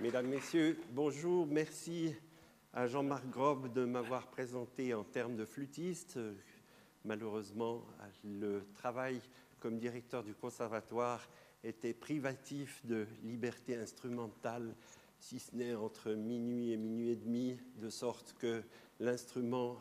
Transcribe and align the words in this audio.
Mesdames, 0.00 0.26
Messieurs, 0.26 0.76
bonjour. 0.90 1.46
Merci 1.46 2.16
à 2.72 2.88
Jean-Marc 2.88 3.28
Grob 3.30 3.72
de 3.72 3.84
m'avoir 3.84 4.26
présenté 4.26 4.92
en 4.92 5.04
termes 5.04 5.36
de 5.36 5.44
flûtiste. 5.44 6.18
Malheureusement, 7.04 7.84
le 8.24 8.66
travail 8.74 9.20
comme 9.60 9.78
directeur 9.78 10.24
du 10.24 10.34
conservatoire 10.34 11.30
était 11.62 11.94
privatif 11.94 12.84
de 12.84 13.06
liberté 13.22 13.76
instrumentale, 13.76 14.74
si 15.20 15.38
ce 15.38 15.54
n'est 15.54 15.76
entre 15.76 16.10
minuit 16.10 16.72
et 16.72 16.76
minuit 16.76 17.10
et 17.10 17.16
demi, 17.16 17.56
de 17.76 17.88
sorte 17.88 18.34
que 18.40 18.64
l'instrument 18.98 19.78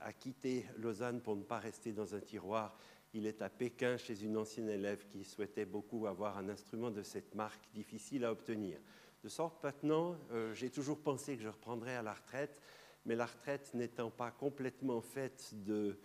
a 0.00 0.12
quitté 0.14 0.64
Lausanne 0.78 1.20
pour 1.20 1.36
ne 1.36 1.42
pas 1.42 1.58
rester 1.58 1.92
dans 1.92 2.14
un 2.14 2.20
tiroir. 2.20 2.78
Il 3.12 3.26
est 3.26 3.42
à 3.42 3.50
Pékin 3.50 3.98
chez 3.98 4.24
une 4.24 4.38
ancienne 4.38 4.70
élève 4.70 5.06
qui 5.06 5.22
souhaitait 5.22 5.66
beaucoup 5.66 6.06
avoir 6.06 6.38
un 6.38 6.48
instrument 6.48 6.90
de 6.90 7.02
cette 7.02 7.34
marque 7.34 7.68
difficile 7.74 8.24
à 8.24 8.32
obtenir. 8.32 8.78
De 9.22 9.28
sorte 9.28 9.62
maintenant, 9.62 10.16
euh, 10.32 10.54
j'ai 10.54 10.70
toujours 10.70 10.98
pensé 10.98 11.36
que 11.36 11.42
je 11.42 11.48
reprendrais 11.48 11.94
à 11.94 12.00
la 12.02 12.14
retraite, 12.14 12.62
mais 13.04 13.14
la 13.14 13.26
retraite 13.26 13.74
n'étant 13.74 14.10
pas 14.10 14.30
complètement 14.30 15.02
faite 15.02 15.50
de 15.52 15.98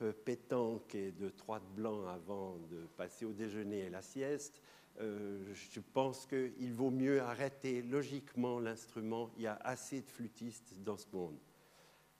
euh, 0.00 0.12
pétanque 0.12 0.94
et 0.94 1.12
de 1.12 1.28
trois 1.28 1.60
de 1.60 1.66
blanc 1.76 2.06
avant 2.06 2.56
de 2.70 2.86
passer 2.96 3.26
au 3.26 3.32
déjeuner 3.32 3.80
et 3.80 3.90
la 3.90 4.00
sieste, 4.00 4.62
euh, 5.00 5.52
je 5.52 5.80
pense 5.80 6.26
qu'il 6.26 6.72
vaut 6.72 6.90
mieux 6.90 7.20
arrêter 7.20 7.82
logiquement 7.82 8.58
l'instrument. 8.60 9.30
Il 9.36 9.42
y 9.42 9.46
a 9.46 9.56
assez 9.56 10.00
de 10.00 10.08
flûtistes 10.08 10.74
dans 10.78 10.96
ce 10.96 11.06
monde. 11.12 11.38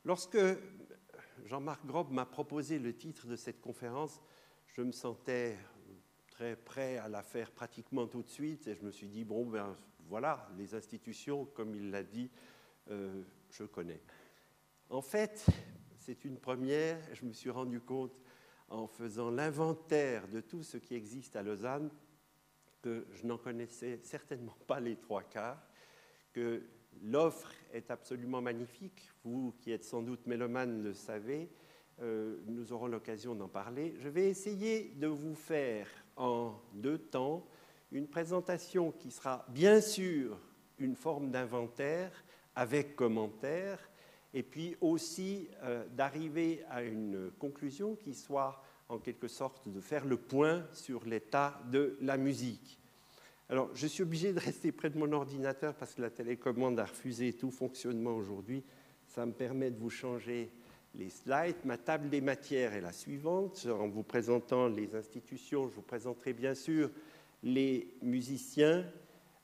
Lorsque 0.04 0.38
Jean-Marc 1.46 1.86
Grob 1.86 2.10
m'a 2.10 2.26
proposé 2.26 2.78
le 2.78 2.94
titre 2.94 3.26
de 3.26 3.36
cette 3.36 3.62
conférence, 3.62 4.20
je 4.66 4.82
me 4.82 4.92
sentais 4.92 5.56
très 6.28 6.54
prêt 6.54 6.98
à 6.98 7.08
la 7.08 7.22
faire 7.22 7.50
pratiquement 7.50 8.06
tout 8.06 8.22
de 8.22 8.28
suite 8.28 8.66
et 8.66 8.74
je 8.74 8.82
me 8.82 8.90
suis 8.90 9.08
dit, 9.08 9.24
bon, 9.24 9.46
ben 9.46 9.74
voilà, 10.08 10.48
les 10.58 10.74
institutions, 10.74 11.46
comme 11.46 11.74
il 11.74 11.90
l'a 11.90 12.02
dit, 12.02 12.30
euh, 12.90 13.22
je 13.50 13.64
connais. 13.64 14.00
En 14.90 15.00
fait, 15.00 15.46
c'est 15.98 16.24
une 16.24 16.38
première, 16.38 16.98
je 17.14 17.24
me 17.24 17.32
suis 17.32 17.50
rendu 17.50 17.80
compte 17.80 18.20
en 18.68 18.86
faisant 18.86 19.30
l'inventaire 19.30 20.28
de 20.28 20.40
tout 20.40 20.62
ce 20.62 20.76
qui 20.76 20.94
existe 20.94 21.36
à 21.36 21.42
Lausanne 21.42 21.90
que 22.82 23.06
je 23.14 23.26
n'en 23.26 23.38
connaissais 23.38 24.00
certainement 24.02 24.56
pas 24.66 24.80
les 24.80 24.96
trois 24.96 25.22
quarts, 25.22 25.62
que 26.34 26.62
l'offre 27.02 27.50
est 27.72 27.90
absolument 27.90 28.42
magnifique. 28.42 29.10
Vous 29.24 29.54
qui 29.58 29.72
êtes 29.72 29.84
sans 29.84 30.02
doute 30.02 30.26
mélomane 30.26 30.82
le 30.82 30.92
savez, 30.92 31.48
euh, 32.00 32.42
nous 32.46 32.72
aurons 32.72 32.88
l'occasion 32.88 33.34
d'en 33.34 33.48
parler. 33.48 33.94
Je 33.98 34.08
vais 34.08 34.28
essayer 34.28 34.90
de 34.96 35.06
vous 35.06 35.34
faire 35.34 35.88
en 36.16 36.60
deux 36.74 36.98
temps 36.98 37.46
une 37.92 38.08
présentation 38.08 38.92
qui 38.92 39.10
sera 39.10 39.44
bien 39.48 39.80
sûr 39.80 40.38
une 40.78 40.96
forme 40.96 41.30
d'inventaire 41.30 42.24
avec 42.54 42.96
commentaires, 42.96 43.78
et 44.32 44.42
puis 44.42 44.76
aussi 44.80 45.48
euh, 45.62 45.86
d'arriver 45.88 46.62
à 46.68 46.82
une 46.82 47.30
conclusion 47.38 47.94
qui 47.94 48.14
soit 48.14 48.62
en 48.88 48.98
quelque 48.98 49.28
sorte 49.28 49.68
de 49.68 49.80
faire 49.80 50.04
le 50.04 50.16
point 50.16 50.66
sur 50.72 51.04
l'état 51.04 51.60
de 51.70 51.96
la 52.00 52.16
musique. 52.16 52.78
Alors, 53.48 53.70
je 53.74 53.86
suis 53.86 54.02
obligé 54.02 54.32
de 54.32 54.40
rester 54.40 54.72
près 54.72 54.90
de 54.90 54.98
mon 54.98 55.12
ordinateur 55.12 55.74
parce 55.74 55.94
que 55.94 56.02
la 56.02 56.10
télécommande 56.10 56.80
a 56.80 56.86
refusé 56.86 57.32
tout 57.32 57.50
fonctionnement 57.50 58.16
aujourd'hui. 58.16 58.64
Ça 59.06 59.24
me 59.26 59.32
permet 59.32 59.70
de 59.70 59.78
vous 59.78 59.90
changer 59.90 60.50
les 60.94 61.10
slides. 61.10 61.56
Ma 61.64 61.76
table 61.76 62.08
des 62.08 62.20
matières 62.20 62.72
est 62.72 62.80
la 62.80 62.92
suivante. 62.92 63.66
En 63.66 63.88
vous 63.88 64.02
présentant 64.02 64.68
les 64.68 64.94
institutions, 64.94 65.68
je 65.68 65.74
vous 65.74 65.82
présenterai 65.82 66.32
bien 66.32 66.54
sûr 66.54 66.90
les 67.44 67.94
musiciens, 68.00 68.84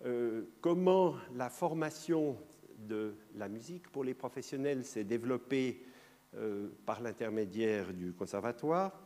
euh, 0.06 0.44
comment 0.62 1.14
la 1.34 1.50
formation 1.50 2.36
de 2.78 3.14
la 3.36 3.48
musique 3.48 3.88
pour 3.90 4.04
les 4.04 4.14
professionnels 4.14 4.84
s'est 4.84 5.04
développée 5.04 5.84
euh, 6.34 6.70
par 6.86 7.02
l'intermédiaire 7.02 7.92
du 7.92 8.14
conservatoire. 8.14 8.98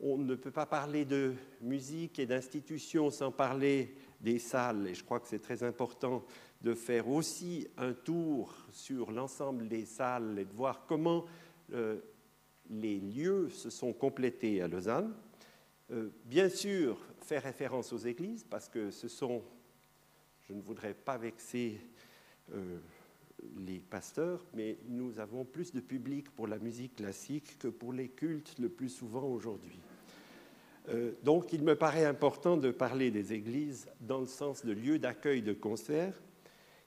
On 0.00 0.18
ne 0.18 0.34
peut 0.34 0.50
pas 0.50 0.66
parler 0.66 1.04
de 1.04 1.34
musique 1.60 2.18
et 2.18 2.26
d'institutions 2.26 3.10
sans 3.10 3.30
parler 3.30 3.94
des 4.20 4.40
salles, 4.40 4.88
et 4.88 4.94
je 4.94 5.04
crois 5.04 5.20
que 5.20 5.28
c'est 5.28 5.38
très 5.38 5.62
important 5.62 6.24
de 6.60 6.74
faire 6.74 7.08
aussi 7.08 7.68
un 7.76 7.92
tour 7.92 8.52
sur 8.72 9.12
l'ensemble 9.12 9.68
des 9.68 9.84
salles 9.84 10.40
et 10.40 10.44
de 10.44 10.52
voir 10.52 10.86
comment 10.88 11.24
euh, 11.72 12.00
les 12.68 12.98
lieux 12.98 13.48
se 13.50 13.70
sont 13.70 13.92
complétés 13.92 14.60
à 14.60 14.66
Lausanne. 14.66 15.14
Bien 16.24 16.48
sûr, 16.48 16.98
faire 17.24 17.42
référence 17.42 17.92
aux 17.92 17.98
églises, 17.98 18.44
parce 18.44 18.68
que 18.68 18.90
ce 18.90 19.08
sont, 19.08 19.42
je 20.46 20.52
ne 20.52 20.60
voudrais 20.60 20.94
pas 20.94 21.16
vexer 21.16 21.80
euh, 22.52 22.78
les 23.58 23.78
pasteurs, 23.78 24.44
mais 24.54 24.78
nous 24.88 25.18
avons 25.18 25.44
plus 25.44 25.72
de 25.72 25.80
public 25.80 26.30
pour 26.30 26.46
la 26.46 26.58
musique 26.58 26.96
classique 26.96 27.58
que 27.58 27.68
pour 27.68 27.92
les 27.92 28.08
cultes 28.08 28.58
le 28.58 28.68
plus 28.68 28.90
souvent 28.90 29.24
aujourd'hui. 29.24 29.78
Euh, 30.90 31.12
donc 31.22 31.52
il 31.52 31.62
me 31.62 31.74
paraît 31.74 32.04
important 32.04 32.56
de 32.58 32.70
parler 32.70 33.10
des 33.10 33.32
églises 33.32 33.88
dans 34.00 34.20
le 34.20 34.26
sens 34.26 34.64
de 34.64 34.72
lieu 34.72 34.98
d'accueil 34.98 35.40
de 35.40 35.54
concerts 35.54 36.20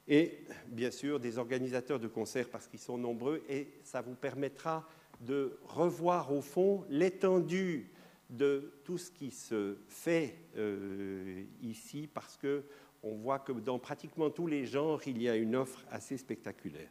et 0.07 0.39
bien 0.67 0.91
sûr 0.91 1.19
des 1.19 1.39
organisateurs 1.39 1.99
de 1.99 2.07
concerts 2.07 2.49
parce 2.49 2.67
qu'ils 2.67 2.79
sont 2.79 2.99
nombreux 2.99 3.43
et 3.49 3.73
ça 3.83 4.01
vous 4.01 4.13
permettra 4.13 4.87
de 5.21 5.57
revoir 5.63 6.31
au 6.31 6.41
fond 6.41 6.85
l'étendue 6.89 7.89
de 8.29 8.73
tout 8.83 8.97
ce 8.97 9.11
qui 9.11 9.31
se 9.31 9.77
fait 9.87 10.35
euh, 10.57 11.43
ici 11.61 12.09
parce 12.13 12.37
que 12.37 12.63
on 13.03 13.15
voit 13.15 13.39
que 13.39 13.51
dans 13.51 13.79
pratiquement 13.79 14.29
tous 14.29 14.47
les 14.47 14.65
genres, 14.65 15.01
il 15.07 15.21
y 15.21 15.29
a 15.29 15.35
une 15.35 15.55
offre 15.55 15.85
assez 15.89 16.17
spectaculaire. 16.17 16.89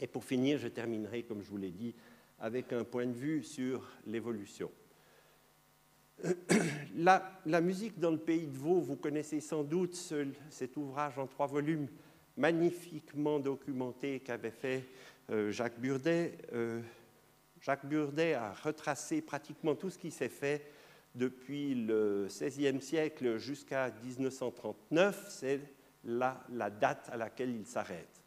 Et 0.00 0.06
pour 0.06 0.24
finir, 0.24 0.58
je 0.58 0.68
terminerai, 0.68 1.22
comme 1.24 1.42
je 1.42 1.50
vous 1.50 1.56
l'ai 1.56 1.70
dit, 1.70 1.94
avec 2.38 2.72
un 2.72 2.84
point 2.84 3.06
de 3.06 3.12
vue 3.12 3.42
sur 3.42 3.88
l'évolution. 4.06 4.70
La, 6.96 7.60
musique 7.60 7.98
dans 7.98 8.10
le 8.10 8.18
pays 8.18 8.46
de 8.46 8.56
Vaud, 8.56 8.80
vous 8.80 8.96
connaissez 8.96 9.40
sans 9.40 9.64
doute 9.64 9.94
cet 10.50 10.76
ouvrage 10.76 11.18
en 11.18 11.26
trois 11.26 11.46
volumes 11.46 11.88
magnifiquement 12.36 13.38
documenté 13.38 14.20
qu'avait 14.20 14.50
fait 14.50 14.84
euh, 15.30 15.50
Jacques 15.50 15.78
Burdet. 15.78 16.38
Euh, 16.52 16.80
Jacques 17.62 17.86
Burdet 17.86 18.34
a 18.34 18.52
retracé 18.52 19.22
pratiquement 19.22 19.76
tout 19.76 19.88
ce 19.88 19.96
qui 19.96 20.10
s'est 20.10 20.28
fait 20.28 20.66
depuis 21.14 21.76
le 21.76 22.26
XVIe 22.28 22.80
siècle 22.80 23.36
jusqu'à 23.38 23.88
1939. 24.02 25.26
C'est 25.28 25.60
la, 26.02 26.44
date 26.80 27.08
à 27.12 27.16
laquelle 27.16 27.54
il 27.54 27.64
s'arrête. 27.64 28.24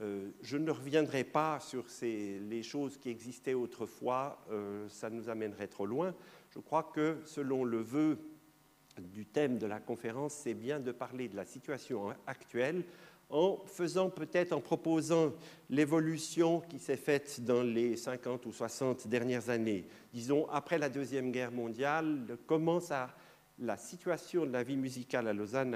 Euh, 0.00 0.30
je 0.42 0.56
ne 0.56 0.70
reviendrai 0.70 1.24
pas 1.24 1.58
sur 1.58 1.86
les 2.02 2.62
choses 2.62 2.96
qui 2.98 3.10
existaient 3.10 3.54
autrefois, 3.54 4.44
euh, 4.52 4.88
ça 4.88 5.10
nous 5.10 5.28
amènerait 5.28 5.66
trop 5.66 5.86
loin. 5.86 6.14
Je 6.50 6.60
crois 6.60 6.84
que 6.84 7.18
selon 7.24 7.64
le 7.64 7.80
vœu 7.80 8.16
du 9.00 9.26
thème 9.26 9.58
de 9.58 9.66
la 9.66 9.80
conférence, 9.80 10.34
c'est 10.34 10.54
bien 10.54 10.78
de 10.78 10.92
parler 10.92 11.28
de 11.28 11.34
la 11.34 11.44
situation 11.44 12.14
actuelle 12.28 12.84
en 13.30 13.58
faisant 13.66 14.08
peut-être, 14.08 14.52
en 14.52 14.60
proposant 14.60 15.32
l'évolution 15.68 16.60
qui 16.60 16.78
s'est 16.78 16.96
faite 16.96 17.44
dans 17.44 17.62
les 17.62 17.96
50 17.96 18.46
ou 18.46 18.52
60 18.52 19.06
dernières 19.06 19.50
années. 19.50 19.86
Disons, 20.12 20.48
après 20.48 20.78
la 20.78 20.88
Deuxième 20.88 21.30
Guerre 21.30 21.52
mondiale, 21.52 22.38
comment 22.46 22.80
ça, 22.80 23.14
la 23.58 23.76
situation 23.76 24.46
de 24.46 24.52
la 24.52 24.62
vie 24.62 24.76
musicale 24.76 25.28
à 25.28 25.32
Lausanne 25.32 25.74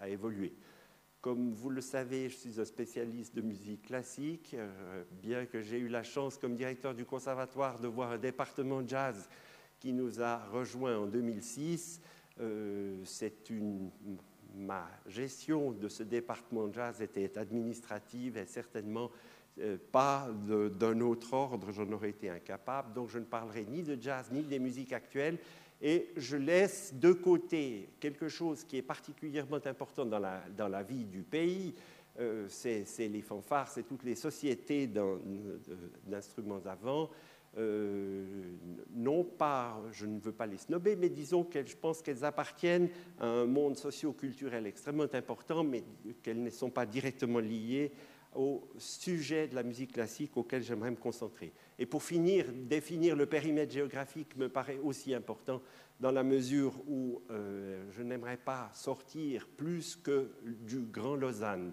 a, 0.00 0.08
évolué. 0.08 0.52
Comme 1.22 1.54
vous 1.54 1.70
le 1.70 1.80
savez, 1.80 2.28
je 2.28 2.36
suis 2.36 2.60
un 2.60 2.66
spécialiste 2.66 3.34
de 3.34 3.40
musique 3.40 3.86
classique, 3.86 4.52
euh, 4.52 5.04
bien 5.22 5.46
que 5.46 5.62
j'ai 5.62 5.78
eu 5.78 5.88
la 5.88 6.02
chance 6.02 6.36
comme 6.36 6.54
directeur 6.54 6.94
du 6.94 7.06
conservatoire 7.06 7.78
de 7.78 7.88
voir 7.88 8.10
un 8.10 8.18
département 8.18 8.86
jazz 8.86 9.26
qui 9.80 9.94
nous 9.94 10.20
a 10.20 10.44
rejoints 10.52 10.98
en 10.98 11.06
2006. 11.06 12.02
Euh, 12.40 13.00
c'est 13.04 13.48
une 13.48 13.90
ma 14.54 14.88
gestion 15.06 15.72
de 15.72 15.88
ce 15.88 16.02
département 16.02 16.68
de 16.68 16.74
jazz 16.74 17.00
était 17.00 17.36
administrative 17.38 18.36
et 18.36 18.46
certainement 18.46 19.10
euh, 19.60 19.76
pas 19.92 20.28
d'un 20.46 21.00
autre 21.00 21.32
ordre, 21.32 21.70
j'en 21.72 21.90
aurais 21.92 22.10
été 22.10 22.28
incapable. 22.28 22.92
Donc 22.92 23.08
je 23.08 23.18
ne 23.18 23.24
parlerai 23.24 23.64
ni 23.64 23.82
de 23.82 24.00
jazz 24.00 24.30
ni 24.32 24.42
des 24.42 24.58
musiques 24.58 24.92
actuelles. 24.92 25.38
Et 25.82 26.10
je 26.16 26.36
laisse 26.36 26.94
de 26.94 27.12
côté 27.12 27.90
quelque 28.00 28.28
chose 28.28 28.64
qui 28.64 28.78
est 28.78 28.82
particulièrement 28.82 29.60
important 29.64 30.04
dans 30.06 30.18
la, 30.18 30.42
dans 30.56 30.68
la 30.68 30.82
vie 30.82 31.04
du 31.04 31.22
pays, 31.22 31.74
euh, 32.20 32.46
c'est 32.48 33.08
les 33.08 33.22
fanfares, 33.22 33.68
c'est 33.68 33.82
toutes 33.82 34.04
les 34.04 34.14
sociétés 34.14 34.88
d'instruments 36.06 36.62
avant, 36.64 37.02
euh, 37.02 37.06
non 37.56 39.24
pas, 39.24 39.80
je 39.92 40.06
ne 40.06 40.18
veux 40.18 40.32
pas 40.32 40.46
les 40.46 40.58
snober, 40.58 40.96
mais 40.96 41.08
disons 41.08 41.44
que 41.44 41.64
je 41.64 41.76
pense 41.76 42.02
qu'elles 42.02 42.24
appartiennent 42.24 42.88
à 43.20 43.26
un 43.26 43.46
monde 43.46 43.76
socio-culturel 43.76 44.66
extrêmement 44.66 45.06
important, 45.12 45.62
mais 45.62 45.84
qu'elles 46.22 46.42
ne 46.42 46.50
sont 46.50 46.70
pas 46.70 46.86
directement 46.86 47.38
liées 47.38 47.92
au 48.34 48.68
sujet 48.78 49.46
de 49.48 49.54
la 49.54 49.62
musique 49.62 49.92
classique 49.92 50.36
auquel 50.36 50.62
j'aimerais 50.62 50.90
me 50.90 50.96
concentrer. 50.96 51.52
Et 51.78 51.86
pour 51.86 52.02
finir, 52.02 52.46
définir 52.52 53.16
le 53.16 53.26
périmètre 53.26 53.72
géographique 53.72 54.36
me 54.36 54.48
paraît 54.48 54.80
aussi 54.82 55.14
important 55.14 55.62
dans 56.00 56.10
la 56.10 56.24
mesure 56.24 56.74
où 56.88 57.22
euh, 57.30 57.84
je 57.92 58.02
n'aimerais 58.02 58.36
pas 58.36 58.70
sortir 58.74 59.46
plus 59.56 59.96
que 59.96 60.30
du 60.42 60.80
Grand 60.80 61.14
Lausanne. 61.14 61.72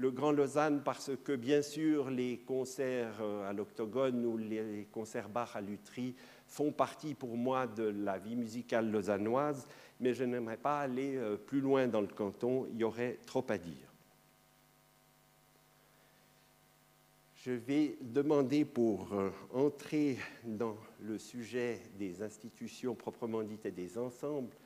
Le 0.00 0.10
Grand 0.10 0.32
Lausanne 0.32 0.80
parce 0.82 1.10
que 1.24 1.36
bien 1.36 1.60
sûr 1.60 2.08
les 2.08 2.38
concerts 2.38 3.20
euh, 3.20 3.46
à 3.46 3.52
l'Octogone 3.52 4.24
ou 4.24 4.38
les 4.38 4.88
concerts 4.90 5.28
Bach 5.28 5.50
à 5.56 5.60
Lutry 5.60 6.14
font 6.46 6.72
partie 6.72 7.12
pour 7.12 7.36
moi 7.36 7.66
de 7.66 7.82
la 7.82 8.16
vie 8.16 8.34
musicale 8.34 8.90
lausannoise, 8.90 9.68
mais 10.00 10.14
je 10.14 10.24
n'aimerais 10.24 10.56
pas 10.56 10.80
aller 10.80 11.16
euh, 11.16 11.36
plus 11.36 11.60
loin 11.60 11.86
dans 11.86 12.00
le 12.00 12.06
canton, 12.06 12.66
il 12.72 12.78
y 12.78 12.84
aurait 12.84 13.18
trop 13.26 13.44
à 13.50 13.58
dire. 13.58 13.92
Je 17.36 17.52
vais 17.52 17.98
demander 18.00 18.64
pour 18.64 19.12
euh, 19.12 19.28
entrer 19.52 20.16
dans 20.44 20.78
le 21.02 21.18
sujet 21.18 21.78
des 21.98 22.22
institutions 22.22 22.94
proprement 22.94 23.42
dites 23.42 23.66
et 23.66 23.70
des 23.70 23.98
ensembles 23.98 24.56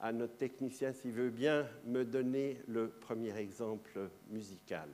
à 0.00 0.12
notre 0.12 0.36
technicien 0.36 0.92
s'il 0.92 1.12
veut 1.12 1.30
bien 1.30 1.66
me 1.86 2.04
donner 2.04 2.60
le 2.66 2.88
premier 2.88 3.36
exemple 3.36 4.10
musical. 4.30 4.88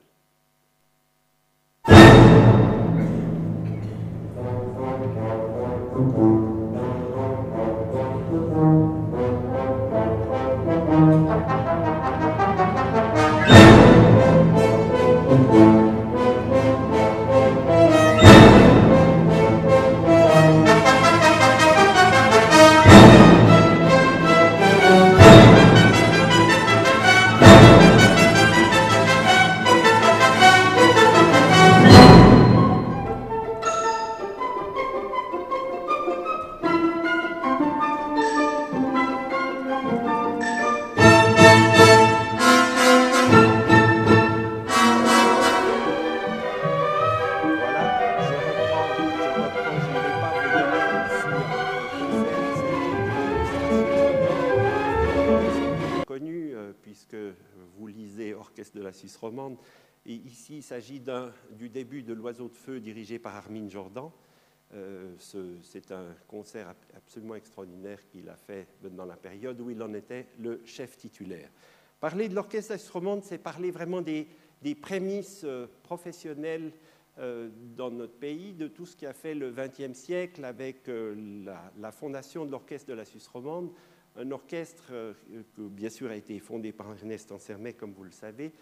Il 60.60 60.62
s'agit 60.62 61.00
du 61.52 61.70
début 61.70 62.02
de 62.02 62.12
L'Oiseau 62.12 62.48
de 62.48 62.54
Feu 62.54 62.80
dirigé 62.80 63.18
par 63.18 63.34
Armin 63.34 63.66
Jordan. 63.66 64.10
Euh, 64.74 65.14
c'est 65.62 65.90
un 65.90 66.14
concert 66.28 66.74
absolument 66.94 67.34
extraordinaire 67.34 68.06
qu'il 68.10 68.28
a 68.28 68.36
fait 68.36 68.68
dans 68.82 69.06
la 69.06 69.16
période 69.16 69.58
où 69.58 69.70
il 69.70 69.82
en 69.82 69.94
était 69.94 70.26
le 70.38 70.60
chef 70.66 70.98
titulaire. 70.98 71.48
Parler 71.98 72.28
de 72.28 72.34
l'orchestre 72.34 72.74
romande, 72.92 73.24
c'est 73.24 73.38
parler 73.38 73.70
vraiment 73.70 74.02
des, 74.02 74.28
prémices 74.82 75.44
euh, 75.44 75.66
professionnelles 75.82 76.72
euh, 77.18 77.48
dans 77.74 77.90
notre 77.90 78.18
pays, 78.18 78.52
de 78.52 78.68
tout 78.68 78.84
ce 78.84 78.96
qui 78.96 79.06
a 79.06 79.14
fait 79.14 79.34
le 79.34 79.52
XXe 79.52 79.98
siècle 79.98 80.44
avec 80.44 80.88
la, 80.88 81.90
fondation 81.90 82.44
de 82.44 82.50
l'orchestre 82.50 82.90
de 82.90 82.94
la 82.94 83.06
Suisse 83.06 83.28
romande, 83.28 83.72
un 84.14 84.30
orchestre 84.30 84.92
qui 85.54 85.62
bien 85.62 85.88
sûr 85.88 86.10
a 86.10 86.16
été 86.16 86.38
fondé 86.38 86.72
par 86.72 86.92
Ernest 86.92 87.32
Ansermet, 87.32 87.72
comme 87.72 87.92
vous 87.92 88.04
le 88.04 88.10
savez, 88.10 88.52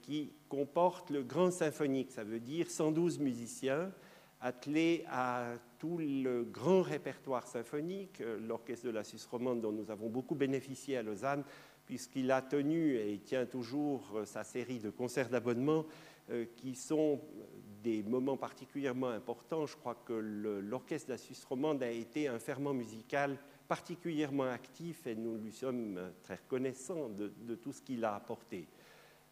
qui 0.00 0.32
comporte 0.48 1.10
le 1.10 1.22
grand 1.22 1.50
symphonique, 1.50 2.10
ça 2.10 2.24
veut 2.24 2.40
dire 2.40 2.70
112 2.70 3.18
musiciens 3.18 3.92
attelés 4.40 5.04
à 5.08 5.54
tout 5.78 5.98
le 5.98 6.44
grand 6.44 6.82
répertoire 6.82 7.46
symphonique, 7.46 8.20
euh, 8.20 8.38
l'orchestre 8.46 8.86
de 8.86 8.90
la 8.90 9.04
Suisse 9.04 9.26
romande 9.26 9.60
dont 9.60 9.72
nous 9.72 9.90
avons 9.90 10.08
beaucoup 10.08 10.34
bénéficié 10.34 10.96
à 10.96 11.02
Lausanne, 11.02 11.44
puisqu'il 11.84 12.30
a 12.30 12.42
tenu 12.42 12.96
et 12.96 13.18
tient 13.18 13.46
toujours 13.46 14.02
euh, 14.14 14.24
sa 14.24 14.44
série 14.44 14.78
de 14.78 14.90
concerts 14.90 15.28
d'abonnement 15.28 15.84
qui 16.56 16.74
sont 16.74 17.20
des 17.84 18.02
moments 18.02 18.36
particulièrement 18.36 19.10
importants. 19.10 19.64
Je 19.64 19.76
crois 19.76 19.94
que 19.94 20.12
l'orchestre 20.12 21.06
de 21.06 21.12
la 21.12 21.18
Suisse 21.18 21.44
romande 21.44 21.84
a 21.84 21.90
été 21.92 22.26
un 22.26 22.40
ferment 22.40 22.74
musical 22.74 23.38
particulièrement 23.68 24.50
actif 24.50 25.06
et 25.06 25.14
nous 25.14 25.36
lui 25.36 25.52
sommes 25.52 26.00
très 26.24 26.34
reconnaissants 26.34 27.10
de 27.10 27.54
tout 27.54 27.72
ce 27.72 27.80
qu'il 27.80 28.04
a 28.04 28.16
apporté. 28.16 28.66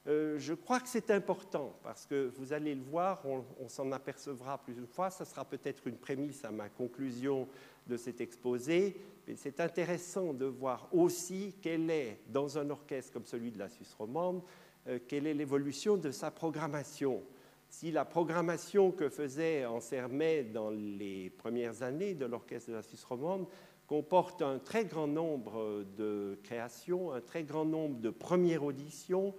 Euh, 0.07 0.39
je 0.39 0.53
crois 0.53 0.81
que 0.81 0.89
c'est 0.89 1.11
important 1.11 1.75
parce 1.83 2.05
que 2.05 2.31
vous 2.37 2.53
allez 2.53 2.75
le 2.75 2.83
voir, 2.83 3.23
on, 3.27 3.69
s'en 3.69 3.91
apercevra 3.91 4.59
plus 4.59 4.75
une 4.75 4.87
fois, 4.87 5.11
ça 5.11 5.25
sera 5.25 5.47
peut-être 5.47 5.87
une 5.87 5.97
prémisse 5.97 6.45
à 6.45 6.51
ma 6.51 6.69
conclusion 6.69 7.49
de 7.87 7.97
cet 7.97 8.21
exposé, 8.21 9.01
mais 9.27 9.35
c'est 9.35 9.61
intéressant 9.61 10.35
de 10.35 10.45
voir 10.45 10.89
aussi 10.93 11.55
quelle 11.63 11.91
est, 11.91 12.19
dans 12.29 12.59
un 12.59 12.69
orchestre 12.69 13.15
comme 13.15 13.25
celui 13.25 13.51
de 13.51 13.59
la 13.59 13.71
Suisse 13.71 13.95
romande, 13.95 14.43
euh, 14.89 14.99
quelle 15.09 15.27
est 15.27 15.33
l'évolution 15.33 15.97
de 15.97 16.11
sa 16.11 16.31
programmation. 16.31 17.23
Si 17.71 17.91
la 17.91 18.05
programmation 18.05 18.93
que 18.93 19.09
faisait 19.09 19.65
Ansermet 19.65 20.45
dans 20.45 20.71
les 20.71 21.31
premières 21.31 21.83
années 21.83 22.15
de 22.15 22.27
l'orchestre 22.27 22.71
de 22.71 22.77
la 22.77 22.83
Suisse 22.83 23.05
romande 23.05 23.47
comporte 23.87 24.43
un 24.43 24.59
très 24.59 24.85
grand 24.85 25.07
nombre 25.07 25.85
de 25.97 26.39
créations, 26.43 27.13
un 27.13 27.21
très 27.23 27.43
grand 27.43 27.65
nombre 27.65 28.01
de 28.01 28.11
premières 28.11 28.65
auditions, 28.65 29.35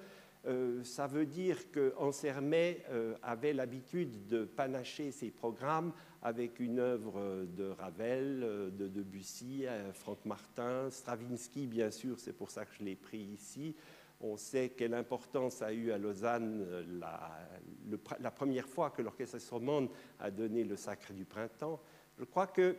euh, 0.47 0.83
ça 0.83 1.07
veut 1.07 1.25
dire 1.25 1.71
qu'Ansermet 1.71 2.83
euh, 2.91 3.15
avait 3.23 3.53
l'habitude 3.53 4.27
de 4.27 4.45
panacher 4.45 5.11
ses 5.11 5.31
programmes 5.31 5.91
avec 6.21 6.59
une 6.59 6.79
œuvre 6.79 7.45
de 7.45 7.69
Ravel, 7.69 8.41
euh, 8.43 8.69
de 8.69 8.87
Debussy, 8.87 9.65
Franck 9.93 10.23
Martin, 10.25 10.89
Stravinsky, 10.91 11.65
bien 11.65 11.89
sûr, 11.89 12.19
c'est 12.19 12.33
pour 12.33 12.51
ça 12.51 12.65
que 12.65 12.75
je 12.77 12.83
l'ai 12.83 12.95
pris 12.95 13.19
ici. 13.19 13.75
On 14.21 14.37
sait 14.37 14.69
quelle 14.69 14.93
importance 14.93 15.61
a 15.61 15.73
eu 15.73 15.91
à 15.91 15.97
Lausanne 15.97 16.65
la, 16.99 18.31
première 18.31 18.67
fois 18.67 18.91
que 18.91 19.01
l'orchestre 19.01 19.37
romande 19.51 19.89
a 20.19 20.31
donné 20.31 20.63
le 20.63 20.75
Sacre 20.77 21.11
du 21.11 21.25
Printemps. 21.25 21.81
Je 22.17 22.23
crois 22.23 22.47
que 22.47 22.77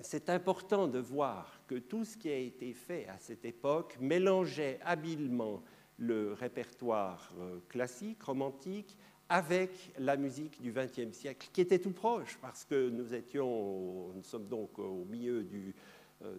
c'est 0.00 0.30
important 0.30 0.88
de 0.88 0.98
voir 0.98 1.60
que 1.66 1.76
tout 1.76 2.04
ce 2.04 2.16
qui 2.16 2.30
a 2.30 2.36
été 2.36 2.72
fait 2.72 3.06
à 3.08 3.18
cette 3.18 3.44
époque 3.44 3.96
mélangeait 4.00 4.80
habilement 4.82 5.62
le 5.98 6.32
répertoire 6.32 7.32
euh, 7.38 7.58
classique, 7.68 8.22
romantique, 8.22 8.96
avec 9.28 9.92
la 9.98 10.16
musique 10.16 10.60
du 10.60 10.72
XXe 10.72 11.12
siècle, 11.12 11.48
qui 11.52 11.60
était 11.60 11.78
tout 11.78 11.92
proche, 11.92 12.38
parce 12.40 12.64
que 12.64 12.90
nous 12.90 14.22
sommes 14.22 14.48
donc 14.48 14.78
au 14.78 15.04
milieu 15.06 15.42
du, 15.42 15.74
euh, 16.22 16.36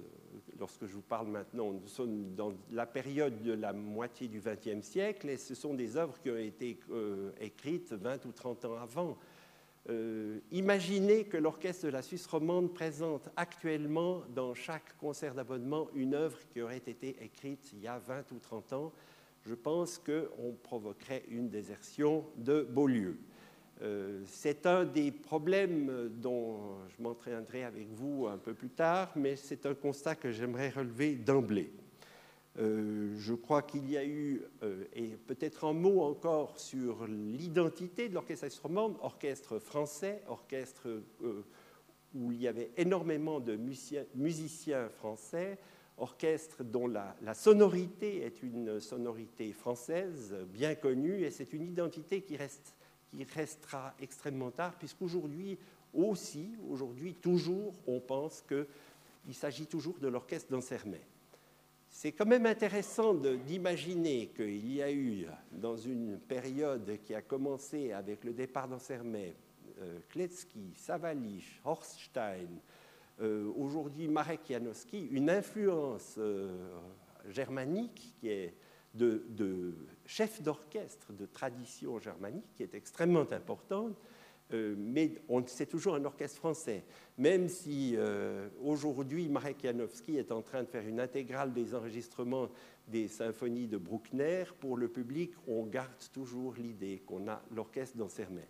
lorsque 0.59 0.85
je 0.85 0.93
vous 0.93 1.01
parle 1.01 1.27
maintenant, 1.27 1.71
nous 1.71 1.88
sommes 1.88 2.35
dans 2.35 2.53
la 2.71 2.85
période 2.85 3.41
de 3.41 3.53
la 3.53 3.74
moitié 3.74 4.27
du 4.27 4.39
XXe 4.39 4.85
siècle, 4.85 5.29
et 5.29 5.38
ce 5.38 5.55
sont 5.55 5.74
des 5.74 5.97
œuvres 5.97 6.19
qui 6.21 6.29
ont 6.29 6.38
été 6.38 6.79
euh, 6.91 7.31
écrites 7.41 7.91
20 7.93 8.25
ou 8.25 8.31
30 8.31 8.65
ans 8.65 8.77
avant. 8.77 9.17
imaginez 10.51 11.25
que 11.25 11.38
l'orchestre 11.38 11.85
de 11.85 11.91
la 11.91 12.01
Suisse 12.01 12.25
romande 12.27 12.74
présente 12.74 13.29
actuellement 13.35 14.24
dans 14.29 14.53
chaque 14.53 14.97
concert 14.97 15.33
d'abonnement 15.33 15.89
une 15.93 16.13
œuvre 16.15 16.39
qui 16.50 16.62
aurait 16.62 16.77
été 16.77 17.15
écrite 17.24 17.71
il 17.74 17.81
y 17.81 17.88
a 17.88 18.00
20 18.00 18.31
ou 18.31 18.39
30 18.39 18.74
ans 18.74 18.93
je 19.45 19.53
pense 19.53 19.99
qu'on 19.99 20.53
provoquerait 20.63 21.23
une 21.29 21.49
désertion 21.49 22.25
de 22.37 22.63
Beaulieu. 22.63 23.17
Euh, 23.81 24.21
c'est 24.25 24.65
un 24.65 24.85
des 24.85 25.11
problèmes 25.11 26.09
dont 26.21 26.77
je 26.87 27.03
m'entraînerai 27.03 27.63
avec 27.63 27.87
vous 27.91 28.27
un 28.27 28.37
peu 28.37 28.53
plus 28.53 28.69
tard, 28.69 29.11
mais 29.15 29.35
c'est 29.35 29.65
un 29.65 29.75
constat 29.75 30.15
que 30.15 30.31
j'aimerais 30.31 30.69
relever 30.69 31.15
d'emblée. 31.15 31.71
Euh, 32.57 33.13
je 33.17 33.33
crois 33.33 33.61
qu'il 33.61 33.89
y 33.89 33.97
a 33.97 34.05
eu, 34.05 34.41
euh, 34.63 34.85
et 34.93 35.09
peut-être 35.27 35.65
un 35.65 35.73
mot 35.73 36.01
encore 36.01 36.57
sur 36.57 37.05
l'identité 37.05 38.07
de 38.07 38.13
l'orchestre 38.13 38.61
romande, 38.63 38.95
orchestre 39.01 39.59
français, 39.59 40.21
orchestre 40.27 40.87
où 42.13 42.31
il 42.31 42.41
y 42.41 42.47
avait 42.47 42.71
énormément 42.77 43.41
de 43.41 43.57
musiciens 43.57 44.87
français, 44.87 45.57
orchestre 45.97 46.63
dont 46.63 46.87
la, 46.87 47.33
sonorité 47.33 48.23
est 48.23 48.43
une 48.43 48.79
sonorité 48.79 49.53
française 49.53 50.35
bien 50.49 50.75
connue 50.75 51.23
et 51.23 51.31
c'est 51.31 51.53
une 51.53 51.63
identité 51.63 52.21
qui, 52.21 52.35
reste, 52.35 52.75
qui 53.09 53.23
restera 53.23 53.93
extrêmement 54.01 54.51
tard 54.51 54.75
puisqu'aujourd'hui 54.77 55.57
aussi, 55.93 56.51
aujourd'hui 56.69 57.13
toujours, 57.13 57.73
on 57.87 57.99
pense 57.99 58.43
qu'il 58.47 59.33
s'agit 59.33 59.67
toujours 59.67 59.97
de 59.99 60.09
l'orchestre 60.09 60.51
d'Ansermet. 60.51 61.01
c'est 61.89 62.11
quand 62.11 62.25
même 62.25 62.45
intéressant 62.45 63.13
d'imaginer 63.13 64.27
qu'il 64.35 64.73
y 64.73 64.81
a 64.81 64.91
eu, 64.91 65.27
dans 65.53 65.77
une 65.77 66.19
période 66.19 66.99
qui 67.05 67.15
a 67.15 67.21
commencé 67.21 67.93
avec 67.93 68.25
le 68.25 68.33
départ 68.33 68.67
d'Ansermet, 68.67 69.33
euh, 69.81 69.99
Kletzky, 70.09 70.73
Savalich, 70.75 71.59
Horstein, 71.63 72.47
euh, 73.22 73.51
aujourd'hui 73.55 74.07
Marek 74.07 74.41
Janowski, 74.50 75.07
une 75.12 75.29
influence 75.29 76.15
euh, 76.17 76.50
germanique 77.29 78.13
qui 78.19 78.29
est 78.29 78.53
de, 78.93 79.75
chef 80.05 80.41
d'orchestre 80.41 81.12
de 81.12 81.25
tradition 81.25 82.00
germanique 82.00 82.45
qui 82.55 82.63
est 82.63 82.74
extrêmement 82.75 83.29
importante 83.31 83.98
euh, 84.53 84.75
mais 84.77 85.12
c'est 85.48 85.65
toujours 85.65 85.95
un 85.95 86.05
orchestre 86.05 86.38
français. 86.38 86.84
Même 87.17 87.50
si 87.50 87.95
euh, 87.95 88.48
aujourd'hui 88.63 89.27
Marek 89.27 89.57
Janowski 89.63 90.17
est 90.17 90.31
en 90.31 90.41
train 90.41 90.62
de 90.62 90.67
faire 90.67 90.88
une 90.88 91.00
intégrale 91.00 91.51
des 91.51 91.74
enregistrements 91.74 92.50
des 92.88 93.07
symphonies 93.07 93.67
de 93.67 93.77
Bruckner, 93.77 94.43
pour 94.60 94.77
le 94.77 94.88
public, 94.88 95.31
on 95.48 95.63
garde 95.65 95.89
toujours 96.13 96.53
l'idée 96.53 97.01
qu'on 97.07 97.27
a 97.27 97.41
l'orchestre 97.55 97.98
d'Ansermet. 97.98 98.48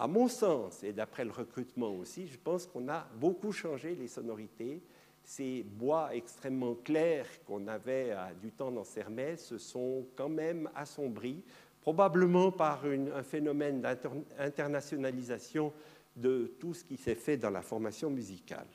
À 0.00 0.06
mon 0.06 0.28
sens, 0.28 0.84
et 0.84 0.92
d'après 0.92 1.24
le 1.24 1.32
recrutement 1.32 1.90
aussi, 1.90 2.28
je 2.28 2.38
pense 2.38 2.66
qu'on 2.66 2.88
a 2.88 3.08
beaucoup 3.16 3.50
changé 3.50 3.96
les 3.96 4.06
sonorités. 4.06 4.80
Ces 5.24 5.64
bois 5.64 6.14
extrêmement 6.14 6.76
clairs 6.76 7.26
qu'on 7.44 7.66
avait 7.66 8.14
du 8.40 8.52
temps 8.52 8.70
d'Ansermet 8.70 9.36
se 9.36 9.58
sont 9.58 10.06
quand 10.14 10.28
même 10.28 10.70
assombris 10.76 11.42
probablement 11.80 12.52
par 12.52 12.84
un 12.84 13.22
phénomène 13.24 13.80
d'internationalisation 13.80 15.72
de 16.14 16.54
tout 16.60 16.74
ce 16.74 16.84
qui 16.84 16.96
s'est 16.96 17.16
fait 17.16 17.36
dans 17.36 17.50
la 17.50 17.62
formation 17.62 18.08
musicale. 18.08 18.68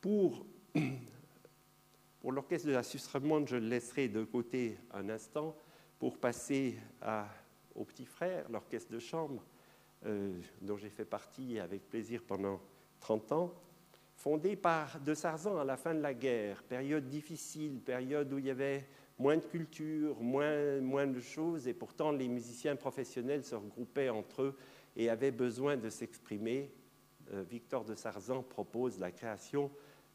Pour, 0.00 0.46
pour 2.20 2.30
l'orchestre 2.30 2.68
de 2.68 2.72
la 2.72 2.84
Suisse 2.84 3.08
romande, 3.08 3.48
je 3.48 3.56
le 3.56 3.66
laisserai 3.66 4.08
de 4.08 4.22
côté 4.22 4.78
un 4.92 5.08
instant 5.08 5.56
pour 5.98 6.18
passer 6.18 6.78
à, 7.02 7.26
au 7.74 7.84
petit 7.84 8.06
frère, 8.06 8.48
l'orchestre 8.50 8.92
de 8.92 8.98
chambre, 8.98 9.42
euh, 10.06 10.32
dont 10.62 10.76
j'ai 10.76 10.88
fait 10.88 11.04
partie 11.04 11.58
avec 11.58 11.88
plaisir 11.88 12.22
pendant 12.26 12.60
30 13.00 13.32
ans, 13.32 13.54
fondé 14.16 14.56
par 14.56 15.00
De 15.00 15.14
Sarzan 15.14 15.58
à 15.58 15.64
la 15.64 15.76
fin 15.76 15.94
de 15.94 16.00
la 16.00 16.14
guerre, 16.14 16.62
période 16.62 17.08
difficile, 17.08 17.80
période 17.80 18.32
où 18.32 18.38
il 18.38 18.46
y 18.46 18.50
avait 18.50 18.86
moins 19.18 19.36
de 19.36 19.44
culture, 19.44 20.20
moins, 20.20 20.80
moins 20.80 21.06
de 21.06 21.20
choses, 21.20 21.68
et 21.68 21.74
pourtant 21.74 22.12
les 22.12 22.28
musiciens 22.28 22.76
professionnels 22.76 23.44
se 23.44 23.54
regroupaient 23.54 24.08
entre 24.08 24.42
eux 24.42 24.56
et 24.96 25.10
avaient 25.10 25.30
besoin 25.30 25.76
de 25.76 25.90
s'exprimer. 25.90 26.72
Euh, 27.32 27.42
Victor 27.42 27.84
de 27.84 27.94
Sarzan 27.94 28.42
propose 28.42 28.98
la 28.98 29.10
création 29.10 29.70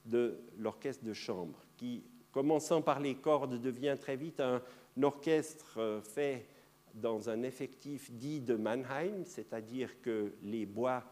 de 0.06 0.40
l'orchestre 0.58 1.04
de 1.04 1.14
chambre, 1.14 1.60
qui, 1.78 2.04
commençant 2.32 2.82
par 2.82 3.00
les 3.00 3.16
cordes, 3.16 3.62
devient 3.62 3.96
très 4.00 4.16
vite 4.16 4.40
un 4.40 4.62
orchestre 5.02 5.80
euh, 5.80 6.02
fait 6.02 6.48
dans 6.96 7.30
un 7.30 7.44
effectif 7.44 8.12
dit 8.12 8.42
de 8.42 8.56
Mannheim, 8.56 9.24
c'est-à-dire 9.26 10.02
que 10.02 10.34
les 10.44 10.66
bois 10.66 11.04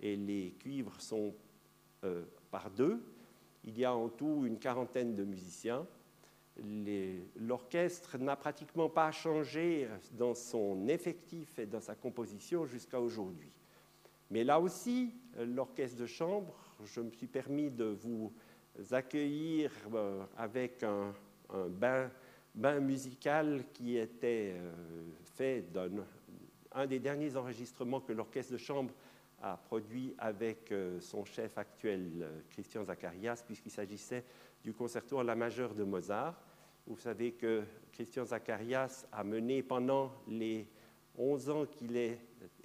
et 0.00 0.16
les 0.16 0.54
cuivres 0.58 1.00
sont 1.00 1.34
euh, 2.04 2.24
par 2.50 2.70
deux. 2.70 3.02
Il 3.64 3.78
y 3.78 3.84
a 3.84 3.94
en 3.94 4.08
tout 4.08 4.44
une 4.44 4.58
quarantaine 4.58 5.14
de 5.14 5.24
musiciens 5.24 5.86
l'orchestre 7.36 8.18
n'a 8.18 8.36
pratiquement 8.36 8.88
pas 8.88 9.10
changé 9.10 9.88
dans 10.12 10.34
son 10.34 10.88
effectif 10.88 11.58
et 11.58 11.66
dans 11.66 11.80
sa 11.80 11.94
composition 11.94 12.66
jusqu'à 12.66 13.00
aujourd'hui. 13.00 13.50
Mais 14.30 14.44
là 14.44 14.60
aussi, 14.60 15.14
l'orchestre 15.38 15.98
de 15.98 16.06
chambre, 16.06 16.54
je 16.84 17.00
me 17.00 17.10
suis 17.10 17.26
permis 17.26 17.70
de 17.70 17.84
vous 17.84 18.32
accueillir 18.90 19.72
euh, 19.94 20.22
avec 20.36 20.82
un, 20.82 21.14
bain, 21.70 22.10
bain, 22.58 22.80
musical 22.80 23.64
qui 23.72 23.96
était 23.96 24.54
euh, 24.56 24.72
fait 25.22 25.62
d'un 25.72 26.04
un 26.72 26.86
des 26.86 26.98
derniers 26.98 27.34
enregistrements 27.36 28.00
que 28.00 28.12
l'orchestre 28.12 28.52
de 28.52 28.58
chambre 28.58 28.92
a 29.40 29.56
produit 29.56 30.14
avec 30.18 30.70
euh, 30.70 31.00
son 31.00 31.24
chef 31.24 31.56
actuel, 31.56 32.28
Christian 32.50 32.84
Zacharias, 32.84 33.42
puisqu'il 33.46 33.70
s'agissait 33.70 34.24
du 34.62 34.72
concerto 34.72 35.18
à 35.18 35.24
la 35.24 35.34
majeure 35.34 35.74
de 35.74 35.84
Mozart. 35.84 36.40
Vous 36.86 36.98
savez 36.98 37.32
que 37.32 37.62
Christian 37.92 38.24
Zacharias 38.24 39.06
a 39.12 39.24
mené 39.24 39.62
pendant 39.62 40.12
les 40.26 40.68
11 41.16 41.50
ans 41.50 41.66
qu'il 41.66 41.96
est 41.96 42.20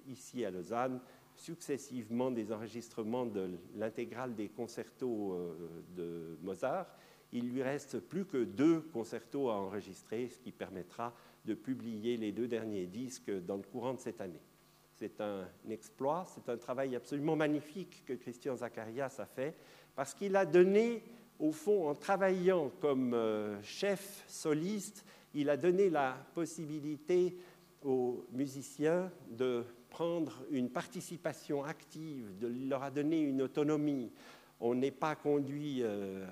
ici 0.07 0.43
à 0.43 0.51
Lausanne 0.51 0.99
successivement 1.35 2.31
des 2.31 2.51
enregistrements 2.51 3.25
de 3.25 3.51
l'intégrale 3.75 4.35
des 4.35 4.49
concertos 4.49 5.33
euh, 5.33 5.83
de 5.95 6.37
Mozart. 6.41 6.87
Il 7.33 7.51
lui 7.51 7.63
reste 7.63 7.99
plus 7.99 8.25
que 8.25 8.43
deux 8.43 8.79
concertos 8.93 9.49
à 9.49 9.55
enregistrer, 9.55 10.29
ce 10.29 10.39
qui 10.39 10.51
permettra 10.51 11.13
de 11.45 11.53
publier 11.53 12.15
les 12.15 12.31
deux 12.31 12.47
derniers 12.47 12.85
disques 12.85 13.31
dans 13.45 13.57
le 13.57 13.63
courant 13.63 13.95
de 13.95 13.99
cette 13.99 14.21
année. 14.21 14.41
C'est 14.95 15.19
un 15.19 15.47
exploit, 15.69 16.25
c'est 16.33 16.49
un 16.49 16.57
travail 16.57 16.95
absolument 16.95 17.35
magnifique 17.35 18.03
que 18.05 18.13
Christian 18.13 18.55
Zacharias 18.55 19.15
a 19.17 19.25
fait, 19.25 19.55
parce 19.95 20.13
qu'il 20.13 20.35
a 20.35 20.45
donné 20.45 21.03
au 21.39 21.51
fond, 21.51 21.89
en 21.89 21.95
travaillant 21.95 22.71
comme 22.79 23.13
euh, 23.13 23.61
chef 23.63 24.23
soliste, 24.27 25.05
il 25.33 25.49
a 25.49 25.57
donné 25.57 25.89
la 25.89 26.15
possibilité 26.33 27.35
aux 27.83 28.25
musiciens 28.31 29.11
de 29.29 29.65
prendre 29.89 30.43
une 30.51 30.69
participation 30.69 31.63
active, 31.63 32.37
de 32.39 32.47
leur 32.69 32.83
a 32.83 32.91
donné 32.91 33.19
une 33.19 33.41
autonomie. 33.41 34.11
On 34.59 34.75
n'est 34.75 34.91
pas 34.91 35.15
conduit 35.15 35.79
euh, 35.81 36.25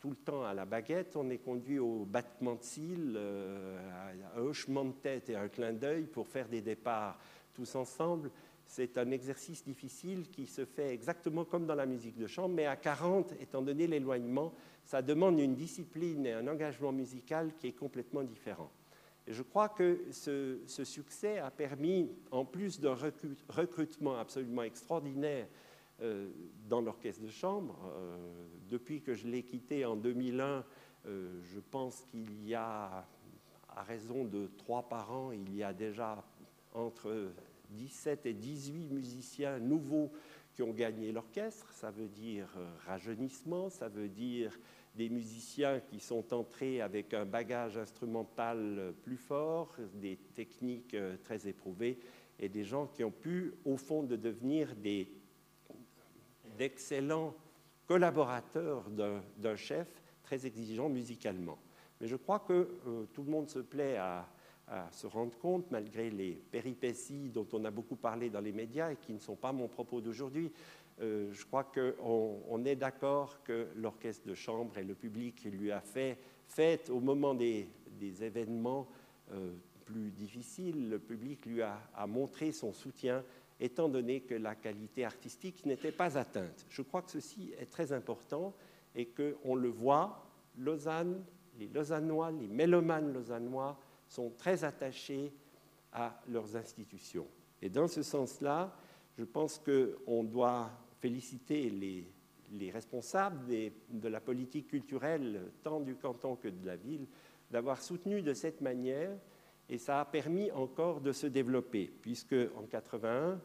tout 0.00 0.10
le 0.10 0.16
temps 0.16 0.44
à 0.44 0.54
la 0.54 0.64
baguette, 0.64 1.16
on 1.16 1.28
est 1.30 1.38
conduit 1.38 1.78
au 1.78 2.04
battement 2.04 2.54
de 2.54 2.62
cils, 2.62 3.14
euh, 3.16 3.78
à 4.34 4.38
un 4.38 4.42
hochement 4.42 4.84
de 4.84 4.92
tête 4.92 5.30
et 5.30 5.36
un 5.36 5.48
clin 5.48 5.72
d'œil 5.72 6.06
pour 6.06 6.28
faire 6.28 6.48
des 6.48 6.60
départs 6.60 7.18
tous 7.54 7.74
ensemble 7.74 8.30
c'est 8.68 8.98
un 8.98 9.10
exercice 9.10 9.64
difficile 9.64 10.28
qui 10.30 10.46
se 10.46 10.64
fait 10.64 10.92
exactement 10.92 11.44
comme 11.44 11.66
dans 11.66 11.74
la 11.74 11.86
musique 11.86 12.18
de 12.18 12.26
chambre, 12.26 12.54
mais 12.54 12.66
à 12.66 12.76
40, 12.76 13.32
étant 13.40 13.62
donné 13.62 13.86
l'éloignement, 13.86 14.52
ça 14.84 15.00
demande 15.00 15.40
une 15.40 15.54
discipline 15.54 16.26
et 16.26 16.32
un 16.32 16.46
engagement 16.46 16.92
musical 16.92 17.52
qui 17.58 17.68
est 17.68 17.72
complètement 17.72 18.22
différent. 18.22 18.70
Et 19.26 19.32
je 19.32 19.42
crois 19.42 19.70
que 19.70 20.04
ce, 20.10 20.58
succès 20.66 21.38
a 21.38 21.50
permis, 21.50 22.10
en 22.30 22.44
plus 22.44 22.78
d'un 22.78 22.96
recrutement 23.48 24.18
absolument 24.18 24.62
extraordinaire 24.62 25.46
euh, 26.00 26.28
dans 26.68 26.80
l'orchestre 26.80 27.22
de 27.22 27.28
chambre, 27.28 27.76
euh, 27.96 28.16
depuis 28.68 29.00
que 29.00 29.14
je 29.14 29.26
l'ai 29.26 29.42
quitté 29.42 29.84
en 29.84 29.96
2001, 29.96 30.64
euh, 31.06 31.40
je 31.42 31.58
pense 31.58 32.04
qu'il 32.10 32.46
y 32.46 32.54
a, 32.54 33.04
à 33.68 33.82
raison 33.82 34.24
de 34.24 34.48
trois 34.58 34.88
par 34.88 35.10
an, 35.10 35.32
il 35.32 35.56
y 35.56 35.64
a 35.64 35.72
déjà 35.72 36.24
entre 36.72 37.32
17 37.70 38.26
et 38.26 38.32
18 38.32 38.90
musiciens 38.90 39.58
nouveaux 39.58 40.12
qui 40.52 40.62
ont 40.62 40.72
gagné 40.72 41.10
l'orchestre. 41.10 41.72
Ça 41.72 41.90
veut 41.90 42.08
dire 42.08 42.48
rajeunissement, 42.86 43.68
ça 43.68 43.88
veut 43.88 44.08
dire 44.08 44.56
des 44.94 45.08
musiciens 45.08 45.80
qui 45.80 45.98
sont 45.98 46.32
entrés 46.32 46.80
avec 46.80 47.12
un 47.12 47.24
bagage 47.24 47.76
instrumental 47.76 48.94
plus 49.02 49.16
fort, 49.16 49.74
des 49.94 50.16
techniques 50.34 50.96
très 51.24 51.48
éprouvées 51.48 51.98
et 52.38 52.48
des 52.48 52.64
gens 52.64 52.86
qui 52.86 53.02
ont 53.04 53.10
pu, 53.10 53.54
au 53.64 53.76
fond, 53.76 54.02
de 54.02 54.16
devenir 54.16 54.74
d'excellents 56.58 57.34
collaborateurs 57.86 58.84
d'un 58.90 59.56
chef 59.56 59.88
très 60.22 60.44
exigeant 60.44 60.88
musicalement. 60.88 61.58
Mais 62.00 62.06
je 62.06 62.16
crois 62.16 62.40
que 62.40 62.52
euh, 62.86 63.06
tout 63.12 63.22
le 63.22 63.30
monde 63.30 63.48
se 63.48 63.60
plaît 63.60 63.96
à, 63.96 64.28
se 64.92 65.06
rendre 65.06 65.34
compte, 65.38 65.70
malgré 65.70 66.10
les 66.10 66.32
péripéties 66.32 67.30
dont 67.30 67.46
on 67.54 67.64
a 67.64 67.70
beaucoup 67.70 67.96
parlé 67.96 68.28
dans 68.28 68.42
les 68.42 68.52
médias 68.52 68.92
et 68.92 68.96
qui 68.96 69.14
ne 69.14 69.18
sont 69.18 69.34
pas 69.34 69.50
mon 69.50 69.66
propos 69.66 70.02
d'aujourd'hui, 70.02 70.52
euh, 71.00 71.32
je 71.32 71.46
crois 71.46 71.64
qu'on 71.64 72.42
on 72.46 72.64
est 72.66 72.76
d'accord 72.76 73.42
que 73.44 73.68
l'orchestre 73.76 74.26
de 74.26 74.34
chambre 74.34 74.76
et 74.76 74.84
le 74.84 74.94
public 74.94 75.42
lui 75.44 75.72
a 75.72 75.80
fait 75.80 76.90
au 76.90 77.00
moment 77.00 77.34
des, 77.34 77.66
événements 78.20 78.86
euh, 79.32 79.52
plus 79.86 80.10
difficiles. 80.10 80.90
Le 80.90 80.98
public 80.98 81.46
lui 81.46 81.62
a, 81.62 82.06
montré 82.06 82.52
son 82.52 82.74
soutien, 82.74 83.24
étant 83.60 83.88
donné 83.88 84.20
que 84.20 84.34
la 84.34 84.54
qualité 84.54 85.04
artistique 85.04 85.66
n'était 85.66 85.92
pas 85.92 86.16
atteinte. 86.16 86.66
Je 86.68 86.82
crois 86.82 87.02
que 87.02 87.10
ceci 87.10 87.52
est 87.58 87.70
très 87.70 87.92
important 87.92 88.54
et 88.94 89.06
qu'on 89.06 89.54
le 89.54 89.68
voit, 89.68 90.26
Lausanne, 90.56 91.24
les 91.58 91.68
Lausannois, 91.68 92.30
les 92.30 92.46
mélomanes 92.46 93.12
lausannois, 93.12 93.78
sont 94.08 94.30
très 94.30 94.64
attachés 94.64 95.32
à 95.92 96.20
leurs 96.28 96.56
institutions. 96.56 97.26
Et 97.60 97.68
dans 97.68 97.88
ce 97.88 98.02
sens-là, 98.02 98.74
je 99.18 99.24
pense 99.24 99.58
qu'on 99.58 100.22
doit 100.22 100.70
féliciter 101.00 101.68
les, 101.70 102.08
les 102.52 102.70
responsables 102.70 103.40
de 103.46 104.08
la 104.08 104.20
politique 104.20 104.68
culturelle, 104.68 105.50
tant 105.62 105.80
du 105.80 105.96
canton 105.96 106.36
que 106.36 106.48
de 106.48 106.66
la 106.66 106.76
ville, 106.76 107.06
d'avoir 107.50 107.82
soutenu 107.82 108.22
de 108.22 108.34
cette 108.34 108.60
manière, 108.60 109.10
et 109.68 109.78
ça 109.78 110.00
a 110.00 110.04
permis 110.04 110.50
encore 110.52 111.00
de 111.00 111.12
se 111.12 111.26
développer, 111.26 111.90
puisque 112.00 112.36
en 112.56 112.62
81, 112.62 113.40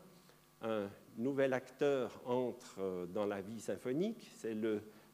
un 0.62 0.90
nouvel 1.18 1.54
acteur 1.54 2.22
entre 2.26 2.78
euh, 2.80 3.06
dans 3.06 3.26
la 3.26 3.42
vie 3.42 3.60
symphonique, 3.60 4.32
c'est 4.36 4.56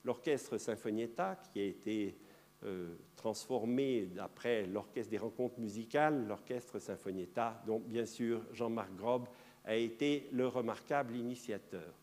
l'orchestre 0.04 0.58
Sinfonietta 0.58 1.40
qui 1.52 1.60
a 1.60 1.64
été 1.64 2.16
euh, 2.64 2.96
transformé 3.16 4.06
d'après 4.06 4.66
l'Orchestre 4.66 5.10
des 5.12 5.18
rencontres 5.18 5.60
musicales, 5.60 6.28
l'Orchestre 6.28 6.80
Sinfonietta, 6.80 7.64
dont 7.66 7.80
bien 7.80 8.06
sûr 8.06 8.42
Jean-Marc 8.52 8.94
Grob 8.96 9.28
a 9.66 9.76
été 9.76 10.30
le 10.32 10.48
remarquable 10.48 11.16
initiateur. 11.16 11.94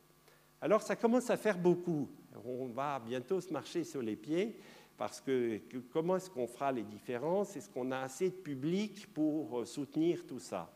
Alors 0.61 0.83
ça 0.83 0.97
commence 0.97 1.31
à 1.31 1.37
faire 1.37 1.59
beaucoup. 1.59 2.09
On 2.45 2.67
va 2.67 2.99
bientôt 2.99 3.41
se 3.41 3.53
marcher 3.53 3.85
sur 3.85 4.03
les 4.03 4.17
pieds 4.17 4.59
parce 4.97 5.21
que, 5.21 5.61
comment 5.93 6.17
est-ce 6.17 6.31
qu'on 6.31 6.47
fera 6.47 6.73
les 6.73 6.83
différences? 6.83 7.57
Est-ce 7.57 7.69
qu'on 7.69 7.91
a 7.91 7.99
assez 7.99 8.31
de 8.31 8.37
public 8.37 9.13
pour 9.13 9.61
euh, 9.61 9.65
soutenir 9.65 10.27
tout 10.27 10.39
ça? 10.39 10.73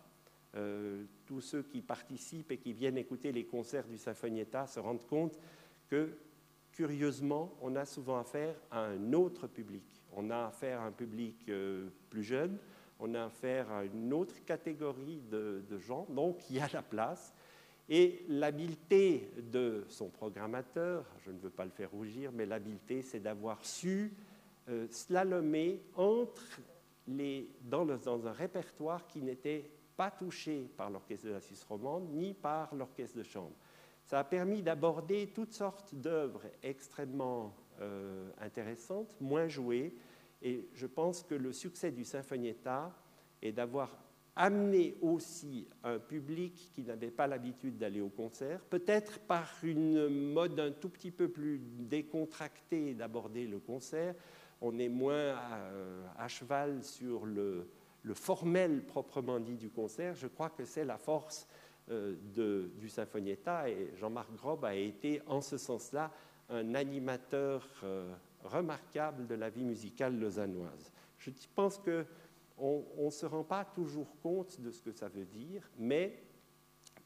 Euh, 0.57 1.05
Tous 1.27 1.41
ceux 1.41 1.63
qui 1.63 1.81
participent 1.81 2.51
et 2.53 2.59
qui 2.59 2.73
viennent 2.73 2.99
écouter 2.99 3.33
les 3.33 3.45
concerts 3.45 3.87
du 3.87 3.97
Sinfonietta 3.97 4.67
se 4.67 4.81
rendent 4.81 5.07
compte 5.07 5.39
que, 5.89 6.17
curieusement, 6.73 7.55
on 7.63 7.77
a 7.77 7.85
souvent 7.85 8.19
affaire 8.19 8.55
à 8.71 8.81
un 8.85 9.13
autre 9.13 9.47
public. 9.47 9.85
On 10.13 10.31
a 10.31 10.47
affaire 10.47 10.81
à 10.81 10.87
un 10.87 10.93
public 10.93 11.49
euh, 11.49 11.89
plus 12.11 12.25
jeune, 12.25 12.59
on 12.99 13.15
a 13.15 13.25
affaire 13.25 13.71
à 13.71 13.85
une 13.85 14.13
autre 14.13 14.45
catégorie 14.45 15.23
de, 15.31 15.63
de 15.69 15.79
gens, 15.79 16.07
donc 16.11 16.51
il 16.51 16.57
y 16.57 16.61
a 16.61 16.69
la 16.73 16.83
place. 16.83 17.33
Et 17.93 18.25
l'habileté 18.29 19.33
de 19.37 19.85
son 19.89 20.11
programmateur, 20.11 21.05
je 21.25 21.33
ne 21.33 21.39
veux 21.39 21.51
pas 21.51 21.65
le 21.65 21.73
faire 21.73 21.91
rougir, 21.91 22.31
mais 22.31 22.47
l'habileté, 22.47 23.03
c'est 23.03 23.19
d'avoir 23.19 23.65
su 23.65 24.15
euh, 24.69 24.87
slalomer 24.91 25.83
dans, 27.65 28.29
un 28.29 28.33
répertoire 28.33 29.09
qui 29.09 29.21
n'était 29.21 29.69
pas 29.97 30.13
touché 30.13 30.71
par 30.77 30.89
l'orchestre 30.89 31.27
de 31.27 31.33
la 31.33 31.41
Suisse 31.41 31.65
romande 31.65 32.09
ni 32.13 32.33
par 32.33 32.73
l'orchestre 32.77 33.19
de 33.19 33.25
chambre. 33.25 33.57
Ça 34.05 34.21
a 34.21 34.25
permis 34.25 34.63
d'aborder 34.63 35.33
toutes 35.35 35.53
sortes 35.53 35.93
d'œuvres 35.93 36.45
extrêmement 36.63 37.57
euh, 37.81 38.31
intéressantes, 38.41 39.17
moins 39.21 39.49
jouées, 39.49 39.97
et 40.43 40.69
je 40.75 40.87
pense 40.87 41.25
que 41.25 41.35
le 41.35 41.53
succès 41.53 41.91
du 41.91 42.05
Sinfonietta 42.05 42.95
est 43.43 43.53
d'avoir 43.53 43.91
amener 44.41 44.97
aussi 45.03 45.69
un 45.85 45.99
public 45.99 46.73
qui 46.75 46.83
n'avait 46.83 47.11
pas 47.11 47.27
l'habitude 47.27 47.77
d'aller 47.77 48.01
au 48.01 48.09
concert, 48.09 48.61
peut-être 48.63 49.19
par 49.21 49.47
une 49.63 50.09
mode 50.09 50.59
un 50.59 50.71
tout 50.71 50.89
petit 50.89 51.11
peu 51.11 51.29
plus 51.29 51.61
décontractée 51.63 52.95
d'aborder 52.95 53.47
le 53.47 53.59
concert. 53.59 54.15
On 54.63 54.79
est 54.79 54.89
moins 54.89 55.37
à, 56.17 56.27
cheval 56.27 56.83
sur 56.83 57.27
le, 57.27 57.69
formel 58.15 58.83
proprement 58.87 59.41
dit 59.41 59.59
du 59.59 59.69
concert. 59.69 60.15
Je 60.15 60.27
crois 60.27 60.49
que 60.49 60.65
c'est 60.65 60.87
la 60.87 60.97
force 60.97 61.47
euh, 61.91 62.17
du 62.79 62.89
Sinfonietta 62.89 63.69
et 63.69 63.93
Jean-Marc 63.99 64.35
Grob 64.37 64.65
a 64.65 64.75
été 64.75 65.21
en 65.27 65.43
ce 65.43 65.59
sens-là 65.59 66.11
un 66.49 66.75
animateur 66.75 67.69
euh, 67.85 68.11
remarquable 68.43 69.27
de 69.27 69.35
la 69.35 69.51
vie 69.51 69.65
musicale 69.65 70.19
lausannoise. 70.19 70.91
Je 71.19 71.31
pense 71.55 71.77
que 71.77 72.07
on 72.61 73.07
ne 73.07 73.11
se 73.11 73.27
rend 73.27 73.45
pas 73.45 73.65
toujours 73.65 74.17
compte 74.23 74.61
de 74.61 74.71
ce 74.71 74.83
que 74.83 74.93
ça 74.93 75.09
veut 75.09 75.25
dire, 75.25 75.69
mais 75.79 76.23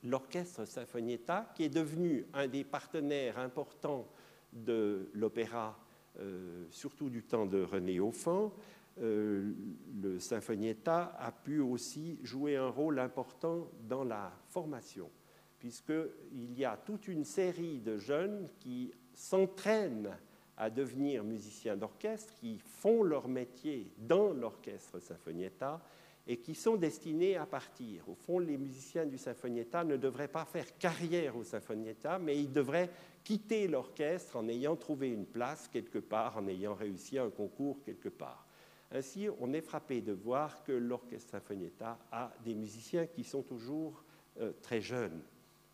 l'orchestre 0.02 0.64
Sinfonietta, 0.64 1.52
qui 1.54 1.64
est 1.64 1.68
devenu 1.68 2.26
un 2.34 2.46
des 2.46 2.64
partenaires 2.64 3.38
importants 3.38 4.06
de 4.52 5.11
l'opéra, 5.14 5.78
euh, 6.20 6.66
surtout 6.70 7.11
du 7.11 7.23
temps 7.23 7.46
de 7.46 7.62
René 7.62 7.99
Auffin, 8.00 8.52
euh, 9.00 9.52
le 10.00 10.20
Sinfonietta 10.20 11.16
a 11.18 11.32
pu 11.32 11.58
aussi 11.58 12.18
jouer 12.23 12.56
un 12.56 12.68
rôle 12.68 13.00
important 13.00 13.68
dans 13.88 14.04
la 14.04 14.32
formation, 14.49 15.11
puisqu'il 15.58 16.56
y 16.56 16.64
a 16.64 16.76
toute 16.76 17.08
une 17.08 17.25
série 17.25 17.80
de 17.80 17.99
jeunes 17.99 18.49
qui 18.61 18.92
s'entraînent 19.12 20.16
à 20.56 20.70
devenir 20.70 21.25
musiciens 21.25 21.76
d'orchestre, 21.76 22.32
qui 22.40 22.58
font 22.58 23.02
leur 23.02 23.28
métier 23.28 23.92
dans 23.99 24.32
l'orchestre 24.32 25.00
Sinfonietta 25.00 25.80
et 26.26 26.38
qui 26.38 26.54
sont 26.54 26.76
destinés 26.76 27.37
à 27.37 27.44
partir. 27.44 28.08
Au 28.08 28.14
fond, 28.14 28.38
les 28.38 28.56
musiciens 28.56 29.04
du 29.04 29.18
Sinfonietta 29.18 29.84
ne 29.84 29.96
devraient 29.96 30.28
pas 30.28 30.44
faire 30.44 30.78
carrière 30.78 31.37
au 31.37 31.44
Sinfonietta, 31.44 32.18
mais 32.18 32.38
ils 32.38 32.52
devraient 32.52 32.90
quitter 33.23 33.68
l'orchestre 33.68 34.37
en 34.37 34.49
ayant 34.49 34.76
trouvé 34.76 35.11
une 35.11 35.26
place 35.26 35.68
quelque 35.68 35.99
part, 35.99 36.38
en 36.38 36.46
ayant 36.49 36.75
réussi 36.75 37.18
un 37.18 37.30
concours 37.30 37.82
quelque 37.84 38.08
part. 38.08 38.46
Ainsi, 38.90 39.28
on 39.40 39.52
est 39.52 39.61
frappé 39.61 40.00
de 40.00 40.12
voir 40.12 40.62
que 40.62 40.72
l'orchestre 40.72 41.33
Sinfonietta 41.33 41.98
a 42.12 42.33
des 42.44 42.55
musiciens 42.55 43.07
qui 43.07 43.24
sont 43.24 43.42
toujours 43.42 44.05
euh, 44.40 44.52
très 44.62 44.81
jeunes. 44.81 45.20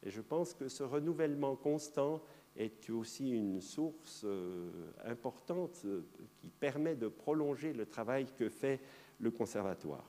Et 0.02 0.10
je 0.10 0.20
pense 0.20 0.54
que 0.54 0.68
ce 0.68 0.82
renouvellement 0.82 1.56
constant 1.56 2.22
est 2.56 2.90
aussi 2.90 3.30
une 3.30 3.60
source 3.60 4.22
euh, 4.24 4.70
importante 5.04 5.82
euh, 5.84 6.04
qui 6.40 6.48
permet 6.48 6.94
de 6.94 7.08
prolonger 7.08 7.72
le 7.72 7.86
travail 7.86 8.26
que 8.36 8.48
fait 8.48 8.80
le 9.18 9.30
conservatoire. 9.30 10.04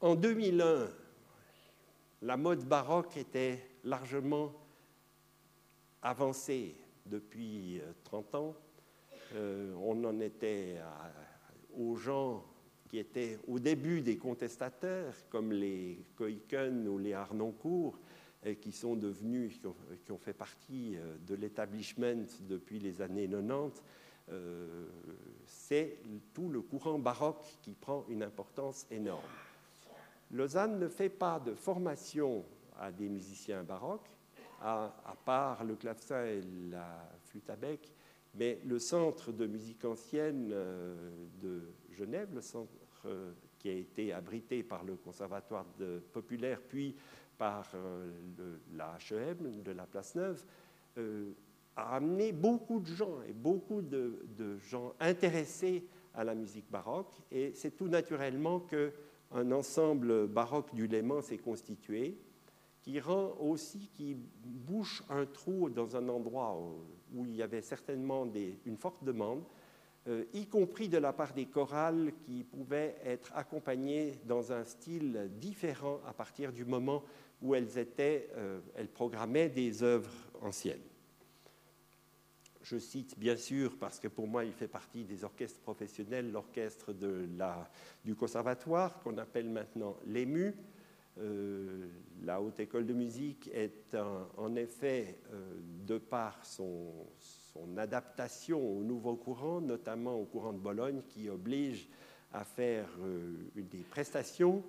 En 0.00 0.14
2001, 0.14 0.88
la 2.22 2.36
mode 2.36 2.64
baroque 2.64 3.16
était 3.16 3.70
largement 3.84 4.52
avancée 6.02 6.76
depuis 7.06 7.80
30 8.04 8.34
euh, 8.34 8.38
ans. 8.38 8.54
on 9.80 10.04
en 10.04 10.20
était 10.20 10.76
aux 11.76 11.96
gens 11.96 12.44
qui 12.88 12.98
étaient 12.98 13.38
au 13.46 13.58
début 13.58 14.00
des 14.00 14.16
contestateurs, 14.16 15.14
comme 15.28 15.52
les 15.52 16.04
Koiken 16.16 16.88
ou 16.88 16.98
les 16.98 17.12
Arnoncourt, 17.12 17.98
qui 18.56 18.72
sont 18.72 18.96
devenus, 18.96 19.60
qui 20.04 20.12
ont, 20.12 20.18
fait 20.18 20.32
partie 20.32 20.96
euh, 20.96 21.16
de 21.26 21.34
l'établissement 21.34 22.24
depuis 22.48 22.78
les 22.78 23.00
années 23.02 23.28
90, 23.28 23.82
euh, 24.30 24.86
c'est 25.46 25.98
tout 26.34 26.48
le 26.48 26.60
courant 26.60 26.98
baroque 26.98 27.44
qui 27.62 27.72
prend 27.72 28.04
une 28.08 28.22
importance 28.22 28.86
énorme. 28.90 29.22
Lausanne 30.30 30.78
ne 30.78 30.88
fait 30.88 31.08
pas 31.08 31.40
de 31.40 31.54
formation 31.54 32.44
à 32.78 32.92
des 32.92 33.08
musiciens 33.08 33.62
baroques, 33.62 34.10
à, 34.60 34.92
part 35.24 35.64
le 35.64 35.76
clavecin 35.76 36.24
et 36.24 36.42
la 36.70 37.08
flûte 37.24 37.48
à 37.48 37.56
bec, 37.56 37.92
mais 38.34 38.60
le 38.66 38.78
centre 38.78 39.32
de 39.32 39.46
musique 39.46 39.84
ancienne 39.84 40.50
euh, 40.52 41.10
de 41.40 41.62
Genève, 41.90 42.28
le 42.34 42.42
centre 42.42 42.72
qui 43.58 43.68
a 43.68 43.72
été 43.72 44.12
abrité 44.12 44.62
par 44.62 44.84
le 44.84 44.96
Conservatoire 44.96 45.64
populaire, 46.12 46.60
puis 46.60 46.94
par 47.38 47.70
euh, 47.74 48.10
la 48.74 48.98
HEM 49.10 49.62
de 49.62 49.72
la 49.72 49.86
Place 49.86 50.14
Neuve, 50.14 50.44
euh, 50.98 51.32
a 51.76 51.94
amené 51.94 52.32
beaucoup 52.32 52.80
de 52.80 52.88
gens 52.88 53.22
et 53.28 53.32
beaucoup 53.32 53.80
de, 53.80 54.58
gens 54.68 54.94
intéressés 54.98 55.86
à 56.12 56.24
la 56.24 56.34
musique 56.34 56.68
baroque. 56.70 57.14
Et 57.30 57.52
c'est 57.54 57.70
tout 57.70 57.86
naturellement 57.86 58.60
qu'un 58.60 59.52
ensemble 59.52 60.26
baroque 60.26 60.74
du 60.74 60.88
Léman 60.88 61.22
s'est 61.22 61.38
constitué, 61.38 62.18
qui 62.82 62.98
rend 62.98 63.36
aussi, 63.40 63.88
qui 63.94 64.16
bouche 64.44 65.04
un 65.08 65.24
trou 65.24 65.70
dans 65.70 65.94
un 65.94 66.08
endroit 66.08 66.58
où, 67.14 67.24
il 67.24 67.36
y 67.36 67.42
avait 67.42 67.62
certainement 67.62 68.26
une 68.66 68.76
forte 68.76 69.04
demande, 69.04 69.44
euh, 70.08 70.24
y 70.32 70.46
compris 70.46 70.88
de 70.88 70.96
la 70.96 71.12
part 71.12 71.34
des 71.34 71.46
chorales 71.46 72.12
qui 72.24 72.42
pouvaient 72.42 72.96
être 73.04 73.30
accompagnées 73.34 74.18
dans 74.24 74.52
un 74.52 74.64
style 74.64 75.30
différent 75.38 76.00
à 76.06 76.14
partir 76.14 76.50
du 76.50 76.64
moment 76.64 77.04
où 77.42 77.54
elles, 77.54 77.76
étaient, 77.76 78.30
euh, 78.36 78.60
elles 78.74 78.88
programmaient 78.88 79.50
des 79.50 79.82
œuvres 79.82 80.10
anciennes. 80.40 80.80
Je 82.62 82.78
cite 82.78 83.18
bien 83.18 83.36
sûr, 83.36 83.76
parce 83.78 84.00
que 84.00 84.08
pour 84.08 84.26
moi 84.26 84.46
il 84.46 84.52
fait 84.52 84.68
partie 84.68 85.04
des 85.04 85.24
orchestres 85.24 85.60
professionnels, 85.60 86.32
l'orchestre 86.32 86.94
du 88.04 88.14
conservatoire, 88.14 89.00
qu'on 89.00 89.18
appelle 89.18 89.50
maintenant 89.50 89.96
l'EMU. 90.06 90.54
Euh, 91.18 91.88
la 92.22 92.40
Haute 92.40 92.60
École 92.60 92.86
de 92.86 92.94
musique 92.94 93.50
est 93.52 93.94
en 94.36 94.54
effet, 94.56 95.18
de 95.86 95.98
par 95.98 96.44
son, 96.44 96.92
son, 97.66 97.76
adaptation 97.78 98.60
au 98.60 98.82
nouveau 98.82 99.16
courant, 99.16 99.60
notamment 99.60 100.16
au 100.16 100.24
courant 100.24 100.52
de 100.52 100.58
Bologne, 100.58 101.02
qui 101.08 101.28
oblige 101.28 101.88
à 102.32 102.44
faire 102.44 102.86
des 103.54 103.84
prestations 103.90 104.62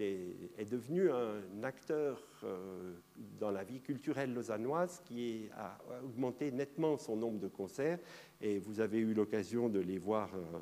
est 0.00 0.70
devenu 0.70 1.10
un 1.10 1.62
acteur 1.62 2.22
euh, 2.44 2.94
dans 3.38 3.50
la 3.50 3.62
vie 3.62 3.80
culturelle 3.80 4.32
lausannoise 4.32 5.02
qui 5.04 5.48
a 5.56 5.78
augmenté 6.02 6.50
nettement 6.50 6.96
son 6.96 7.16
nombre 7.16 7.38
de 7.38 7.48
concerts 7.48 7.98
et 8.40 8.58
vous 8.58 8.80
avez 8.80 8.98
eu 8.98 9.12
l'occasion 9.12 9.68
de 9.68 9.80
les 9.80 9.98
voir 9.98 10.30
euh, 10.34 10.58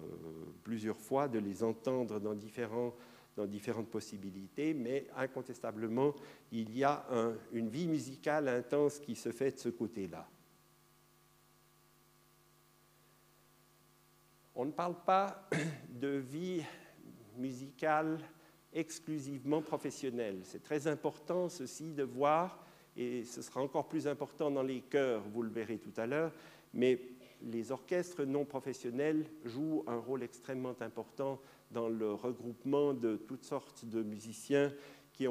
plusieurs 0.64 0.98
fois, 0.98 1.28
de 1.28 1.38
les 1.38 1.62
entendre 1.62 2.18
dans 2.18 2.34
différentes 2.34 3.88
possibilités, 3.88 4.74
mais 4.74 5.06
incontestablement, 5.16 6.14
il 6.50 6.76
y 6.76 6.84
a 6.84 7.04
une 7.52 7.68
vie 7.68 7.86
musicale 7.86 8.48
intense 8.48 8.98
qui 8.98 9.14
se 9.14 9.30
fait 9.30 9.52
de 9.52 9.58
ce 9.58 9.68
côté-là. 9.68 10.28
On 14.62 14.66
ne 14.66 14.72
parle 14.72 14.96
pas 15.06 15.48
de 15.88 16.18
vie 16.18 16.62
musicale 17.38 18.18
exclusivement 18.74 19.62
professionnel. 19.62 20.40
C'est 20.42 20.62
très 20.62 20.86
important 20.86 21.48
ceci 21.48 21.94
de 21.94 22.02
voir, 22.02 22.62
et 22.94 23.24
ce 23.24 23.40
sera 23.40 23.62
encore 23.62 23.88
plus 23.88 24.06
important 24.06 24.50
dans 24.50 24.62
les 24.62 24.82
chœurs, 24.82 25.22
vous 25.32 25.40
le 25.40 25.48
verrez 25.48 25.78
tout 25.78 25.94
à 25.96 26.06
l'heure, 26.06 26.30
mais 26.74 27.00
les 27.40 27.72
orchestres 27.72 28.24
non 28.24 28.44
professionnels 28.44 29.24
jouent 29.46 29.82
un 29.86 29.96
rôle 29.96 30.22
extrêmement 30.22 30.76
important 30.80 31.40
dans 31.70 31.88
le 31.88 32.12
regroupement 32.12 32.92
de 32.92 33.16
toutes 33.16 33.44
sortes 33.44 33.86
de 33.86 34.02
musiciens 34.02 34.74
qui 35.14 35.26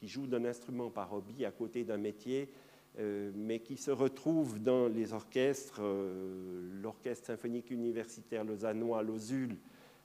qui 0.00 0.08
jouent 0.08 0.26
d'un 0.26 0.44
instrument 0.46 0.90
par 0.90 1.12
hobby 1.12 1.44
à 1.44 1.52
côté 1.52 1.84
d'un 1.84 1.96
métier, 1.96 2.50
mais 2.98 3.60
qui 3.60 3.76
se 3.76 3.90
retrouvent 3.90 4.60
dans 4.60 4.88
les 4.88 5.12
orchestres. 5.12 5.80
Euh, 5.80 6.70
l'Orchestre 6.82 7.26
symphonique 7.26 7.70
universitaire 7.70 8.44
lausannois, 8.44 9.02
l'OSUL, 9.02 9.56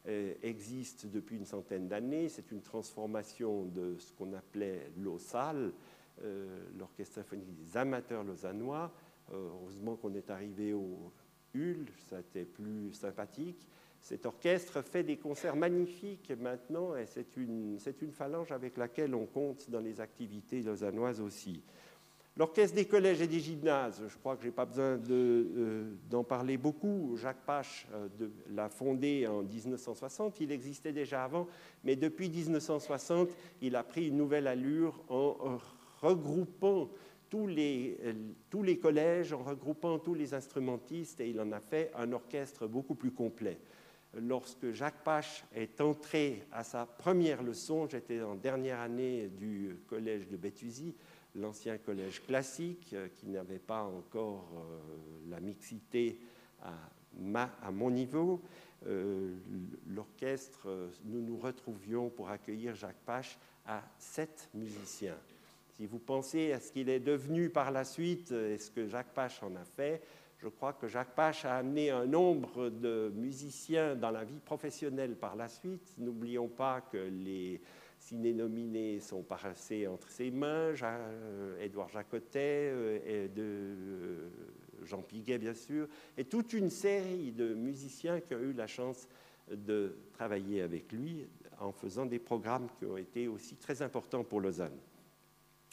euh, 0.08 0.34
existe 0.41 1.06
depuis 1.08 1.38
une 1.38 1.45
centaine 1.45 1.88
d'années. 1.88 2.30
C'est 2.30 2.52
une 2.52 2.62
transformation 2.62 3.65
de 3.65 3.95
ce 3.97 4.12
qu'on 4.13 4.34
appelait 4.34 4.91
l'OSAL, 4.97 5.71
l'Orchestre 6.78 7.15
symphonique 7.15 7.54
des 7.54 7.78
amateurs 7.78 8.23
lausannois. 8.25 8.91
heureusement 9.32 9.95
qu'on 9.95 10.13
est 10.15 10.30
arrivé 10.30 10.73
au 10.73 11.13
HUL, 11.54 11.86
ça 12.10 12.19
été 12.19 12.43
plus 12.43 12.91
sympathique. 12.93 13.67
Cet 14.02 14.25
orchestre 14.25 14.82
fait 14.82 15.04
des 15.04 15.17
concerts 15.17 15.56
magnifiques 15.56 16.32
maintenant 16.39 16.95
et 16.95 17.06
c'est 17.06 17.36
une, 17.38 17.78
une, 18.02 18.12
phalange 18.12 18.52
avec 18.52 18.78
laquelle 18.78 19.13
on 19.13 19.25
compte 19.25 19.69
dans 19.69 19.82
les 19.82 19.99
activités 19.99 20.62
lausannoises 20.62 21.19
aussi. 21.19 21.62
L'orchestre 22.37 22.75
des 22.75 22.85
collèges 22.85 23.21
et 23.21 23.27
des 23.27 23.39
gymnases, 23.39 24.01
je 24.07 24.17
crois 24.17 24.35
que 24.35 24.43
je 24.43 24.47
n'ai 24.47 24.53
pas 24.53 24.65
besoin 24.65 24.97
euh, 25.09 25.91
d'en 26.09 26.23
parler 26.23 26.57
beaucoup. 26.57 27.17
Jacques 27.17 27.43
Pache 27.45 27.85
euh, 27.93 28.07
l'a 28.51 28.69
fondé 28.69 29.27
en 29.27 29.41
1960, 29.41 30.39
il 30.39 30.51
existait 30.51 30.93
déjà 30.93 31.23
avant, 31.25 31.47
mais 31.83 31.95
depuis 31.95 32.29
1960, 32.29 33.29
il 33.61 33.75
a 33.75 33.83
pris 33.83 34.07
une 34.07 34.17
nouvelle 34.17 34.47
allure 34.47 35.03
en 35.09 35.57
regroupant 36.01 36.89
tous 37.29 37.47
les, 37.47 37.97
euh, 38.03 38.13
tous 38.49 38.63
les 38.63 38.79
collèges, 38.79 39.33
en 39.33 39.43
regroupant 39.43 39.99
tous 39.99 40.13
les 40.13 40.33
instrumentistes, 40.33 41.19
et 41.19 41.29
il 41.29 41.41
en 41.41 41.51
a 41.51 41.59
fait 41.59 41.91
un 41.95 42.13
orchestre 42.13 42.67
beaucoup 42.67 42.95
plus 42.95 43.11
complet 43.11 43.59
lorsque 44.13 44.71
Jacques 44.71 45.03
Pache 45.03 45.43
est 45.53 45.81
entré 45.81 46.47
à 46.51 46.63
sa 46.63 46.85
première 46.85 47.43
leçon, 47.43 47.87
j'étais 47.87 48.21
en 48.21 48.35
dernière 48.35 48.79
année 48.79 49.27
du 49.27 49.77
collège 49.87 50.27
de 50.27 50.37
Béthusy, 50.37 50.95
l'ancien 51.35 51.77
collège 51.77 52.23
classique 52.23 52.93
euh, 52.93 53.07
qui 53.15 53.27
n'avait 53.27 53.59
pas 53.59 53.83
encore 53.83 54.49
euh, 54.55 55.29
la 55.29 55.39
mixité 55.39 56.19
à, 56.61 57.71
mon 57.71 57.89
niveau. 57.89 58.41
Euh, 58.85 59.35
l'orchestre, 59.87 60.67
nous 61.05 61.21
nous 61.21 61.37
retrouvions 61.37 62.09
pour 62.09 62.29
accueillir 62.29 62.75
Jacques 62.75 63.03
Pache 63.05 63.37
à 63.65 63.83
sept 63.97 64.49
musiciens. 64.53 65.17
Si 65.75 65.85
vous 65.85 65.99
pensez 65.99 66.51
à 66.51 66.59
ce 66.59 66.71
qu'il 66.71 66.89
est 66.89 66.99
devenu 66.99 67.49
par 67.49 67.71
la 67.71 67.83
suite 67.83 68.31
et 68.31 68.57
ce 68.57 68.71
que 68.71 68.87
Jacques 68.87 69.13
Pache 69.13 69.41
en 69.43 69.55
a 69.55 69.63
fait, 69.63 70.01
je 70.41 70.47
crois 70.47 70.73
que 70.73 70.87
Jacques 70.87 71.15
Pache 71.15 71.43
a 71.45 71.57
amené 71.57 71.89
un 71.89 72.05
nombre 72.05 72.69
de 72.69 73.11
musiciens 73.15 73.95
dans 73.95 74.11
la 74.11 74.23
vie 74.23 74.39
professionnelle 74.39 75.15
par 75.15 75.35
la 75.35 75.49
suite. 75.49 75.93
N'oublions 75.97 76.47
pas 76.47 76.81
que 76.81 76.97
les 76.97 77.61
ciné-nominés 78.09 78.99
sont 78.99 79.21
passés 79.21 79.87
entre 79.87 80.09
ses 80.09 80.31
mains, 80.31 80.73
Édouard 81.61 81.89
Jacotet, 81.89 82.71
euh, 82.73 82.99
et 83.05 83.27
de, 83.27 83.43
euh, 83.43 84.29
Jean 84.83 85.03
Piguet 85.03 85.37
bien 85.37 85.53
sûr, 85.53 85.87
et 86.17 86.25
toute 86.25 86.53
une 86.53 86.71
série 86.71 87.31
de 87.31 87.53
musiciens 87.53 88.19
qui 88.19 88.33
ont 88.33 88.39
eu 88.39 88.53
la 88.53 88.65
chance 88.65 89.07
de 89.51 89.95
travailler 90.13 90.61
avec 90.61 90.91
lui 90.91 91.27
en 91.59 91.71
faisant 91.71 92.05
des 92.05 92.19
programmes 92.19 92.67
qui 92.79 92.85
ont 92.85 92.97
été 92.97 93.27
aussi 93.27 93.55
très 93.55 93.81
importants 93.81 94.23
pour 94.23 94.41
Lausanne. 94.41 94.77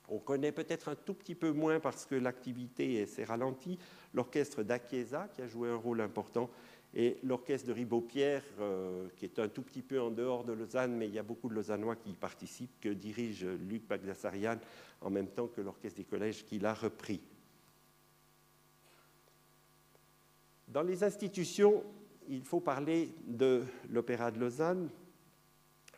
On 0.08 0.18
connaît 0.18 0.52
peut-être 0.52 0.88
un 0.88 0.94
tout 0.94 1.14
petit 1.14 1.34
peu 1.34 1.52
moins 1.52 1.80
parce 1.80 2.04
que 2.04 2.14
l'activité 2.14 3.06
s'est 3.06 3.24
ralentie, 3.24 3.78
l'orchestre 4.12 4.62
d'Achiesa 4.62 5.28
qui 5.32 5.42
a 5.42 5.48
joué 5.48 5.70
un 5.70 5.76
rôle 5.76 6.00
important 6.00 6.50
et 6.98 7.18
l'orchestre 7.22 7.68
de 7.68 7.74
Ribaud-Pierre 7.74 8.42
euh, 8.58 9.06
qui 9.16 9.26
est 9.26 9.38
un 9.38 9.48
tout 9.48 9.60
petit 9.60 9.82
peu 9.82 10.00
en 10.00 10.10
dehors 10.10 10.44
de 10.44 10.54
Lausanne, 10.54 10.96
mais 10.96 11.06
il 11.06 11.14
y 11.14 11.18
a 11.18 11.22
beaucoup 11.22 11.50
de 11.50 11.54
Lausannois 11.54 11.94
qui 11.94 12.10
y 12.10 12.14
participent, 12.14 12.80
que 12.80 12.88
dirige 12.88 13.44
Luc 13.44 13.86
Bagdasarian 13.86 14.58
en 15.02 15.10
même 15.10 15.28
temps 15.28 15.46
que 15.46 15.60
l'orchestre 15.60 15.98
des 15.98 16.04
collèges 16.04 16.46
qui 16.46 16.58
l'a 16.58 16.72
repris. 16.72 17.20
Dans 20.68 20.82
les 20.82 21.04
institutions, 21.04 21.84
il 22.28 22.42
faut 22.42 22.60
parler 22.60 23.14
de 23.26 23.62
l'Opéra 23.90 24.30
de 24.30 24.40
Lausanne. 24.40 24.88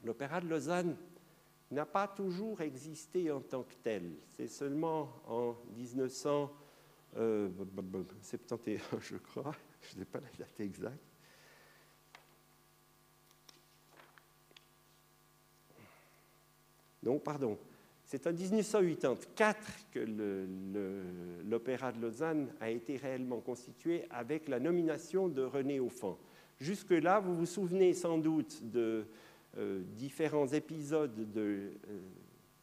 L'Opéra 0.04 0.40
de 0.40 0.48
Lausanne 0.48 0.96
n'a 1.70 1.86
pas 1.86 2.08
toujours 2.08 2.60
existé 2.60 3.30
en 3.30 3.40
tant 3.40 3.62
que 3.62 3.74
tel. 3.84 4.16
C'est 4.32 4.48
seulement 4.48 5.12
en 5.28 5.54
1971, 5.76 6.50
euh, 7.18 7.48
je 9.00 9.16
crois, 9.16 9.54
je 9.82 9.98
n'ai 9.98 10.04
pas 10.04 10.20
la 10.20 10.28
date 10.38 10.60
exacte, 10.60 10.98
non, 17.02 17.18
pardon, 17.18 17.58
c'est 18.04 18.26
en 18.26 18.32
1984 18.32 19.58
que 19.92 20.00
l'Opéra 21.44 21.92
de 21.92 22.00
Lausanne 22.00 22.48
a 22.58 22.70
été 22.70 22.96
réellement 22.96 23.40
constitué 23.40 24.04
avec 24.10 24.48
la 24.48 24.58
nomination 24.58 25.28
de 25.28 25.42
René 25.42 25.78
Auffand. 25.78 26.18
Jusque-là, 26.58 27.20
vous 27.20 27.36
vous 27.36 27.46
souvenez 27.46 27.92
sans 27.92 28.16
doute 28.16 28.62
de 28.64 29.04
euh, 29.58 29.82
différents 29.96 30.48
épisodes 30.48 31.28
euh, 31.36 31.70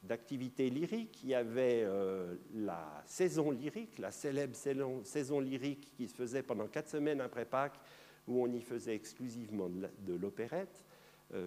d'activité 0.07 0.69
lyrique. 0.69 1.21
Il 1.23 1.29
y 1.29 1.35
avait 1.35 1.83
euh, 1.83 2.35
la 2.53 3.03
saison 3.05 3.51
lyrique, 3.51 3.99
la 3.99 4.11
célèbre 4.11 4.55
saison, 4.55 5.39
lyrique 5.39 5.93
qui 5.95 6.07
se 6.07 6.15
faisait 6.15 6.43
pendant 6.43 6.67
quatre 6.67 6.89
semaines 6.89 7.21
après 7.21 7.45
Pâques, 7.45 7.79
où 8.27 8.43
on 8.43 8.51
y 8.51 8.61
faisait 8.61 8.95
exclusivement 8.95 9.69
de 9.69 10.13
l'opérette, 10.15 10.83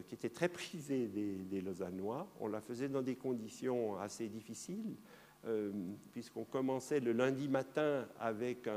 qui 0.07 0.14
était 0.14 0.29
très 0.29 0.49
prisée 0.49 1.09
des, 1.09 1.61
Lausannois. 1.61 2.29
On 2.38 2.47
la 2.47 2.61
faisait 2.61 2.88
dans 2.88 3.03
des 3.03 3.16
conditions 3.16 3.99
assez 3.99 4.29
difficiles, 4.29 4.94
puisqu'on 6.12 6.44
commençait 6.44 7.01
le 7.01 7.11
lundi 7.11 7.49
matin 7.49 8.07
avec 8.21 8.68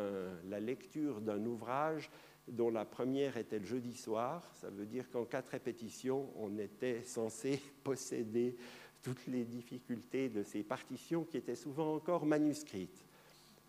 la 0.50 0.60
lecture 0.60 1.22
d'un 1.22 1.46
ouvrage 1.46 2.10
dont 2.48 2.70
la 2.70 2.86
première 2.86 3.38
était 3.38 3.60
le 3.60 3.66
jeudi 3.66 3.96
soir. 3.96 4.50
Ça 4.56 4.70
veut 4.70 4.86
dire 4.86 5.10
qu'en 5.10 5.26
quatre 5.26 5.50
répétitions, 5.50 6.30
on 6.38 6.58
était 6.58 7.04
censé 7.04 7.62
posséder 7.84 8.56
toutes 9.02 9.28
les 9.28 9.44
difficultés 9.44 10.30
de 10.30 10.44
ces 10.44 10.64
partitions 10.64 11.24
qui 11.24 11.38
étaient 11.38 11.56
souvent 11.56 11.96
encore 11.96 12.26
manuscrites. 12.26 13.04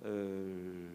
Euh, 0.05 0.95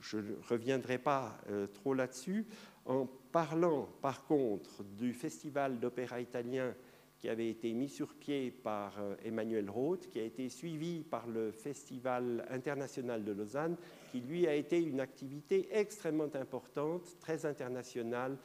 je 0.00 0.18
ne 0.18 0.34
reviendrai 0.48 0.98
pas 0.98 1.38
euh, 1.50 1.66
trop 1.66 1.94
là-dessus. 1.94 2.46
En 2.84 3.06
parlant 3.32 3.88
par 4.00 4.24
contre 4.24 4.84
du 4.84 5.12
festival 5.12 5.80
d'opéra 5.80 6.20
italien 6.20 6.74
qui 7.18 7.28
avait 7.28 7.48
été 7.48 7.72
mis 7.72 7.88
sur 7.88 8.14
pied 8.14 8.50
par 8.50 9.00
euh, 9.00 9.16
Emmanuel 9.24 9.70
Roth, 9.70 10.08
qui 10.08 10.20
a 10.20 10.22
été 10.22 10.48
suivi 10.48 11.02
par 11.02 11.26
le 11.26 11.50
Festival 11.50 12.46
international 12.50 13.24
de 13.24 13.32
Lausanne, 13.32 13.76
qui 14.12 14.20
lui 14.20 14.46
a 14.46 14.54
été 14.54 14.82
une 14.82 15.00
activité 15.00 15.68
extrêmement 15.72 16.34
importante, 16.34 17.18
très 17.20 17.44
internationale, 17.46 18.36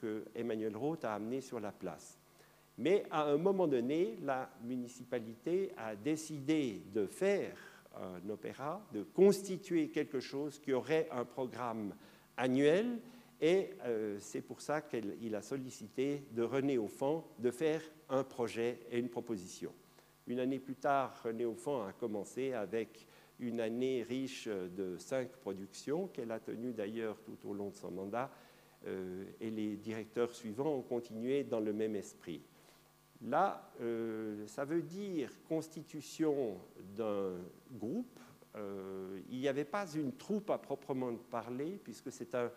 que 0.00 0.24
Emmanuel 0.34 0.74
Roth 0.74 1.04
a 1.04 1.14
amené 1.14 1.40
sur 1.40 1.60
la 1.60 1.70
place. 1.70 2.18
Mais 2.76 3.04
à 3.10 3.24
un 3.24 3.36
moment 3.36 3.66
donné, 3.66 4.18
la 4.22 4.50
municipalité 4.62 5.70
a 5.76 5.94
décidé 5.94 6.82
de 6.92 7.06
faire 7.06 7.56
un 7.96 8.28
opéra, 8.28 8.84
de 8.92 9.04
constituer 9.04 9.90
quelque 9.90 10.18
chose 10.18 10.58
qui 10.58 10.72
aurait 10.72 11.08
un 11.12 11.24
programme 11.24 11.94
annuel 12.36 12.98
et 13.40 13.70
euh, 13.84 14.16
c'est 14.20 14.40
pour 14.40 14.60
ça 14.60 14.80
qu'il 14.80 15.34
a 15.34 15.42
sollicité 15.42 16.24
de 16.32 16.42
René 16.42 16.78
Auffand 16.78 17.28
de 17.38 17.50
faire 17.50 17.82
un 18.08 18.24
projet 18.24 18.80
et 18.90 18.98
une 18.98 19.08
proposition. 19.08 19.72
Une 20.26 20.40
année 20.40 20.58
plus 20.58 20.76
tard, 20.76 21.20
René 21.22 21.44
Auffand 21.44 21.86
a 21.86 21.92
commencé 21.92 22.52
avec 22.52 23.06
une 23.38 23.60
année 23.60 24.02
riche 24.02 24.48
de 24.48 24.96
cinq 24.98 25.28
productions 25.36 26.06
qu'elle 26.08 26.30
a 26.30 26.40
tenues 26.40 26.72
d'ailleurs 26.72 27.20
tout 27.22 27.36
au 27.48 27.52
long 27.52 27.70
de 27.70 27.76
son 27.76 27.90
mandat, 27.90 28.30
euh, 28.86 29.24
et 29.40 29.50
les 29.50 29.76
directeurs 29.76 30.32
suivants 30.32 30.76
ont 30.76 30.82
continué 30.82 31.44
dans 31.44 31.60
le 31.60 31.72
même 31.72 31.96
esprit. 31.96 32.42
Là, 33.24 33.72
euh, 33.80 34.46
ça 34.46 34.64
veut 34.64 34.82
dire 34.82 35.30
constitution 35.48 36.58
d'un 36.96 37.32
groupe. 37.72 38.20
il 39.30 39.38
n'y 39.38 39.48
avait 39.48 39.64
pas 39.64 39.86
une 39.94 40.12
troupe 40.12 40.50
à 40.50 40.58
proprement 40.58 41.14
parler, 41.30 41.80
puisque 41.82 42.12
c'est 42.12 42.34
un, 42.34 42.50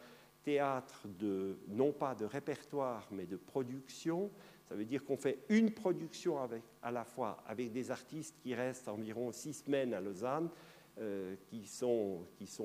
théâtre 0.47 1.09
de, 1.19 1.57
non 1.67 1.91
pas 1.91 2.15
de 2.15 2.23
répertoire, 2.23 3.05
mais 3.11 3.25
de 3.25 3.35
production. 3.35 4.31
Ça 4.69 4.75
veut 4.75 4.85
dire 4.85 5.03
qu'on 5.03 5.17
fait 5.17 5.39
une 5.49 5.71
production 5.71 6.37
à 6.81 6.89
la 6.89 7.03
fois 7.03 7.43
avec 7.45 7.73
des 7.73 7.91
artistes 7.91 8.37
qui 8.41 8.55
restent 8.55 8.87
environ 8.87 9.33
six 9.33 9.55
semaines 9.65 9.93
à 9.93 9.99
Lausanne, 9.99 10.47
euh, 10.99 11.35
qui, 11.49 11.65
sont, 11.67 12.23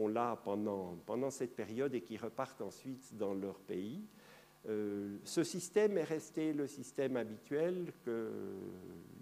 là 0.09 0.41
pendant 0.45 1.31
cette 1.31 1.57
période 1.57 1.93
et 1.93 2.03
qui 2.03 2.17
repartent 2.17 2.63
ensuite 2.63 3.17
dans 3.17 3.35
leur 3.35 3.59
pays. 3.59 4.07
Euh, 4.69 5.17
ce 5.25 5.43
système 5.43 5.99
est 5.99 6.05
resté 6.05 6.53
le 6.53 6.69
système 6.69 7.17
habituel 7.17 7.93
que 8.05 8.31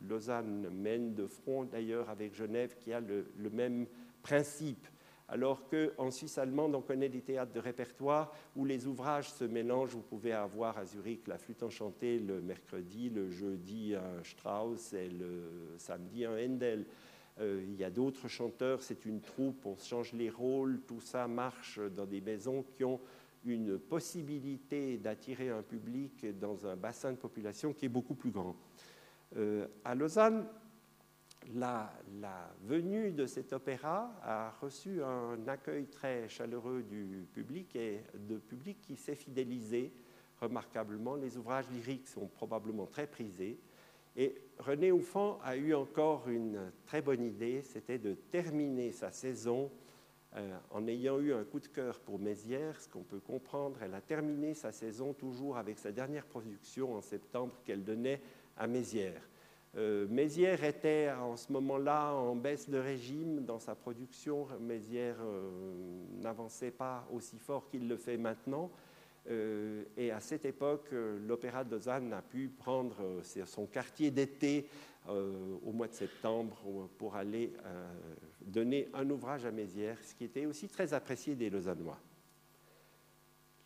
Lausanne 0.06 0.68
mène 0.70 1.14
de 1.14 1.26
front 1.26 1.64
d'ailleurs 1.64 2.10
avec 2.10 2.34
Genève 2.34 2.76
qui 2.78 2.92
a 2.92 3.00
le, 3.00 3.24
même 3.50 3.86
principe 4.22 4.86
alors 5.28 5.68
qu'en 5.68 6.10
Suisse 6.10 6.38
allemande, 6.38 6.74
on 6.74 6.82
connaît 6.82 7.08
des 7.08 7.20
théâtres 7.20 7.52
de 7.52 7.60
répertoire 7.60 8.34
où 8.56 8.64
les 8.64 8.88
ouvrages 8.88 9.30
se 9.30 9.44
mélangent. 9.44 9.94
Vous 9.94 10.02
pouvez 10.02 10.32
avoir 10.32 10.76
à 10.76 10.84
Zurich 10.84 11.28
la 11.28 11.38
flûte 11.38 11.62
enchantée 11.62 12.18
le 12.18 12.42
mercredi, 12.42 13.10
le 13.10 13.30
jeudi 13.30 13.94
un 13.94 14.24
Strauss 14.24 14.92
et 14.92 15.08
le 15.08 15.76
samedi 15.78 16.24
un 16.24 16.36
Handel. 16.36 16.84
Euh, 17.38 17.62
il 17.64 17.76
y 17.76 17.84
a 17.84 17.90
d'autres 17.90 18.26
chanteurs, 18.26 18.82
c'est 18.82 19.04
une 19.06 19.20
troupe, 19.20 19.64
on 19.66 19.76
change 19.76 20.12
les 20.14 20.30
rôles, 20.30 20.80
tout 20.80 21.00
ça 21.00 21.28
marche 21.28 21.78
dans 21.78 22.06
des 22.06 22.20
maisons 22.20 22.64
qui 22.76 22.82
ont 22.82 23.00
une 23.44 23.78
possibilité 23.78 24.98
d'attirer 24.98 25.48
un 25.48 25.62
public 25.62 26.38
dans 26.38 26.66
un 26.66 26.76
bassin 26.76 27.12
de 27.12 27.16
population 27.16 27.72
qui 27.72 27.86
est 27.86 27.90
beaucoup 27.90 28.14
plus 28.14 28.30
grand. 28.30 28.56
Euh, 29.36 29.66
à 29.84 29.94
Lausanne, 29.94 30.46
la, 31.54 31.90
venue 32.64 33.12
de 33.12 33.26
cet 33.26 33.52
opéra 33.52 34.12
a 34.22 34.50
reçu 34.60 35.02
un 35.02 35.48
accueil 35.48 35.86
très 35.86 36.28
chaleureux 36.28 36.82
du 36.82 37.26
public 37.32 37.74
et 37.76 38.02
de 38.14 38.36
public 38.36 38.80
qui 38.82 38.96
s'est 38.96 39.14
fidélisé 39.14 39.92
remarquablement. 40.40 41.16
Les 41.16 41.36
ouvrages 41.36 41.68
lyriques 41.70 42.08
sont 42.08 42.26
probablement 42.26 42.86
très 42.86 43.06
prisés. 43.06 43.58
Et 44.16 44.34
René 44.58 44.92
Houffant 44.92 45.38
a 45.42 45.56
eu 45.56 45.74
encore 45.74 46.28
une 46.28 46.72
très 46.84 47.00
bonne 47.00 47.22
idée, 47.22 47.62
c'était 47.62 47.98
de 47.98 48.14
terminer 48.14 48.92
sa 48.92 49.12
saison 49.12 49.70
euh, 50.36 50.56
en 50.70 50.86
ayant 50.86 51.18
eu 51.18 51.32
un 51.32 51.42
coup 51.42 51.58
de 51.58 51.66
cœur 51.66 51.98
pour 51.98 52.20
Mézières, 52.20 52.80
ce 52.80 52.88
qu'on 52.88 53.02
peut 53.02 53.18
comprendre. 53.18 53.78
Elle 53.82 53.94
a 53.94 54.00
terminé 54.00 54.54
sa 54.54 54.70
saison 54.70 55.12
toujours 55.12 55.56
avec 55.56 55.76
sa 55.76 55.90
dernière 55.90 56.24
production 56.24 56.94
en 56.94 57.00
septembre 57.00 57.52
qu'elle 57.64 57.82
donnait 57.82 58.20
à 58.56 58.68
Mézières. 58.68 59.28
Euh, 59.76 60.06
Mézières 60.08 60.62
était 60.62 61.10
en 61.10 61.36
ce 61.36 61.52
moment-là 61.52 62.12
en 62.12 62.36
baisse 62.36 62.70
de 62.70 62.78
régime 62.78 63.44
dans 63.44 63.58
sa 63.58 63.74
production. 63.74 64.46
Mézières 64.60 65.20
euh, 65.20 65.50
n'avançait 66.20 66.70
pas 66.70 67.08
aussi 67.12 67.38
fort 67.38 67.68
qu'il 67.68 67.88
le 67.88 67.96
fait 67.96 68.16
maintenant. 68.16 68.70
Et 69.96 70.10
à 70.10 70.18
cette 70.18 70.46
époque, 70.46 70.88
l'Opéra 70.92 71.62
de 71.62 71.70
Lausanne 71.70 72.12
a 72.14 72.22
pu 72.22 72.48
prendre 72.48 73.20
son 73.44 73.66
quartier 73.66 74.10
d'été 74.10 74.66
au 75.06 75.72
mois 75.72 75.86
de 75.86 75.92
septembre 75.92 76.88
pour 76.96 77.14
aller 77.14 77.52
donner 78.40 78.88
un 78.94 79.08
ouvrage 79.10 79.44
à 79.44 79.50
Mézières, 79.50 80.02
ce 80.02 80.14
qui 80.14 80.24
était 80.24 80.46
aussi 80.46 80.68
très 80.68 80.94
apprécié 80.94 81.34
des 81.34 81.50
Lausannois. 81.50 81.98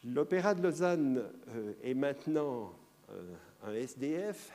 L'Opéra 0.05 0.55
de 0.55 0.63
Lausanne 0.63 1.25
est 1.83 1.95
maintenant 1.95 2.75
un 3.63 3.73
SDF 3.73 4.53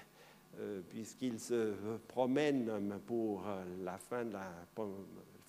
euh, 0.60 0.82
puisqu'il 0.88 1.40
se 1.40 1.74
promène 2.08 3.00
pour 3.06 3.46
la 3.84 3.98
fin 3.98 4.26
de 4.26 4.34
la 4.34 4.52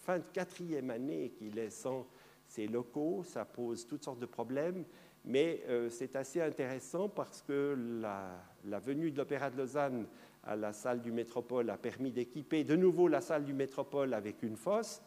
fin 0.01 0.19
de 0.19 0.25
quatrième 0.33 0.91
année 0.91 1.31
qu'il 1.31 1.59
est 1.59 1.71
sans 1.71 2.07
ses 2.47 2.67
locaux. 2.67 3.23
Ça 3.25 3.45
pose 3.45 3.87
toutes 3.87 4.05
sortes 4.05 4.19
de 4.19 4.27
problèmes, 4.27 4.85
mais 5.25 5.63
euh, 5.69 5.89
c'est 5.91 6.17
assez 6.17 6.41
intéressant 6.41 7.09
parce 7.09 7.43
que 7.43 7.77
la, 8.01 8.81
venue 8.81 9.11
de 9.11 9.19
l'Opéra 9.19 9.51
de 9.51 9.57
Lausanne 9.57 10.07
à 10.45 10.57
la 10.57 10.73
salle 10.73 11.03
du 11.03 11.13
Métropole 11.13 11.71
a 11.71 11.77
permis 11.77 12.11
d'équiper 12.11 12.65
de 12.65 12.77
nouveau 12.77 13.09
la 13.09 13.21
salle 13.21 13.45
du 13.45 13.53
Métropole 13.53 14.15
avec 14.15 14.43
une 14.43 14.57
fosse. 14.57 15.03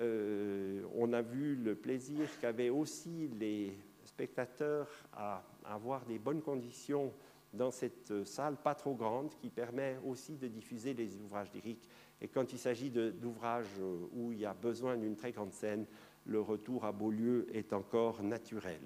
Euh, 0.00 0.82
on 0.94 1.12
a 1.12 1.22
vu 1.22 1.56
le 1.56 1.74
plaisir 1.74 2.28
qu'avaient 2.40 2.70
aussi 2.70 3.28
les 3.38 3.72
spectateurs 4.04 4.88
à 5.12 5.42
avoir 5.64 6.04
des 6.04 6.18
bonnes 6.18 6.42
conditions 6.42 7.12
dans 7.52 7.70
cette 7.70 8.24
salle 8.24 8.56
pas 8.56 8.74
trop 8.74 8.94
grande 8.94 9.32
qui 9.38 9.48
permet 9.48 9.96
aussi 10.04 10.36
de 10.36 10.48
diffuser 10.48 10.92
les 10.92 11.16
ouvrages 11.20 11.52
lyriques. 11.54 11.88
Et 12.20 12.28
quand 12.28 12.52
il 12.52 12.58
s'agit 12.58 12.90
d'ouvrages 12.90 13.80
où 14.12 14.32
il 14.32 14.40
y 14.40 14.46
a 14.46 14.54
besoin 14.54 14.96
d'une 14.96 15.16
très 15.16 15.32
grande 15.32 15.52
scène, 15.52 15.86
le 16.26 16.40
retour 16.40 16.84
à 16.84 16.92
Beaulieu 16.92 17.46
est 17.52 17.72
encore 17.72 18.22
naturel. 18.22 18.80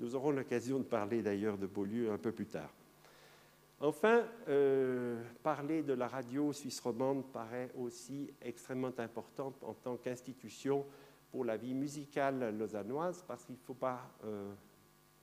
Nous 0.00 0.14
aurons 0.14 0.30
l'occasion 0.30 0.78
de 0.78 0.84
parler 0.84 1.22
d'ailleurs 1.22 1.58
de 1.58 1.66
Beaulieu 1.66 2.10
un 2.10 2.18
peu 2.18 2.32
plus 2.32 2.46
tard. 2.46 2.72
Enfin, 3.84 4.22
euh, 4.46 5.20
parler 5.42 5.82
de 5.82 5.92
la 5.92 6.06
radio 6.06 6.52
suisse 6.52 6.78
romande 6.78 7.24
paraît 7.32 7.68
aussi 7.76 8.32
extrêmement 8.40 8.92
important 8.98 9.52
en 9.60 9.74
tant 9.74 9.96
qu'institution 9.96 10.86
pour 11.32 11.44
la 11.44 11.56
vie 11.56 11.74
musicale 11.74 12.56
lausannoise, 12.56 13.24
parce 13.26 13.44
qu'il 13.44 13.56
ne 13.56 13.60
faut, 13.60 13.74
pas, 13.74 14.08
euh, 14.24 14.52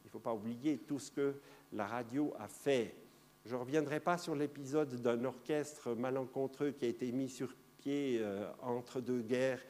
faut 0.07 0.19
pas 0.19 0.33
oublier 0.33 0.77
tout 0.77 0.99
ce 0.99 1.09
que 1.09 1.35
la 1.71 1.87
radio 1.87 2.33
a 2.37 2.49
fait. 2.49 2.95
Je 3.45 3.55
ne 3.55 3.61
reviendrai 3.61 4.01
pas 4.01 4.17
sur 4.17 4.35
l'épisode 4.35 4.93
d'un 5.01 5.23
orchestre 5.23 5.93
malencontreux 5.95 6.71
qui 6.71 6.83
a 6.83 6.89
été 6.89 7.13
mis 7.13 7.29
sur 7.29 7.55
pied 7.77 8.17
euh, 8.19 8.51
entre 8.61 8.99
deux 8.99 9.21
guerres, 9.21 9.65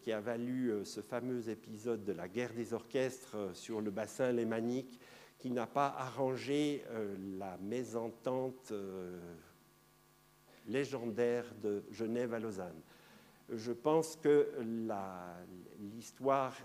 qui 0.00 0.10
a 0.10 0.18
valu 0.18 0.84
ce 0.84 1.00
fameux 1.00 1.48
épisode 1.48 2.04
de 2.04 2.12
la 2.12 2.26
guerre 2.26 2.52
des 2.54 2.74
orchestres 2.74 3.36
sur 3.52 3.80
le 3.80 3.92
bassin 3.92 4.32
lémanique, 4.32 4.98
qui 5.44 5.50
n'a 5.50 5.66
pas 5.66 5.94
arrangé 5.98 6.82
la 7.36 7.58
mésentente 7.58 8.72
légendaire 10.66 11.44
de 11.62 11.84
Genève 11.90 12.32
à 12.32 12.38
Lausanne. 12.38 12.80
Je 13.50 13.72
pense 13.72 14.16
que 14.16 14.48
l'histoire, 15.78 16.56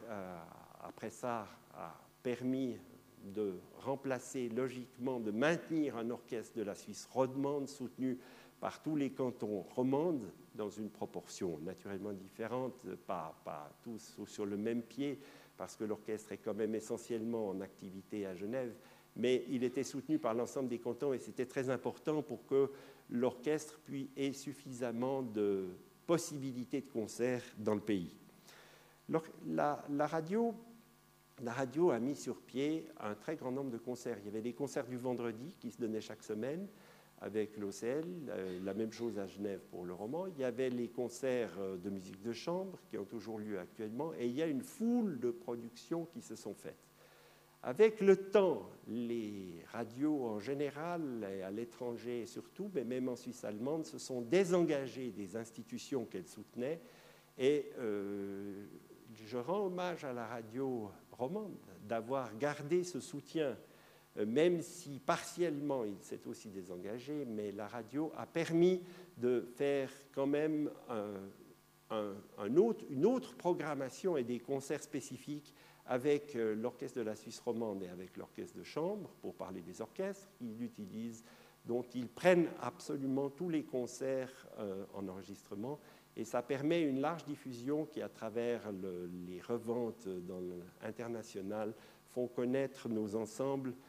après 0.82 1.10
ça, 1.10 1.46
a 1.74 1.94
permis 2.24 2.78
de 3.22 3.56
remplacer 3.80 4.48
logiquement, 4.48 5.20
de 5.20 5.32
maintenir 5.32 5.98
un 5.98 6.10
orchestre 6.10 6.56
de 6.56 6.63
la 6.63 6.74
Suisse 6.74 7.06
romande 7.12 7.68
soutenu 7.68 8.18
par 8.62 8.82
tous 8.82 8.96
les 8.96 9.10
cantons 9.10 9.60
romandes 9.76 10.32
dans 10.56 10.70
une 10.70 10.89
proportion 10.89 11.60
naturellement 11.60 12.13
différente, 12.13 12.86
pas, 13.06 13.38
pas 13.44 13.74
tous 13.84 14.22
sur 14.26 14.46
le 14.46 14.56
même 14.56 14.84
pied, 14.84 15.20
parce 15.60 15.76
que 15.76 15.84
l'orchestre 15.84 16.32
est 16.32 16.38
quand 16.38 16.54
même 16.54 16.74
essentiellement 16.74 17.50
en 17.50 17.60
activité 17.60 18.26
à 18.26 18.34
Genève, 18.34 18.74
mais 19.17 19.43
il 19.50 19.65
était 19.65 19.84
soutenu 19.84 20.17
par 20.17 20.34
l'ensemble 20.34 20.69
des 20.69 20.80
cantons 20.80 21.12
et 21.12 21.19
c'était 21.19 21.45
très 21.45 21.69
important 21.69 22.22
pour 22.22 22.45
que 22.45 22.72
l'orchestre 23.10 23.78
ait 24.15 24.32
suffisamment 24.32 25.22
de 25.22 25.67
possibilités 26.08 26.80
de 26.80 26.88
concert 26.88 27.43
dans 27.58 27.76
le 27.76 27.82
pays. 27.82 28.15
La 29.45 30.08
radio 30.08 30.56
la 31.41 31.54
radio 31.54 31.91
a 31.91 32.00
mis 32.00 32.15
sur 32.15 32.41
pied 32.41 32.88
un 33.00 33.15
très 33.15 33.36
grand 33.36 33.52
nombre 33.52 33.72
de 33.72 33.78
concerts. 33.78 34.17
Il 34.19 34.26
y 34.26 34.30
avait 34.30 34.41
des 34.41 34.54
concerts 34.54 34.88
du 34.88 34.98
vendredi 34.98 35.54
qui 35.60 35.72
se 35.72 35.78
donnaient 35.78 36.02
chaque 36.02 36.24
semaine 36.24 36.67
avec 37.22 37.58
l'OCL, 37.58 38.06
euh, 38.30 38.60
la 38.64 38.74
même 38.74 38.92
chose 38.92 39.20
à 39.20 39.28
Genève 39.28 39.62
pour 39.72 39.86
le 39.86 39.94
roman. 39.94 40.28
Il 40.28 40.40
y 40.40 40.44
avait 40.44 40.70
les 40.70 40.88
concerts 40.88 41.54
euh, 41.60 41.78
de 41.78 41.90
musique 41.90 42.22
de 42.22 42.32
chambre 42.32 42.80
qui 42.90 42.98
ont 42.98 43.06
toujours 43.06 43.40
lieu 43.40 43.60
actuellement, 43.60 44.14
et 44.18 44.28
il 44.28 44.34
y 44.34 44.42
a 44.42 44.48
une 44.48 44.62
foule 44.62 45.20
de 45.20 45.32
productions 45.32 46.06
qui 46.06 46.22
se 46.22 46.36
sont 46.36 46.54
faites. 46.54 46.90
Avec 47.62 48.00
le 48.00 48.16
temps, 48.16 48.70
les 48.88 49.66
radios 49.74 50.24
en 50.24 50.40
général, 50.40 51.28
à 51.46 51.52
l'étranger 51.52 52.26
surtout, 52.26 52.72
mais 52.74 52.86
même 52.86 53.10
en 53.10 53.18
Suisse 53.18 53.44
allemande, 53.44 53.86
se 53.86 53.98
sont 53.98 54.22
désengagées 54.22 55.12
des 55.12 55.36
institutions 55.36 56.06
qu'elles 56.06 56.28
soutenaient. 56.28 56.80
Et 57.38 57.70
euh, 57.80 58.66
je 59.14 59.38
rends 59.38 59.66
hommage 59.66 60.06
à 60.06 60.14
la 60.14 60.26
radio 60.26 60.90
romande 61.12 61.58
d'avoir 61.86 62.38
gardé 62.38 62.86
ce 62.86 63.02
soutien, 63.02 63.58
même 64.26 64.62
si 64.62 65.00
partiellement 65.00 65.86
il 65.86 65.98
s'est 66.02 66.28
aussi 66.28 66.50
désengagé, 66.50 67.26
mais 67.26 67.52
la 67.52 67.68
radio 67.68 68.12
a 68.18 68.26
permis 68.26 68.82
de 69.18 69.48
faire 69.56 69.92
quand 70.14 70.28
même 70.28 70.70
une 71.90 73.06
autre 73.06 73.36
programmation 73.36 74.18
et 74.18 74.24
des 74.24 74.40
concerts 74.40 74.84
spécifiques 74.84 75.54
avec 75.86 76.36
euh, 76.36 76.54
l'Orchestre 76.54 77.00
de 77.00 77.04
la 77.04 77.16
Suisse 77.16 77.40
romande 77.40 77.82
et 77.82 77.88
avec 77.88 78.16
l'Orchestre 78.16 78.56
de 78.56 78.64
chambre, 78.64 79.10
pour 79.22 79.34
parler 79.34 79.62
des 79.62 79.82
orchestres 79.82 80.30
qu'ils 80.38 80.62
utilisent, 80.62 81.24
dont 81.66 81.84
ils 81.96 82.08
prennent 82.08 82.48
absolument 82.62 83.32
tous 83.32 83.50
les 83.50 83.64
concerts 83.64 84.48
euh, 84.60 84.86
en 84.94 85.08
enregistrement 85.08 85.80
et 86.16 86.26
ça 86.26 86.42
permet 86.42 86.82
une 86.82 87.00
large 87.00 87.24
diffusion 87.24 87.86
qui, 87.86 88.02
à 88.02 88.10
travers 88.10 88.62
les 89.28 89.40
reventes 89.42 90.08
dans 90.08 90.42
international, 90.82 91.74
font 92.08 92.28
connaître 92.28 92.90
nos 92.90 93.16
ensembles 93.16 93.70
euh, 93.70 93.88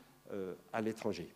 à 0.73 0.81
l'étranger. 0.81 1.33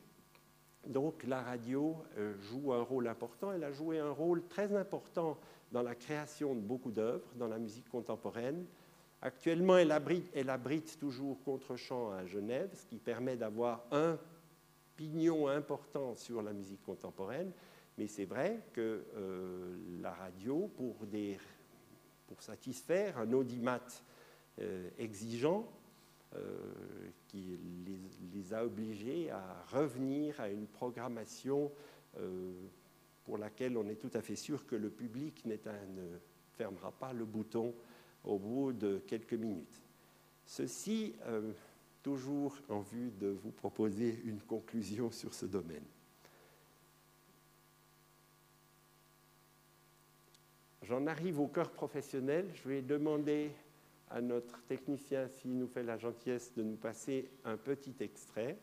Donc 0.87 1.25
la 1.25 1.41
radio 1.41 1.97
euh, 2.19 2.35
joue 2.43 2.73
un 2.73 2.83
rôle 2.83 3.09
important. 3.09 3.53
Elle 3.53 3.65
a 3.65 3.73
joué 3.73 3.99
un 3.99 4.11
rôle 4.11 4.47
très 4.49 4.75
important 4.77 5.39
dans 5.73 5.83
la 5.83 5.95
création 5.95 6.55
de 6.55 6.61
beaucoup 6.61 6.91
d'œuvres 6.91 7.27
dans 7.37 7.49
la 7.49 7.59
musique 7.59 7.89
contemporaine. 7.89 8.67
Actuellement, 9.23 9.79
elle 9.79 9.93
abrite, 9.93 10.31
elle 10.35 10.51
abrite 10.51 10.99
toujours 10.99 11.43
Contre-champ 11.43 12.11
à 12.13 12.27
Genève, 12.27 12.71
ce 12.75 12.85
qui 12.85 12.99
permet 12.99 13.37
d'avoir 13.37 13.85
un 13.91 14.19
pignon 14.97 15.49
important 15.49 16.15
sur 16.15 16.43
la 16.43 16.53
musique 16.53 16.83
contemporaine. 16.83 17.51
Mais 17.97 18.07
c'est 18.07 18.27
vrai 18.27 18.61
que 18.73 19.05
euh, 19.17 19.77
la 20.03 20.13
radio, 20.13 20.71
pour, 20.77 20.97
satisfaire 22.41 23.19
un 23.19 23.33
audimat 23.33 23.81
euh, 24.61 24.91
exigeant, 24.99 25.67
euh, 25.67 25.84
qui 27.29 27.59
les, 28.33 28.55
a 28.55 28.65
obligés 28.65 29.31
à 29.31 29.65
revenir 29.71 30.41
à 30.41 30.49
une 30.49 30.67
programmation 30.67 31.71
pour 33.25 33.39
laquelle 33.39 33.77
on 33.77 33.89
est 33.89 33.97
tout 33.97 34.11
à 34.15 34.21
fait 34.21 34.37
sûr 34.37 34.67
que 34.67 34.77
le 34.77 34.91
public 34.91 35.45
ne 35.47 35.57
fermera 36.53 36.93
pas 36.93 37.13
le 37.13 37.25
bouton 37.25 37.75
au 38.25 38.39
bout 38.39 38.73
de 38.73 39.03
quelques 39.07 39.35
minutes. 39.35 39.83
Ceci 40.47 41.15
toujours 42.05 42.55
en 42.69 42.81
vue 42.81 43.11
de 43.19 43.29
vous 43.29 43.51
proposer 43.51 44.21
une 44.25 44.41
conclusion 44.41 45.11
sur 45.11 45.33
ce 45.33 45.47
domaine. 45.47 45.85
J'en 50.83 51.07
arrive 51.07 51.41
au 51.41 51.49
cœur 51.49 51.71
professionnel. 51.71 52.51
Je 52.55 52.69
vais 52.69 52.83
demander 52.83 53.51
à 54.11 54.21
notre 54.21 54.63
technicien 54.67 55.29
s'il 55.29 55.57
nous 55.57 55.67
fait 55.67 55.83
la 55.83 55.97
gentillesse 55.97 56.53
de 56.55 56.63
nous 56.63 56.77
passer 56.77 57.31
un 57.45 57.57
petit 57.57 57.95
extrait. 58.01 58.59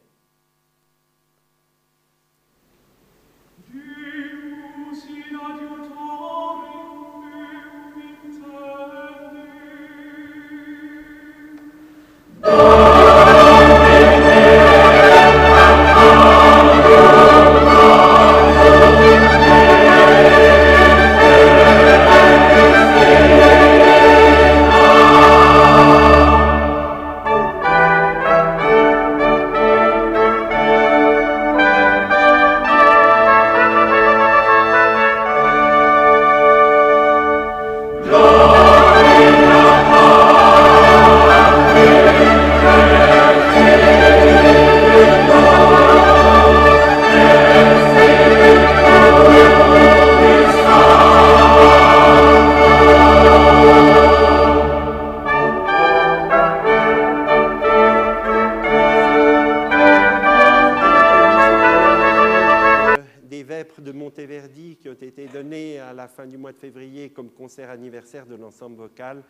De 68.28 68.36
l'ensemble 68.36 68.78
vocal 68.78 69.24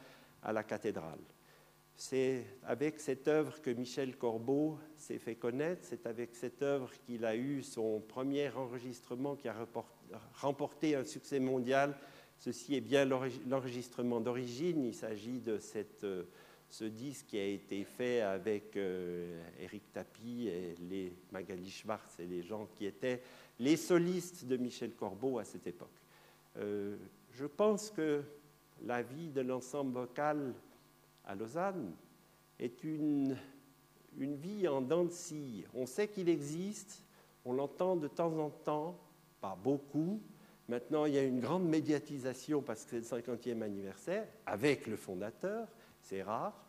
à 0.43 0.53
la 0.53 0.63
cathédrale. 0.63 1.19
C'est 1.95 2.45
avec 2.63 2.99
cette 2.99 3.27
œuvre 3.27 3.61
que 3.61 3.69
Michel 3.69 4.17
Corbeau 4.17 4.79
s'est 4.95 5.19
fait 5.19 5.35
connaître, 5.35 5.81
c'est 5.83 6.07
avec 6.07 6.35
cette 6.35 6.63
œuvre 6.63 6.89
qu'il 7.05 7.25
a 7.25 7.35
eu 7.35 7.61
son 7.61 7.99
premier 7.99 8.49
enregistrement 8.49 9.35
qui 9.35 9.47
a 9.47 9.55
remporté 10.33 10.95
un 10.95 11.03
succès 11.03 11.39
mondial. 11.39 11.95
Ceci 12.37 12.75
est 12.75 12.81
bien 12.81 13.05
l'enregistrement 13.05 14.19
d'origine, 14.19 14.83
il 14.83 14.95
s'agit 14.95 15.41
de 15.41 15.59
euh, 16.03 16.23
ce 16.69 16.85
disque 16.85 17.27
qui 17.27 17.37
a 17.37 17.45
été 17.45 17.83
fait 17.83 18.21
avec 18.21 18.75
euh, 18.77 19.39
Eric 19.59 19.93
Tapi 19.93 20.47
et 20.47 20.75
les 20.89 21.13
Magali 21.31 21.69
Schwartz 21.69 22.19
et 22.19 22.25
les 22.25 22.41
gens 22.41 22.67
qui 22.77 22.87
étaient 22.87 23.21
les 23.59 23.77
solistes 23.77 24.45
de 24.45 24.57
Michel 24.57 24.95
Corbeau 24.95 25.37
à 25.37 25.43
cette 25.43 25.67
époque. 25.67 25.89
Euh, 26.57 26.97
je 27.31 27.45
pense 27.45 27.91
que 27.91 28.23
la 28.85 29.01
vie 29.01 29.29
de 29.29 29.41
l'ensemble 29.41 29.93
vocal 29.93 30.53
à 31.25 31.35
Lausanne 31.35 31.93
est 32.59 32.83
une, 32.83 33.37
une 34.17 34.35
vie 34.35 34.67
en 34.67 34.81
dents 34.81 35.05
de 35.05 35.11
scie. 35.11 35.65
On 35.73 35.85
sait 35.85 36.07
qu'il 36.07 36.29
existe, 36.29 37.03
on 37.45 37.53
l'entend 37.53 37.95
de 37.95 38.07
temps 38.07 38.37
en 38.37 38.49
temps, 38.49 38.99
pas 39.39 39.57
beaucoup. 39.61 40.21
Maintenant, 40.67 41.05
il 41.05 41.13
y 41.13 41.17
a 41.17 41.23
une 41.23 41.39
grande 41.39 41.65
médiatisation 41.65 42.61
parce 42.61 42.85
que 42.85 43.01
c'est 43.01 43.17
le 43.17 43.21
50e 43.21 43.61
anniversaire, 43.61 44.27
avec 44.45 44.87
le 44.87 44.95
fondateur, 44.95 45.67
c'est 46.01 46.23
rare. 46.23 46.65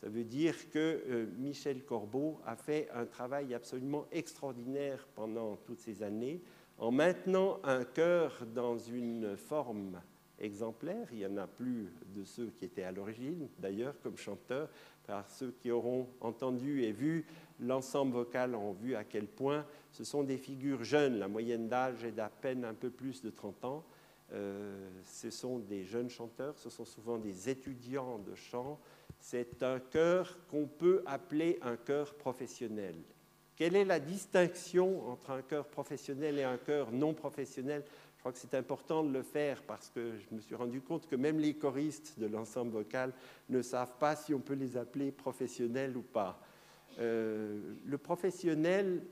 Ça 0.00 0.08
veut 0.08 0.24
dire 0.24 0.70
que 0.70 1.02
euh, 1.08 1.26
Michel 1.38 1.84
Corbeau 1.84 2.40
a 2.44 2.56
fait 2.56 2.88
un 2.94 3.06
travail 3.06 3.54
absolument 3.54 4.06
extraordinaire 4.12 5.06
pendant 5.14 5.56
toutes 5.56 5.80
ces 5.80 6.02
années 6.02 6.42
en 6.78 6.90
maintenant 6.90 7.60
un 7.62 7.84
chœur 7.84 8.44
dans 8.54 8.76
une 8.76 9.36
forme 9.36 10.00
exemplaires. 10.44 11.08
Il 11.12 11.18
n'y 11.18 11.26
en 11.26 11.36
a 11.36 11.46
plus 11.46 11.88
de 12.14 12.24
ceux 12.24 12.50
qui 12.50 12.64
étaient 12.64 12.84
à 12.84 12.92
l'origine, 12.92 13.48
d'ailleurs, 13.58 13.94
comme 14.02 14.16
chanteurs, 14.16 14.68
par 15.06 15.28
ceux 15.28 15.52
qui 15.60 15.70
auront 15.70 16.08
entendu 16.20 16.82
et 16.82 16.92
vu 16.92 17.26
l'ensemble 17.60 18.12
vocal 18.12 18.54
ont 18.54 18.72
vu 18.72 18.94
à 18.94 19.04
quel 19.04 19.26
point 19.26 19.66
ce 19.90 20.04
sont 20.04 20.22
des 20.22 20.38
figures 20.38 20.84
jeunes. 20.84 21.18
La 21.18 21.28
moyenne 21.28 21.68
d'âge 21.68 22.04
est 22.04 22.12
d'à 22.12 22.28
peine 22.28 22.64
un 22.64 22.74
peu 22.74 22.90
plus 22.90 23.22
de 23.22 23.30
30 23.30 23.64
ans. 23.64 23.84
Euh, 24.32 24.88
ce 25.04 25.30
sont 25.30 25.58
des 25.58 25.84
jeunes 25.84 26.08
chanteurs, 26.08 26.58
ce 26.58 26.70
sont 26.70 26.84
souvent 26.84 27.18
des 27.18 27.48
étudiants 27.48 28.18
de 28.18 28.34
chant. 28.34 28.80
C'est 29.20 29.62
un 29.62 29.78
chœur 29.78 30.38
qu'on 30.50 30.66
peut 30.66 31.02
appeler 31.06 31.58
un 31.62 31.76
chœur 31.76 32.14
professionnel. 32.14 32.96
Quelle 33.56 33.76
est 33.76 33.84
la 33.84 34.00
distinction 34.00 35.08
entre 35.08 35.30
un 35.30 35.42
chœur 35.42 35.66
professionnel 35.68 36.38
et 36.38 36.42
un 36.42 36.56
chœur 36.56 36.90
non 36.90 37.14
professionnel? 37.14 37.84
Crois 38.24 38.32
que 38.32 38.38
c'est 38.38 38.54
important 38.54 39.04
de 39.04 39.12
le 39.12 39.22
faire 39.22 39.62
parce 39.64 39.90
que 39.90 40.16
je 40.16 40.34
me 40.34 40.40
suis 40.40 40.54
rendu 40.54 40.80
compte 40.80 41.06
que 41.06 41.14
même 41.14 41.38
les 41.38 41.52
choristes 41.52 42.18
de 42.18 42.24
l'ensemble 42.24 42.72
vocal 42.72 43.12
ne 43.50 43.60
savent 43.60 43.98
pas 43.98 44.16
si 44.16 44.32
on 44.32 44.40
peut 44.40 44.54
les 44.54 44.78
appeler 44.78 45.12
professionnels 45.12 45.94
ou 45.94 46.00
pas. 46.00 46.40
Euh, 46.98 47.74
le 47.84 47.98
professionnel, 47.98 49.04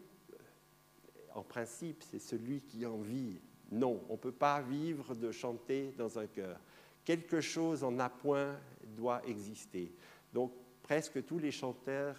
en 1.35 1.43
principe, 1.43 2.03
c'est 2.03 2.21
celui 2.21 2.63
qui 2.63 2.87
en 2.87 3.03
vit. 3.03 3.39
Non, 3.71 4.03
on 4.09 4.13
ne 4.13 4.19
peut 4.19 4.33
pas 4.33 4.63
vivre 4.63 5.15
de 5.15 5.31
chanter 5.31 5.93
dans 5.99 6.19
un 6.19 6.27
chœur. 6.27 6.59
Quelque 7.05 7.43
chose 7.43 7.85
en 7.85 7.99
appoint 7.99 8.57
doit 8.97 9.21
exister. 9.27 9.93
Donc, 10.33 10.55
presque 10.83 11.23
tous 11.27 11.39
les 11.39 11.51
chanteurs 11.51 12.17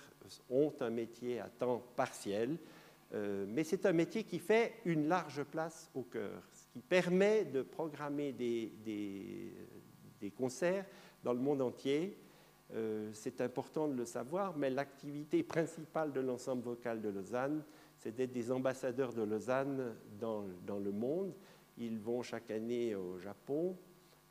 ont 0.48 0.72
un 0.80 0.92
métier 0.92 1.40
à 1.40 1.50
temps 1.50 1.82
partiel, 1.96 2.56
euh, 3.16 3.46
mais 3.48 3.64
c'est 3.64 3.88
un 3.88 3.94
métier 3.94 4.26
qui 4.26 4.38
fait 4.38 4.76
une 4.86 5.08
large 5.08 5.42
place 5.42 5.90
au 5.96 6.04
chœur 6.04 6.44
qui 6.74 6.82
permet 6.82 7.46
de 7.46 7.62
programmer 7.62 8.34
des, 8.34 9.54
concerts 10.36 10.86
dans 11.24 11.34
le 11.34 11.40
monde 11.40 11.62
entier. 11.62 12.18
Euh, 12.74 13.12
c'est 13.14 13.42
important 13.42 13.88
de 13.88 13.94
le 13.94 14.06
savoir, 14.06 14.58
mais 14.58 14.72
l'activité 14.72 15.44
principale 15.44 16.12
de 16.12 16.20
l'ensemble 16.20 16.64
vocal 16.64 17.00
de 17.00 17.10
Lausanne, 17.10 17.64
c'est 18.00 18.16
d'être 18.16 18.32
des 18.32 18.52
ambassadeurs 18.52 19.14
de 19.14 19.22
Lausanne 19.22 19.96
dans, 20.20 20.46
le 20.80 20.92
monde. 20.92 21.36
Ils 21.78 22.00
vont 22.00 22.24
chaque 22.24 22.50
année 22.50 22.96
au 22.96 23.20
Japon, 23.20 23.78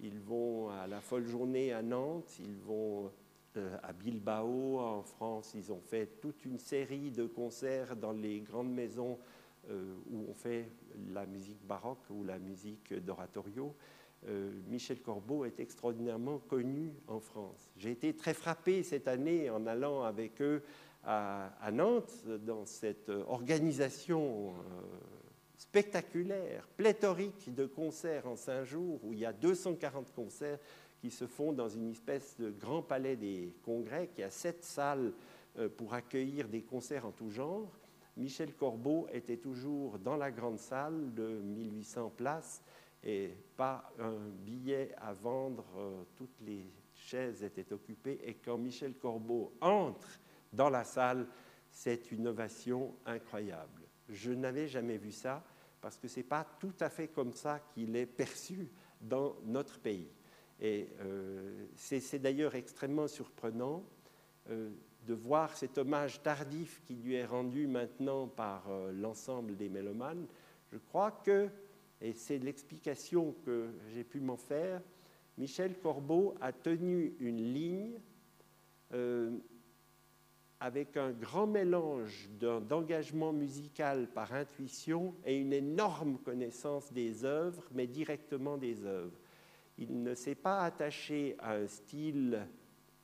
ils 0.00 0.18
vont 0.18 0.68
à 0.70 0.88
la 0.88 1.00
folle 1.00 1.26
journée 1.26 1.72
à 1.72 1.80
Nantes, 1.82 2.40
ils 2.40 2.58
vont 2.58 3.12
euh, 3.56 3.76
à 3.84 3.92
Bilbao, 3.92 4.80
en 4.80 5.02
France, 5.02 5.52
ils 5.54 5.70
ont 5.70 5.80
fait 5.80 6.18
toute 6.20 6.44
une 6.44 6.58
série 6.58 7.12
de 7.12 7.26
concerts 7.26 7.94
dans 7.94 8.12
les 8.12 8.40
grandes 8.40 8.72
maisons 8.72 9.18
où 9.68 10.26
on 10.28 10.34
fait 10.34 10.68
la 11.12 11.26
musique 11.26 11.64
baroque 11.64 12.04
ou 12.10 12.24
la 12.24 12.38
musique 12.38 12.92
d'oratorio. 12.94 13.74
Euh, 14.28 14.52
Michel 14.68 15.00
Corbeau 15.00 15.44
est 15.44 15.58
extraordinairement 15.58 16.38
connu 16.38 16.94
en 17.08 17.18
France. 17.18 17.72
J'ai 17.76 17.90
été 17.90 18.14
très 18.14 18.34
frappé 18.34 18.82
cette 18.84 19.08
année 19.08 19.50
en 19.50 19.66
allant 19.66 20.04
avec 20.04 20.40
eux 20.40 20.62
à, 21.04 21.50
Nantes 21.72 22.24
dans 22.44 22.64
cette 22.64 23.08
organisation 23.08 24.50
euh, 24.50 24.52
spectaculaire, 25.56 26.68
pléthorique 26.76 27.52
de 27.52 27.66
concerts 27.66 28.28
en 28.28 28.36
cinq 28.36 28.62
jours, 28.62 29.00
où 29.02 29.12
il 29.12 29.18
y 29.18 29.26
a 29.26 29.32
240 29.32 30.12
concerts 30.12 30.60
qui 31.00 31.10
se 31.10 31.26
font 31.26 31.52
dans 31.52 31.68
une 31.68 31.90
espèce 31.90 32.36
de 32.38 32.50
grand 32.50 32.82
palais 32.82 33.16
des 33.16 33.52
congrès 33.64 34.08
qui 34.14 34.22
a 34.22 34.30
sept 34.30 34.62
salles 34.62 35.12
pour 35.76 35.92
accueillir 35.92 36.48
des 36.48 36.62
concerts 36.62 37.04
en 37.04 37.10
tout 37.10 37.28
genre. 37.28 37.81
Michel 38.16 38.54
Corbeau 38.54 39.06
était 39.12 39.38
toujours 39.38 39.98
dans 39.98 40.16
la 40.16 40.30
grande 40.30 40.58
salle 40.58 41.14
de 41.14 41.40
1800 41.40 42.12
places 42.16 42.62
et 43.02 43.34
pas 43.56 43.92
un 43.98 44.28
billet 44.44 44.94
à 44.98 45.12
vendre, 45.12 45.64
euh, 45.76 46.02
toutes 46.16 46.40
les 46.42 46.70
chaises 46.94 47.42
étaient 47.42 47.72
occupées. 47.72 48.20
Et 48.24 48.34
quand 48.34 48.58
Michel 48.58 48.94
Corbeau 48.94 49.52
entre 49.60 50.20
dans 50.52 50.70
la 50.70 50.84
salle, 50.84 51.26
c'est 51.70 52.12
une 52.12 52.28
ovation 52.28 52.94
incroyable. 53.06 53.82
Je 54.08 54.32
n'avais 54.32 54.68
jamais 54.68 54.98
vu 54.98 55.10
ça 55.10 55.42
parce 55.80 55.96
que 55.96 56.06
ce 56.06 56.18
n'est 56.18 56.24
pas 56.24 56.46
tout 56.60 56.74
à 56.80 56.90
fait 56.90 57.08
comme 57.08 57.32
ça 57.32 57.60
qu'il 57.74 57.96
est 57.96 58.06
perçu 58.06 58.68
dans 59.00 59.34
notre 59.44 59.80
pays. 59.80 60.08
Et 60.60 60.88
euh, 61.00 61.66
c'est 61.74 62.20
d'ailleurs 62.20 62.54
extrêmement 62.54 63.08
surprenant. 63.08 63.82
Euh, 64.50 64.70
de 65.06 65.14
voir 65.14 65.56
cet 65.56 65.78
hommage 65.78 66.22
tardif 66.22 66.80
qui 66.84 66.94
lui 66.94 67.14
est 67.14 67.24
rendu 67.24 67.66
maintenant 67.66 68.28
par 68.28 68.64
euh, 68.68 68.92
l'ensemble 68.92 69.56
des 69.56 69.68
mélomanes, 69.68 70.26
je 70.70 70.78
crois 70.78 71.10
que, 71.10 71.48
et 72.00 72.12
c'est 72.12 72.38
l'explication 72.38 73.34
que 73.44 73.70
j'ai 73.92 74.04
pu 74.04 74.20
m'en 74.20 74.36
faire, 74.36 74.80
Michel 75.38 75.78
Corbeau 75.78 76.34
a 76.40 76.52
tenu 76.52 77.14
une 77.20 77.52
ligne 77.52 77.98
euh, 78.92 79.38
avec 80.60 80.96
un 80.96 81.10
grand 81.10 81.48
mélange 81.48 82.30
d'engagement 82.38 83.32
musical 83.32 84.06
par 84.06 84.32
intuition 84.32 85.14
et 85.24 85.36
une 85.36 85.52
énorme 85.52 86.18
connaissance 86.18 86.92
des 86.92 87.24
œuvres, 87.24 87.64
mais 87.72 87.88
directement 87.88 88.56
des 88.56 88.84
œuvres. 88.84 89.18
Il 89.78 90.04
ne 90.04 90.14
s'est 90.14 90.36
pas 90.36 90.62
attaché 90.62 91.34
à 91.40 91.54
un 91.54 91.66
style 91.66 92.46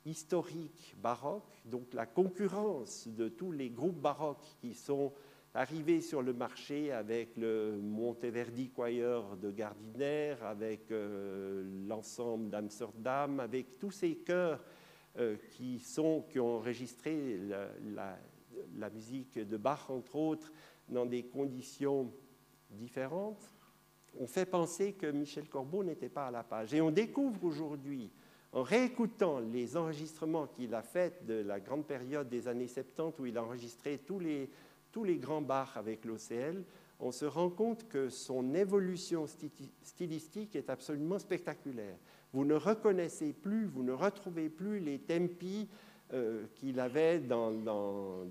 historique 0.09 0.95
baroque, 1.01 1.61
donc 1.65 1.93
la 1.93 2.05
concurrence 2.05 3.07
de 3.07 3.29
tous 3.29 3.51
les 3.51 3.69
groupes 3.69 3.99
baroques 3.99 4.55
qui 4.59 4.73
sont 4.73 5.13
arrivés 5.53 6.01
sur 6.01 6.21
le 6.21 6.33
marché 6.33 6.91
avec 6.91 7.35
le 7.37 7.79
Monteverdi 7.81 8.69
Choir 8.69 9.37
de 9.37 9.51
Gardiner, 9.51 10.35
avec 10.41 10.91
euh, 10.91 11.87
l'ensemble 11.87 12.49
d'Amsterdam, 12.49 13.39
avec 13.39 13.79
tous 13.79 13.91
ces 13.91 14.15
chœurs 14.17 14.63
euh, 15.17 15.37
qui, 15.51 15.81
ont 15.97 16.23
enregistré 16.37 17.39
la, 17.93 18.17
la, 18.77 18.89
musique 18.89 19.39
de 19.39 19.57
Bach, 19.57 19.89
entre 19.89 20.15
autres, 20.15 20.51
dans 20.87 21.05
des 21.05 21.23
conditions 21.23 22.11
différentes, 22.69 23.51
on 24.19 24.27
fait 24.27 24.45
penser 24.45 24.93
que 24.93 25.07
Michel 25.07 25.47
Corbeau 25.49 25.83
n'était 25.83 26.09
pas 26.09 26.27
à 26.27 26.31
la 26.31 26.43
page. 26.43 26.73
Et 26.73 26.81
on 26.81 26.91
découvre 26.91 27.43
aujourd'hui, 27.43 28.11
en 28.51 28.63
réécoutant 28.63 29.39
les 29.39 29.77
enregistrements 29.77 30.47
qu'il 30.47 30.73
a 30.73 30.81
faits 30.81 31.25
de 31.25 31.35
la 31.35 31.59
grande 31.59 31.85
période 31.85 32.29
des 32.29 32.47
années 32.47 32.67
70, 32.67 33.19
où 33.19 33.25
il 33.25 33.37
a 33.37 33.43
enregistré 33.43 33.99
tous 33.99 34.19
les, 34.19 34.49
grands 35.17 35.41
Bach 35.41 35.75
avec 35.75 36.05
l'OCL, 36.05 36.63
on 36.99 37.11
se 37.11 37.25
rend 37.25 37.49
compte 37.49 37.87
que 37.87 38.09
son 38.09 38.53
évolution 38.55 39.25
stylistique 39.83 40.55
est 40.55 40.69
absolument 40.69 41.19
spectaculaire. 41.19 41.95
Vous 42.33 42.43
ne 42.43 42.55
reconnaissez 42.55 43.33
plus, 43.33 43.65
vous 43.65 43.83
ne 43.83 43.93
retrouvez 43.93 44.49
plus 44.49 44.79
les 44.79 44.99
tempi 44.99 45.69
euh, 46.11 46.45
qu'il 46.55 46.79
avait 46.79 47.19
dans, 47.19 47.51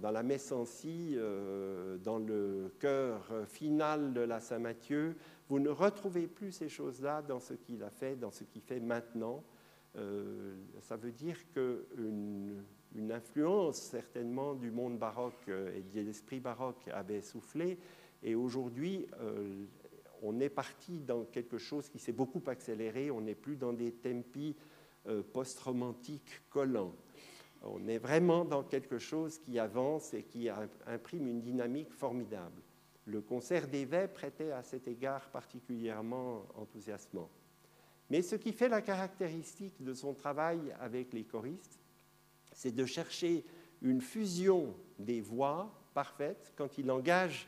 la 0.02 0.22
messe 0.22 0.50
en 0.52 0.64
euh, 0.84 1.96
dans 1.98 2.18
le 2.18 2.74
chœur 2.80 3.24
final 3.46 4.12
de 4.12 4.20
la 4.20 4.40
Saint-Matthieu. 4.40 5.16
Vous 5.48 5.60
ne 5.60 5.70
retrouvez 5.70 6.26
plus 6.26 6.52
ces 6.52 6.68
choses-là 6.68 7.22
dans 7.22 7.40
ce 7.40 7.54
qu'il 7.54 7.82
a 7.84 7.90
fait, 7.90 8.16
dans 8.16 8.32
ce 8.32 8.44
qu'il 8.44 8.62
fait 8.62 8.80
maintenant. 8.80 9.42
Euh, 9.98 10.56
ça 10.80 10.96
veut 10.96 11.12
dire 11.12 11.36
qu'une 11.52 12.64
une 12.94 13.12
influence 13.12 13.76
certainement 13.76 14.54
du 14.54 14.70
monde 14.70 14.98
baroque 14.98 15.48
et 15.48 15.82
de 15.82 16.00
l'esprit 16.00 16.40
baroque 16.40 16.88
avait 16.90 17.20
soufflé. 17.20 17.78
Et 18.22 18.34
aujourd'hui, 18.34 19.06
on 20.22 20.40
est 20.40 20.48
parti 20.48 21.00
dans 21.00 21.24
quelque 21.24 21.58
chose 21.58 21.88
qui 21.88 21.98
s'est 21.98 22.12
beaucoup 22.12 22.42
accéléré. 22.46 23.10
On 23.10 23.20
n'est 23.20 23.34
plus 23.34 23.56
dans 23.56 23.72
des 23.72 23.92
tempi 23.92 24.56
euh, 25.06 25.22
post-romantiques 25.22 26.42
collants. 26.50 26.94
On 27.62 27.86
est 27.88 27.98
vraiment 27.98 28.44
dans 28.44 28.62
quelque 28.62 28.98
chose 28.98 29.38
qui 29.38 29.58
avance 29.58 30.14
et 30.14 30.22
qui 30.22 30.48
imprime 30.86 31.26
une 31.26 31.40
dynamique 31.40 31.92
formidable. 31.92 32.62
Le 33.06 33.20
concert 33.20 33.68
des 33.68 33.84
Vêpres 33.84 34.24
était 34.24 34.52
à 34.52 34.62
cet 34.62 34.86
égard 34.86 35.28
particulièrement 35.30 36.46
enthousiasmant. 36.54 37.28
Mais 38.10 38.22
ce 38.22 38.36
qui 38.36 38.52
fait 38.52 38.68
la 38.68 38.80
caractéristique 38.80 39.82
de 39.82 39.94
son 39.94 40.14
travail 40.14 40.74
avec 40.80 41.12
les 41.12 41.24
choristes, 41.24 41.78
c'est 42.52 42.74
de 42.74 42.86
chercher 42.86 43.44
une 43.82 44.00
fusion 44.00 44.74
des 44.98 45.20
voix 45.20 45.70
parfaites 45.94 46.52
quand 46.56 46.78
il 46.78 46.90
engage 46.90 47.46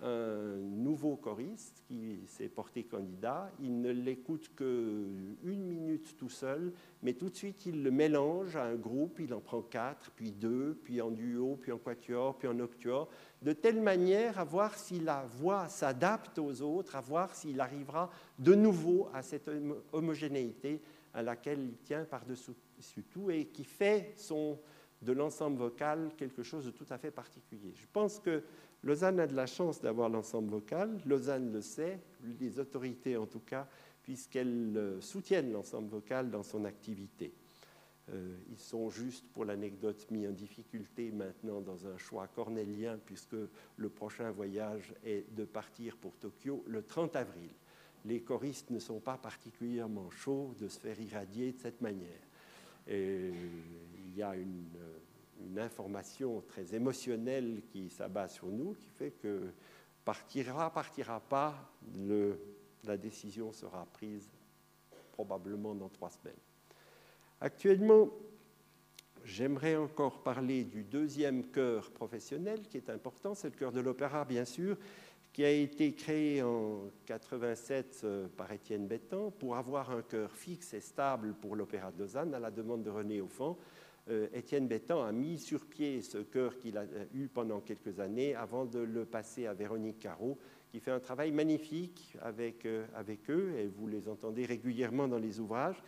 un 0.00 0.56
nouveau 0.58 1.16
choriste 1.16 1.82
qui 1.88 2.20
s'est 2.26 2.48
porté 2.48 2.84
candidat. 2.84 3.50
Il 3.60 3.80
ne 3.80 3.90
l'écoute 3.90 4.54
qu'une 4.54 5.36
minute 5.44 6.16
tout 6.16 6.28
seul, 6.28 6.72
mais 7.02 7.14
tout 7.14 7.28
de 7.28 7.34
suite 7.34 7.66
il 7.66 7.82
le 7.82 7.90
mélange 7.90 8.54
à 8.54 8.64
un 8.64 8.76
groupe, 8.76 9.18
il 9.18 9.34
en 9.34 9.40
prend 9.40 9.62
quatre, 9.62 10.10
puis 10.12 10.30
deux, 10.30 10.78
puis 10.84 11.00
en 11.00 11.10
duo, 11.10 11.58
puis 11.60 11.72
en 11.72 11.78
quatuor, 11.78 12.38
puis 12.38 12.46
en 12.46 12.60
octuor, 12.60 13.08
de 13.42 13.52
telle 13.52 13.80
manière 13.80 14.38
à 14.38 14.44
voir 14.44 14.74
si 14.78 15.00
la 15.00 15.24
voix 15.24 15.68
s'adapte 15.68 16.38
aux 16.38 16.62
autres, 16.62 16.94
à 16.94 17.00
voir 17.00 17.34
s'il 17.34 17.60
arrivera 17.60 18.10
de 18.38 18.54
nouveau 18.54 19.08
à 19.12 19.22
cette 19.22 19.50
homogénéité 19.92 20.80
à 21.12 21.22
laquelle 21.22 21.60
il 21.60 21.76
tient 21.78 22.04
par-dessus 22.04 22.52
tout 23.10 23.30
et 23.30 23.46
qui 23.46 23.64
fait 23.64 24.14
de 25.02 25.12
l'ensemble 25.12 25.58
vocal 25.58 26.12
quelque 26.16 26.42
chose 26.42 26.66
de 26.66 26.70
tout 26.70 26.86
à 26.90 26.98
fait 26.98 27.10
particulier. 27.10 27.72
Je 27.74 27.86
pense 27.92 28.18
que 28.18 28.42
Lausanne 28.84 29.20
a 29.20 29.26
de 29.26 29.34
la 29.34 29.46
chance 29.46 29.80
d'avoir 29.80 30.08
l'ensemble 30.08 30.50
vocal, 30.50 31.00
Lausanne 31.04 31.52
le 31.52 31.60
sait, 31.60 32.00
les 32.40 32.58
autorités 32.60 33.16
en 33.16 33.26
tout 33.26 33.40
cas, 33.40 33.66
puisqu'elles 34.02 34.76
euh, 34.76 35.00
soutiennent 35.00 35.52
l'ensemble 35.52 35.88
vocal 35.88 36.30
dans 36.30 36.42
son 36.42 36.64
activité. 36.64 37.32
Euh, 38.10 38.36
ils 38.50 38.58
sont 38.58 38.88
juste, 38.88 39.26
pour 39.34 39.44
l'anecdote, 39.44 40.06
mis 40.10 40.26
en 40.26 40.32
difficulté 40.32 41.10
maintenant 41.10 41.60
dans 41.60 41.86
un 41.86 41.98
choix 41.98 42.26
cornélien, 42.28 42.98
puisque 43.04 43.36
le 43.76 43.88
prochain 43.88 44.30
voyage 44.30 44.94
est 45.04 45.26
de 45.34 45.44
partir 45.44 45.96
pour 45.96 46.16
Tokyo 46.16 46.64
le 46.66 46.82
30 46.82 47.16
avril. 47.16 47.50
Les 48.04 48.22
choristes 48.22 48.70
ne 48.70 48.78
sont 48.78 49.00
pas 49.00 49.18
particulièrement 49.18 50.08
chauds 50.08 50.54
de 50.58 50.68
se 50.68 50.78
faire 50.78 50.98
irradier 50.98 51.52
de 51.52 51.58
cette 51.58 51.80
manière. 51.80 52.22
Il 52.88 54.16
y 54.16 54.22
a 54.22 54.34
une 54.34 54.64
euh, 54.78 54.97
une 55.46 55.58
information 55.58 56.42
très 56.48 56.74
émotionnelle 56.74 57.62
qui 57.70 57.88
s'abat 57.90 58.28
sur 58.28 58.46
nous, 58.46 58.74
qui 58.74 58.88
fait 58.88 59.12
que 59.12 59.52
partira, 60.04 60.72
partira 60.72 61.20
pas, 61.20 61.54
la 62.84 62.96
décision 62.96 63.52
sera 63.52 63.86
prise 63.86 64.28
probablement 65.12 65.74
dans 65.74 65.88
trois 65.88 66.10
semaines. 66.10 66.34
Actuellement, 67.40 68.08
j'aimerais 69.24 69.76
encore 69.76 70.22
parler 70.22 70.64
du 70.64 70.82
deuxième 70.82 71.50
chœur 71.50 71.90
professionnel 71.90 72.62
qui 72.68 72.76
est 72.76 72.90
important, 72.90 73.34
c'est 73.34 73.50
le 73.50 73.56
chœur 73.56 73.72
de 73.72 73.80
l'opéra, 73.80 74.24
bien 74.24 74.44
sûr, 74.44 74.76
qui 75.32 75.44
a 75.44 75.50
été 75.50 75.92
créé 75.94 76.42
en 76.42 76.90
87 77.06 78.00
euh, 78.02 78.28
par 78.28 78.50
Étienne 78.50 78.86
Bétan 78.88 79.30
pour 79.30 79.56
avoir 79.56 79.90
un 79.90 80.02
chœur 80.02 80.32
fixe 80.34 80.74
et 80.74 80.80
stable 80.80 81.34
pour 81.34 81.54
l'opéra 81.54 81.92
de 81.92 81.98
Lausanne 82.00 82.34
à 82.34 82.40
la 82.40 82.50
demande 82.50 82.82
de 82.82 82.90
René 82.90 83.20
Auffant 83.20 83.56
euh, 83.56 83.77
Étienne 84.32 84.68
Bétan 84.68 85.02
a 85.04 85.12
mis 85.12 85.38
sur 85.38 85.66
pied 85.66 86.02
ce 86.02 86.18
chœur 86.18 86.58
qu'il 86.58 86.78
a 86.78 86.84
eu 87.12 87.28
pendant 87.28 87.60
quelques 87.60 88.00
années 88.00 88.34
avant 88.34 88.64
de 88.64 88.78
le 88.78 89.04
passer 89.04 89.46
à 89.46 89.54
Véronique 89.54 89.98
Caro, 89.98 90.38
qui 90.70 90.80
fait 90.80 90.90
un 90.90 91.00
travail 91.00 91.32
magnifique 91.32 92.16
avec, 92.20 92.66
euh, 92.66 92.86
avec 92.94 93.30
eux, 93.30 93.54
et 93.56 93.66
vous 93.66 93.86
les 93.86 94.08
entendez 94.08 94.44
régulièrement 94.44 95.08
dans 95.08 95.18
les 95.18 95.40
ouvrages. 95.40 95.82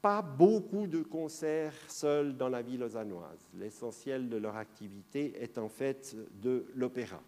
Pas 0.00 0.22
beaucoup 0.22 0.88
de 0.88 1.02
concerts 1.02 1.74
seuls 1.88 2.36
dans 2.36 2.48
la 2.48 2.62
ville 2.62 2.80
lausannoise. 2.80 3.48
L'essentiel 3.54 4.28
de 4.28 4.36
leur 4.36 4.56
activité 4.56 5.40
est 5.40 5.58
en 5.58 5.68
fait 5.68 6.16
de 6.40 6.66
l'opéra. 6.74 7.22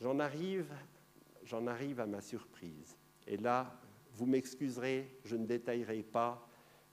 J'en 0.00 0.20
arrive, 0.20 0.72
j'en 1.44 1.66
arrive 1.66 1.98
à 1.98 2.06
ma 2.06 2.20
surprise. 2.20 2.96
Et 3.26 3.36
là, 3.36 3.80
vous 4.14 4.26
m'excuserez, 4.26 5.18
je 5.24 5.36
ne 5.36 5.46
détaillerai 5.46 6.02
pas 6.02 6.45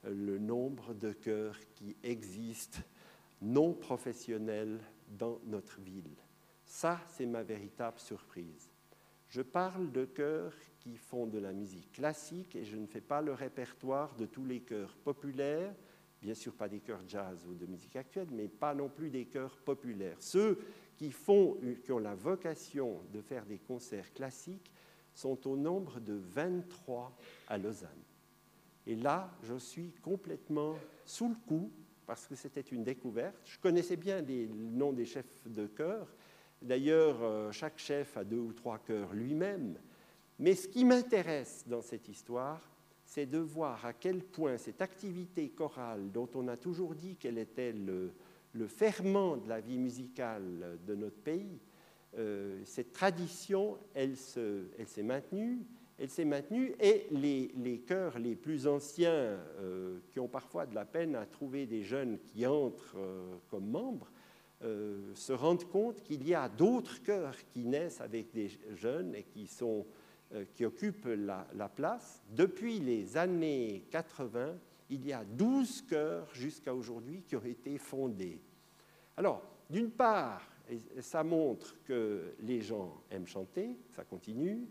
le 0.03 0.37
nombre 0.37 0.93
de 0.93 1.11
chœurs 1.11 1.59
qui 1.75 1.95
existent 2.03 2.79
non 3.41 3.73
professionnels 3.73 4.79
dans 5.07 5.39
notre 5.45 5.79
ville. 5.81 6.15
Ça, 6.65 6.99
c'est 7.07 7.25
ma 7.25 7.43
véritable 7.43 7.99
surprise. 7.99 8.69
Je 9.29 9.41
parle 9.41 9.91
de 9.91 10.05
chœurs 10.05 10.53
qui 10.79 10.97
font 10.97 11.25
de 11.25 11.39
la 11.39 11.53
musique 11.53 11.91
classique 11.91 12.55
et 12.55 12.63
je 12.63 12.77
ne 12.77 12.85
fais 12.85 13.01
pas 13.01 13.21
le 13.21 13.33
répertoire 13.33 14.15
de 14.15 14.25
tous 14.25 14.45
les 14.45 14.61
chœurs 14.61 14.95
populaires, 14.97 15.73
bien 16.21 16.33
sûr 16.33 16.53
pas 16.53 16.69
des 16.69 16.79
chœurs 16.79 17.03
jazz 17.07 17.45
ou 17.47 17.55
de 17.55 17.65
musique 17.65 17.95
actuelle, 17.95 18.27
mais 18.31 18.47
pas 18.47 18.73
non 18.73 18.89
plus 18.89 19.09
des 19.09 19.25
chœurs 19.25 19.57
populaires. 19.57 20.17
Ceux 20.19 20.59
qui, 20.95 21.11
font, 21.11 21.57
qui 21.83 21.91
ont 21.91 21.99
la 21.99 22.15
vocation 22.15 23.01
de 23.11 23.21
faire 23.21 23.45
des 23.45 23.57
concerts 23.57 24.13
classiques 24.13 24.71
sont 25.13 25.47
au 25.47 25.57
nombre 25.57 25.99
de 25.99 26.13
23 26.13 27.15
à 27.47 27.57
Lausanne. 27.57 27.89
Et 28.85 28.95
là, 28.95 29.31
je 29.43 29.55
suis 29.55 29.91
complètement 30.01 30.75
sous 31.05 31.29
le 31.29 31.35
coup, 31.47 31.71
parce 32.05 32.27
que 32.27 32.35
c'était 32.35 32.61
une 32.61 32.83
découverte. 32.83 33.35
Je 33.45 33.57
connaissais 33.59 33.95
bien 33.95 34.21
les 34.21 34.47
noms 34.47 34.91
des 34.91 35.05
chefs 35.05 35.47
de 35.47 35.67
chœur. 35.67 36.07
D'ailleurs, 36.61 37.17
euh, 37.21 37.51
chaque 37.51 37.79
chef 37.79 38.17
a 38.17 38.23
deux 38.23 38.39
ou 38.39 38.53
trois 38.53 38.79
chœurs 38.79 39.13
lui-même. 39.13 39.77
Mais 40.39 40.55
ce 40.55 40.67
qui 40.67 40.83
m'intéresse 40.83 41.63
dans 41.67 41.81
cette 41.81 42.07
histoire, 42.09 42.61
c'est 43.05 43.25
de 43.25 43.37
voir 43.37 43.85
à 43.85 43.93
quel 43.93 44.23
point 44.23 44.57
cette 44.57 44.81
activité 44.81 45.49
chorale, 45.49 46.11
dont 46.11 46.29
on 46.35 46.47
a 46.47 46.57
toujours 46.57 46.95
dit 46.95 47.15
qu'elle 47.15 47.37
était 47.37 47.73
le, 47.73 48.11
ferment 48.67 49.37
de 49.37 49.47
la 49.47 49.59
vie 49.59 49.77
musicale 49.77 50.79
de 50.85 50.95
notre 50.95 51.17
pays, 51.17 51.59
euh, 52.17 52.61
cette 52.65 52.91
tradition, 52.93 53.77
elle 53.93 54.15
s'est 54.15 55.03
maintenue, 55.03 55.59
elle 55.99 56.09
s'est 56.09 56.25
maintenue 56.25 56.73
et 56.79 57.07
les, 57.11 57.83
chœurs 57.87 58.17
les 58.19 58.35
plus 58.35 58.67
anciens, 58.67 59.11
euh, 59.11 59.99
qui 60.09 60.19
ont 60.19 60.27
parfois 60.27 60.65
de 60.65 60.75
la 60.75 60.85
peine 60.85 61.15
à 61.15 61.25
trouver 61.25 61.65
des 61.65 61.83
jeunes 61.83 62.19
qui 62.19 62.45
entrent 62.45 62.97
euh, 62.97 63.35
comme 63.49 63.69
membres, 63.69 64.11
euh, 64.63 65.13
se 65.13 65.33
rendent 65.33 65.65
compte 65.65 66.01
qu'il 66.03 66.27
y 66.27 66.33
a 66.33 66.49
d'autres 66.49 67.01
chœurs 67.03 67.35
qui 67.51 67.65
naissent 67.65 68.01
avec 68.01 68.31
des 68.33 68.49
jeunes 68.75 69.15
et 69.15 69.23
qui 69.23 69.47
sont 69.47 69.85
qui 70.55 70.65
occupent 70.65 71.05
la, 71.05 71.69
place. 71.75 72.23
Depuis 72.31 72.79
les 72.79 73.17
années 73.17 73.85
80, 73.91 74.55
il 74.89 75.05
y 75.05 75.13
a 75.13 75.23
12 75.23 75.83
chœurs 75.83 76.27
jusqu'à 76.33 76.73
aujourd'hui 76.73 77.21
qui 77.21 77.35
ont 77.35 77.45
été 77.45 77.77
fondés. 77.77 78.41
Alors, 79.15 79.43
d'une 79.69 79.91
part, 79.91 80.41
ça 81.01 81.23
montre 81.23 81.75
que 81.83 82.33
les 82.39 82.61
gens 82.61 83.03
aiment 83.11 83.27
chanter, 83.27 83.77
ça 83.95 84.03
continue, 84.05 84.65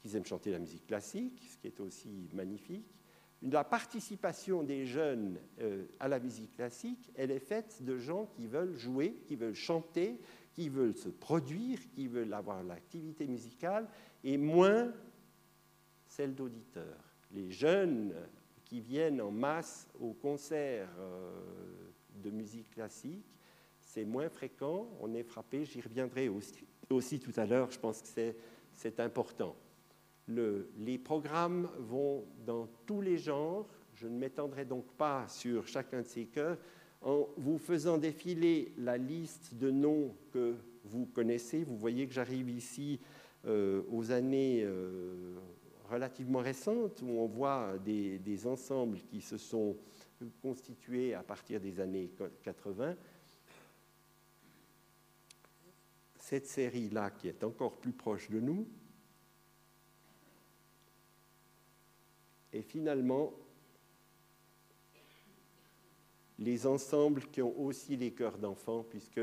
qu'ils 0.00 0.16
aiment 0.16 0.24
chanter 0.24 0.50
la 0.50 0.58
musique 0.58 0.86
classique, 0.86 1.40
ce 1.50 1.56
qui 1.58 1.66
est 1.66 1.80
aussi 1.80 2.28
magnifique. 2.32 2.86
La 3.42 3.64
participation 3.64 4.62
des 4.62 4.84
jeunes 4.84 5.38
euh, 5.60 5.86
à 5.98 6.08
la 6.08 6.18
musique 6.18 6.54
classique, 6.56 7.10
elle 7.14 7.30
est 7.30 7.38
faite 7.38 7.82
de 7.82 7.96
gens 7.96 8.26
qui 8.26 8.46
veulent 8.46 8.76
jouer, 8.76 9.16
qui 9.26 9.36
veulent 9.36 9.54
chanter, 9.54 10.20
qui 10.52 10.68
veulent 10.68 10.96
se 10.96 11.08
produire, 11.08 11.78
qui 11.90 12.06
veulent 12.06 12.34
avoir 12.34 12.62
l'activité 12.62 13.26
musicale, 13.26 13.88
et 14.24 14.36
moins 14.36 14.92
celle 16.06 16.34
d'auditeurs. 16.34 17.02
Les 17.30 17.50
jeunes 17.50 18.14
qui 18.64 18.80
viennent 18.80 19.22
en 19.22 19.30
masse 19.30 19.88
aux 19.98 20.12
concerts 20.12 20.90
euh, 20.98 21.30
de 22.22 22.30
musique 22.30 22.70
classique, 22.70 23.24
c'est 23.80 24.04
moins 24.04 24.28
fréquent, 24.28 24.86
on 25.00 25.14
est 25.14 25.22
frappé, 25.22 25.64
j'y 25.64 25.80
reviendrai 25.80 26.28
aussi, 26.28 26.66
aussi, 26.90 27.18
tout 27.18 27.32
à 27.36 27.46
l'heure, 27.46 27.70
je 27.70 27.78
pense 27.78 28.02
que 28.02 28.34
c'est 28.74 29.00
important. 29.00 29.56
Le, 30.26 30.70
les 30.78 30.98
programmes 30.98 31.68
vont 31.78 32.24
dans 32.46 32.68
tous 32.86 33.00
les 33.00 33.18
genres, 33.18 33.66
je 33.94 34.06
ne 34.06 34.16
m'étendrai 34.16 34.64
donc 34.64 34.86
pas 34.96 35.26
sur 35.28 35.66
chacun 35.66 36.02
de 36.02 36.06
ces 36.06 36.26
chœurs, 36.26 36.58
en 37.02 37.28
vous 37.36 37.58
faisant 37.58 37.98
défiler 37.98 38.72
la 38.78 38.96
liste 38.98 39.54
de 39.54 39.70
noms 39.70 40.14
que 40.32 40.54
vous 40.84 41.06
connaissez. 41.06 41.64
Vous 41.64 41.76
voyez 41.76 42.06
que 42.06 42.12
j'arrive 42.12 42.50
ici 42.50 43.00
euh, 43.46 43.82
aux 43.90 44.10
années 44.10 44.62
euh, 44.64 45.38
relativement 45.90 46.40
récentes, 46.40 47.02
où 47.02 47.08
on 47.08 47.26
voit 47.26 47.78
des, 47.78 48.46
ensembles 48.46 48.98
qui 49.10 49.20
se 49.20 49.38
sont 49.38 49.76
constitués 50.42 51.14
à 51.14 51.22
partir 51.22 51.60
des 51.60 51.80
années 51.80 52.10
80. 52.42 52.94
Cette 56.16 56.46
série-là, 56.46 57.10
qui 57.10 57.28
est 57.28 57.42
encore 57.42 57.78
plus 57.78 57.92
proche 57.92 58.30
de 58.30 58.40
nous, 58.40 58.68
et 62.52 62.62
finalement 62.62 63.32
les 66.38 66.66
ensembles 66.66 67.26
qui 67.26 67.42
ont 67.42 67.58
aussi 67.60 67.96
les 67.96 68.12
chœurs 68.12 68.38
d'enfants, 68.38 68.84
puisque 68.88 69.20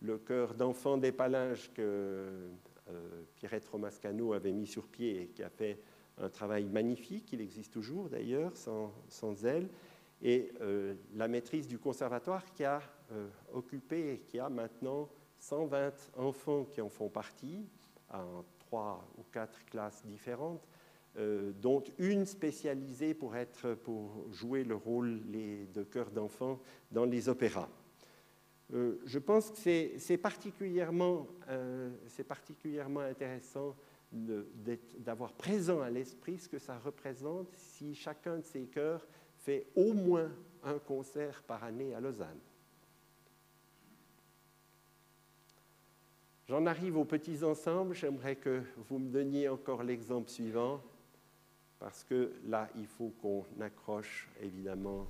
le 0.00 0.18
chœur 0.18 0.54
d'enfants 0.54 0.98
des 0.98 1.12
Palinges 1.12 1.70
que 1.72 2.50
euh, 2.88 3.22
Pierrette 3.36 3.66
Romascano 3.68 4.32
avait 4.32 4.52
mis 4.52 4.66
sur 4.66 4.86
pied 4.88 5.22
et 5.22 5.26
qui 5.28 5.42
a 5.42 5.48
fait 5.48 5.80
un 6.18 6.28
travail 6.28 6.64
magnifique, 6.64 7.32
il 7.32 7.40
existe 7.40 7.72
toujours 7.72 8.08
d'ailleurs, 8.08 8.56
sans, 8.56 8.92
sans, 9.08 9.44
elle, 9.44 9.68
et 10.22 10.52
euh, 10.60 10.94
la 11.14 11.28
maîtrise 11.28 11.68
du 11.68 11.78
conservatoire 11.78 12.44
qui 12.52 12.64
a 12.64 12.80
euh, 13.12 13.28
occupé 13.52 14.14
et 14.14 14.18
qui 14.20 14.38
a 14.38 14.48
maintenant 14.48 15.08
120 15.38 15.92
enfants 16.16 16.64
qui 16.64 16.80
en 16.80 16.88
font 16.88 17.08
partie, 17.08 17.66
en 18.12 18.44
trois 18.58 19.06
ou 19.18 19.22
quatre 19.32 19.64
classes 19.66 20.04
différentes, 20.06 20.66
euh, 21.18 21.52
dont 21.60 21.82
une 21.98 22.26
spécialisée 22.26 23.14
pour, 23.14 23.36
être, 23.36 23.74
pour 23.74 24.30
jouer 24.32 24.64
le 24.64 24.74
rôle 24.74 25.22
de 25.72 25.82
chœur 25.82 26.10
d'enfants 26.10 26.60
dans 26.90 27.04
les 27.04 27.28
opéras. 27.28 27.68
Euh, 28.74 29.00
je 29.04 29.18
pense 29.18 29.50
que 29.50 29.98
c'est 29.98 30.18
particulièrement, 30.18 31.26
euh, 31.48 31.90
particulièrement 32.26 33.00
intéressant 33.00 33.76
d'avoir 34.12 35.32
présent 35.32 35.80
à 35.80 35.90
l'esprit 35.90 36.38
ce 36.38 36.48
que 36.48 36.58
ça 36.58 36.78
représente 36.78 37.48
si 37.56 37.94
chacun 37.94 38.38
de 38.38 38.44
ces 38.44 38.66
chœurs 38.66 39.06
fait 39.36 39.66
au 39.74 39.92
moins 39.92 40.30
un 40.62 40.78
concert 40.78 41.42
par 41.44 41.62
année 41.64 41.94
à 41.94 42.00
Lausanne. 42.00 42.40
J'en 46.48 46.66
arrive 46.66 46.96
aux 46.96 47.04
petits 47.04 47.42
ensembles. 47.42 47.94
J'aimerais 47.94 48.36
que 48.36 48.62
vous 48.88 48.98
me 48.98 49.10
donniez 49.10 49.48
encore 49.48 49.82
l'exemple 49.82 50.30
suivant, 50.30 50.80
parce 51.78 52.04
que 52.04 52.32
là, 52.48 52.68
il 52.76 52.86
faut 52.86 53.12
qu'on 53.20 53.44
accroche 53.60 54.28
évidemment. 54.42 55.06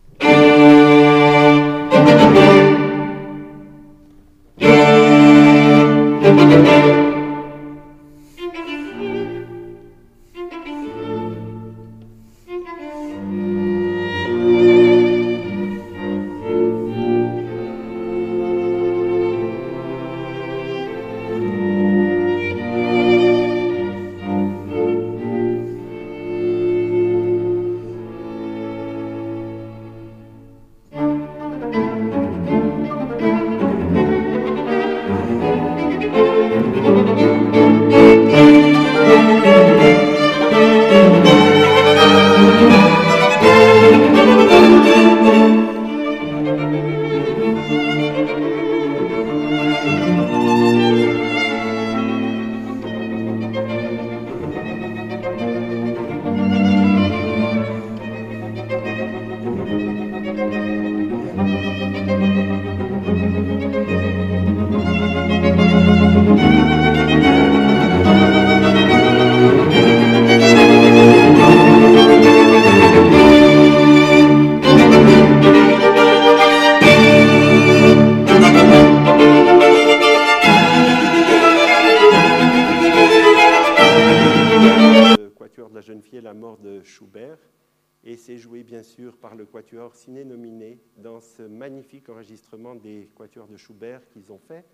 De 93.47 93.57
Schubert 93.57 94.09
qu'ils 94.09 94.32
ont 94.32 94.38
fait. 94.38 94.64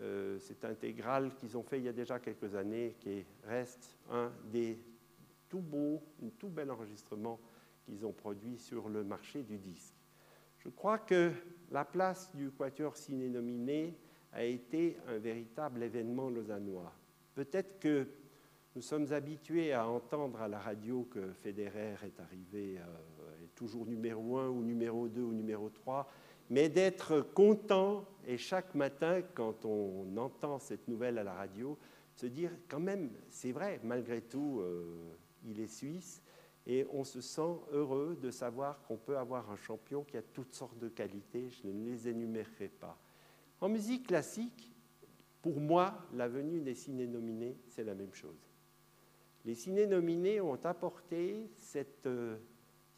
Euh, 0.00 0.38
cette 0.38 0.64
intégrale 0.64 1.34
qu'ils 1.34 1.56
ont 1.56 1.62
fait 1.62 1.78
il 1.78 1.84
y 1.84 1.88
a 1.88 1.92
déjà 1.92 2.20
quelques 2.20 2.54
années, 2.54 2.96
qui 3.00 3.24
reste 3.44 3.96
un 4.10 4.30
des 4.44 4.78
tout 5.48 5.60
beaux, 5.60 6.02
un 6.24 6.28
tout 6.38 6.48
bel 6.48 6.70
enregistrement 6.70 7.40
qu'ils 7.84 8.06
ont 8.06 8.12
produit 8.12 8.58
sur 8.58 8.88
le 8.88 9.02
marché 9.02 9.42
du 9.42 9.58
disque. 9.58 9.94
Je 10.58 10.68
crois 10.68 10.98
que 10.98 11.32
la 11.70 11.84
place 11.84 12.34
du 12.34 12.50
Quatuor 12.50 12.96
ciné 12.96 13.28
nominé 13.28 13.98
a 14.32 14.44
été 14.44 14.98
un 15.08 15.18
véritable 15.18 15.82
événement 15.82 16.28
lausannois. 16.28 16.92
Peut-être 17.34 17.78
que 17.80 18.06
nous 18.76 18.82
sommes 18.82 19.12
habitués 19.12 19.72
à 19.72 19.88
entendre 19.88 20.40
à 20.40 20.48
la 20.48 20.58
radio 20.58 21.08
que 21.10 21.32
Federer 21.32 21.96
est 22.04 22.20
arrivé, 22.20 22.78
euh, 22.78 23.17
toujours 23.58 23.86
numéro 23.86 24.38
1 24.38 24.50
ou 24.50 24.62
numéro 24.62 25.08
2 25.08 25.20
ou 25.20 25.32
numéro 25.32 25.68
3, 25.68 26.08
mais 26.48 26.68
d'être 26.68 27.20
content 27.34 28.04
et 28.24 28.38
chaque 28.38 28.72
matin, 28.76 29.20
quand 29.34 29.64
on 29.64 30.16
entend 30.16 30.60
cette 30.60 30.86
nouvelle 30.86 31.18
à 31.18 31.24
la 31.24 31.34
radio, 31.34 31.76
se 32.14 32.26
dire 32.26 32.52
quand 32.68 32.78
même, 32.78 33.10
c'est 33.28 33.50
vrai, 33.50 33.80
malgré 33.82 34.20
tout, 34.20 34.60
euh, 34.60 35.12
il 35.44 35.58
est 35.60 35.66
suisse, 35.66 36.22
et 36.68 36.86
on 36.92 37.02
se 37.02 37.20
sent 37.20 37.56
heureux 37.72 38.16
de 38.22 38.30
savoir 38.30 38.80
qu'on 38.82 38.96
peut 38.96 39.18
avoir 39.18 39.50
un 39.50 39.56
champion 39.56 40.04
qui 40.04 40.16
a 40.16 40.22
toutes 40.22 40.54
sortes 40.54 40.78
de 40.78 40.88
qualités, 40.88 41.50
je 41.50 41.66
ne 41.66 41.84
les 41.84 42.08
énumérerai 42.08 42.68
pas. 42.68 42.96
En 43.60 43.68
musique 43.68 44.06
classique, 44.06 44.70
pour 45.42 45.58
moi, 45.58 46.06
la 46.14 46.28
venue 46.28 46.60
des 46.60 46.74
ciné-nominés, 46.74 47.56
c'est 47.66 47.84
la 47.84 47.94
même 47.94 48.14
chose. 48.14 48.48
Les 49.44 49.56
ciné-nominés 49.56 50.40
ont 50.40 50.64
apporté 50.64 51.50
cette... 51.56 52.06
Euh, 52.06 52.36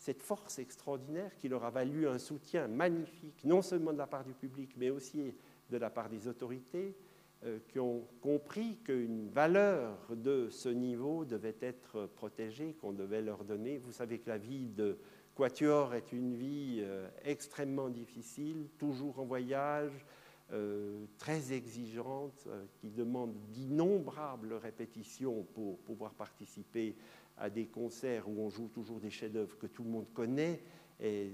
cette 0.00 0.22
force 0.22 0.58
extraordinaire 0.58 1.36
qui 1.36 1.50
leur 1.50 1.62
a 1.62 1.70
valu 1.70 2.08
un 2.08 2.18
soutien 2.18 2.66
magnifique, 2.68 3.44
non 3.44 3.60
seulement 3.60 3.92
de 3.92 3.98
la 3.98 4.06
part 4.06 4.24
du 4.24 4.32
public, 4.32 4.70
mais 4.78 4.88
aussi 4.88 5.34
de 5.68 5.76
la 5.76 5.90
part 5.90 6.08
des 6.08 6.26
autorités, 6.26 6.96
euh, 7.44 7.58
qui 7.68 7.78
ont 7.78 8.06
compris 8.22 8.78
qu'une 8.78 9.28
valeur 9.28 9.98
de 10.08 10.48
ce 10.48 10.70
niveau 10.70 11.26
devait 11.26 11.56
être 11.60 12.06
protégée, 12.16 12.72
qu'on 12.80 12.94
devait 12.94 13.20
leur 13.20 13.44
donner. 13.44 13.76
Vous 13.76 13.92
savez 13.92 14.18
que 14.18 14.30
la 14.30 14.38
vie 14.38 14.70
de 14.70 14.98
Quatuor 15.34 15.92
est 15.92 16.12
une 16.12 16.34
vie 16.34 16.80
euh, 16.80 17.06
extrêmement 17.22 17.90
difficile, 17.90 18.68
toujours 18.78 19.20
en 19.20 19.26
voyage, 19.26 20.06
euh, 20.52 21.04
très 21.18 21.52
exigeante, 21.52 22.48
qui 22.80 22.90
demande 22.90 23.34
d'innombrables 23.50 24.54
répétitions 24.54 25.46
pour 25.52 25.78
pouvoir 25.80 26.14
participer 26.14 26.96
à 27.40 27.50
des 27.50 27.66
concerts 27.66 28.28
où 28.28 28.40
on 28.40 28.50
joue 28.50 28.68
toujours 28.68 29.00
des 29.00 29.10
chefs-d'œuvre 29.10 29.58
que 29.58 29.66
tout 29.66 29.82
le 29.82 29.90
monde 29.90 30.12
connaît. 30.12 30.62
Et 31.00 31.30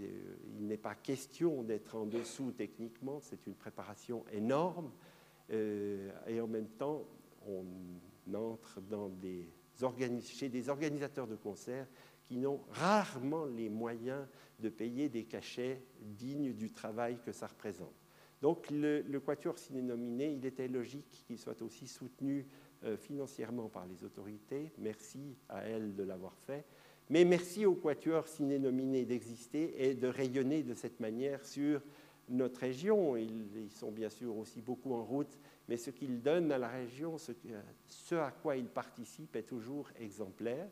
il 0.56 0.66
n'est 0.66 0.76
pas 0.76 0.94
question 0.94 1.64
d'être 1.64 1.96
en 1.96 2.06
dessous 2.06 2.52
techniquement, 2.52 3.18
c'est 3.20 3.46
une 3.46 3.54
préparation 3.54 4.24
énorme. 4.32 4.92
Euh, 5.50 6.10
et 6.28 6.40
en 6.40 6.46
même 6.46 6.68
temps, 6.68 7.04
on 7.46 7.64
entre 8.34 8.80
chez 10.22 10.48
des 10.48 10.68
organisateurs 10.68 11.26
de 11.26 11.36
concerts 11.36 11.86
qui 12.24 12.36
n'ont 12.36 12.60
rarement 12.70 13.44
les 13.44 13.68
moyens 13.68 14.26
de 14.58 14.68
payer 14.68 15.08
des 15.08 15.24
cachets 15.24 15.82
dignes 16.00 16.52
du 16.52 16.72
travail 16.72 17.18
que 17.24 17.32
ça 17.32 17.46
représente. 17.46 17.94
Donc 18.42 18.70
le, 18.70 19.02
le 19.02 19.20
Quatuor 19.20 19.58
ciné-nominé, 19.58 20.34
il 20.34 20.44
était 20.44 20.68
logique 20.68 21.24
qu'il 21.26 21.38
soit 21.38 21.62
aussi 21.62 21.86
soutenu 21.86 22.40
euh, 22.40 22.65
financièrement 22.98 23.68
par 23.68 23.86
les 23.86 24.04
autorités. 24.04 24.70
Merci 24.78 25.36
à 25.48 25.62
elles 25.62 25.94
de 25.94 26.02
l'avoir 26.02 26.36
fait. 26.46 26.64
Mais 27.08 27.24
merci 27.24 27.64
au 27.64 27.74
Quatuor 27.74 28.26
ciné-nominé 28.26 29.04
d'exister 29.04 29.74
et 29.78 29.94
de 29.94 30.08
rayonner 30.08 30.64
de 30.64 30.74
cette 30.74 30.98
manière 30.98 31.44
sur 31.44 31.80
notre 32.28 32.60
région. 32.60 33.16
Ils, 33.16 33.70
sont 33.70 33.92
bien 33.92 34.08
sûr 34.08 34.36
aussi 34.36 34.60
beaucoup 34.60 34.92
en 34.92 35.04
route, 35.04 35.38
mais 35.68 35.76
ce 35.76 35.90
qu'ils 35.90 36.20
donnent 36.20 36.50
à 36.50 36.58
la 36.58 36.68
région, 36.68 37.16
ce, 37.18 38.14
à 38.16 38.32
quoi 38.32 38.56
ils 38.56 38.68
participent 38.68 39.36
est 39.36 39.44
toujours 39.44 39.88
exemplaire. 40.00 40.68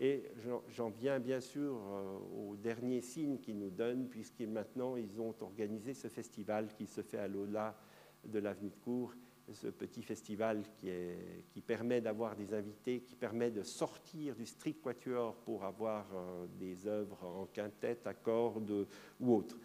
Et 0.00 0.24
j'en 0.68 0.90
viens 0.90 1.18
bien 1.18 1.40
sûr 1.40 1.74
euh, 1.74 2.18
au 2.50 2.56
dernier 2.56 3.00
signe 3.00 3.38
qu'ils 3.38 3.58
nous 3.58 3.70
donnent, 3.70 4.08
puisque 4.08 4.42
maintenant 4.42 4.96
ils 4.96 5.20
ont 5.20 5.34
organisé 5.40 5.92
ce 5.92 6.06
festival 6.08 6.68
qui 6.74 6.86
se 6.86 7.02
fait 7.02 7.18
à 7.18 7.26
l'au-delà 7.26 7.76
de 8.24 8.38
l'avenue 8.38 8.70
de 8.70 8.76
Cour, 8.76 9.12
ce 9.52 9.68
petit 9.68 10.02
festival 10.02 10.62
qui, 10.78 11.60
permet 11.60 12.00
d'avoir 12.00 12.36
des 12.36 12.54
invités, 12.54 13.00
qui 13.00 13.14
permet 13.14 13.50
de 13.50 13.62
sortir 13.62 14.34
du 14.34 14.46
strict 14.46 14.82
quatuor 14.82 15.36
pour 15.36 15.64
avoir 15.64 16.06
euh, 16.14 16.46
des 16.58 16.86
œuvres 16.86 17.24
en 17.24 17.46
quintette, 17.46 18.06
à 18.06 18.14
cordes 18.14 18.86
ou 19.20 19.34
autres. 19.34 19.58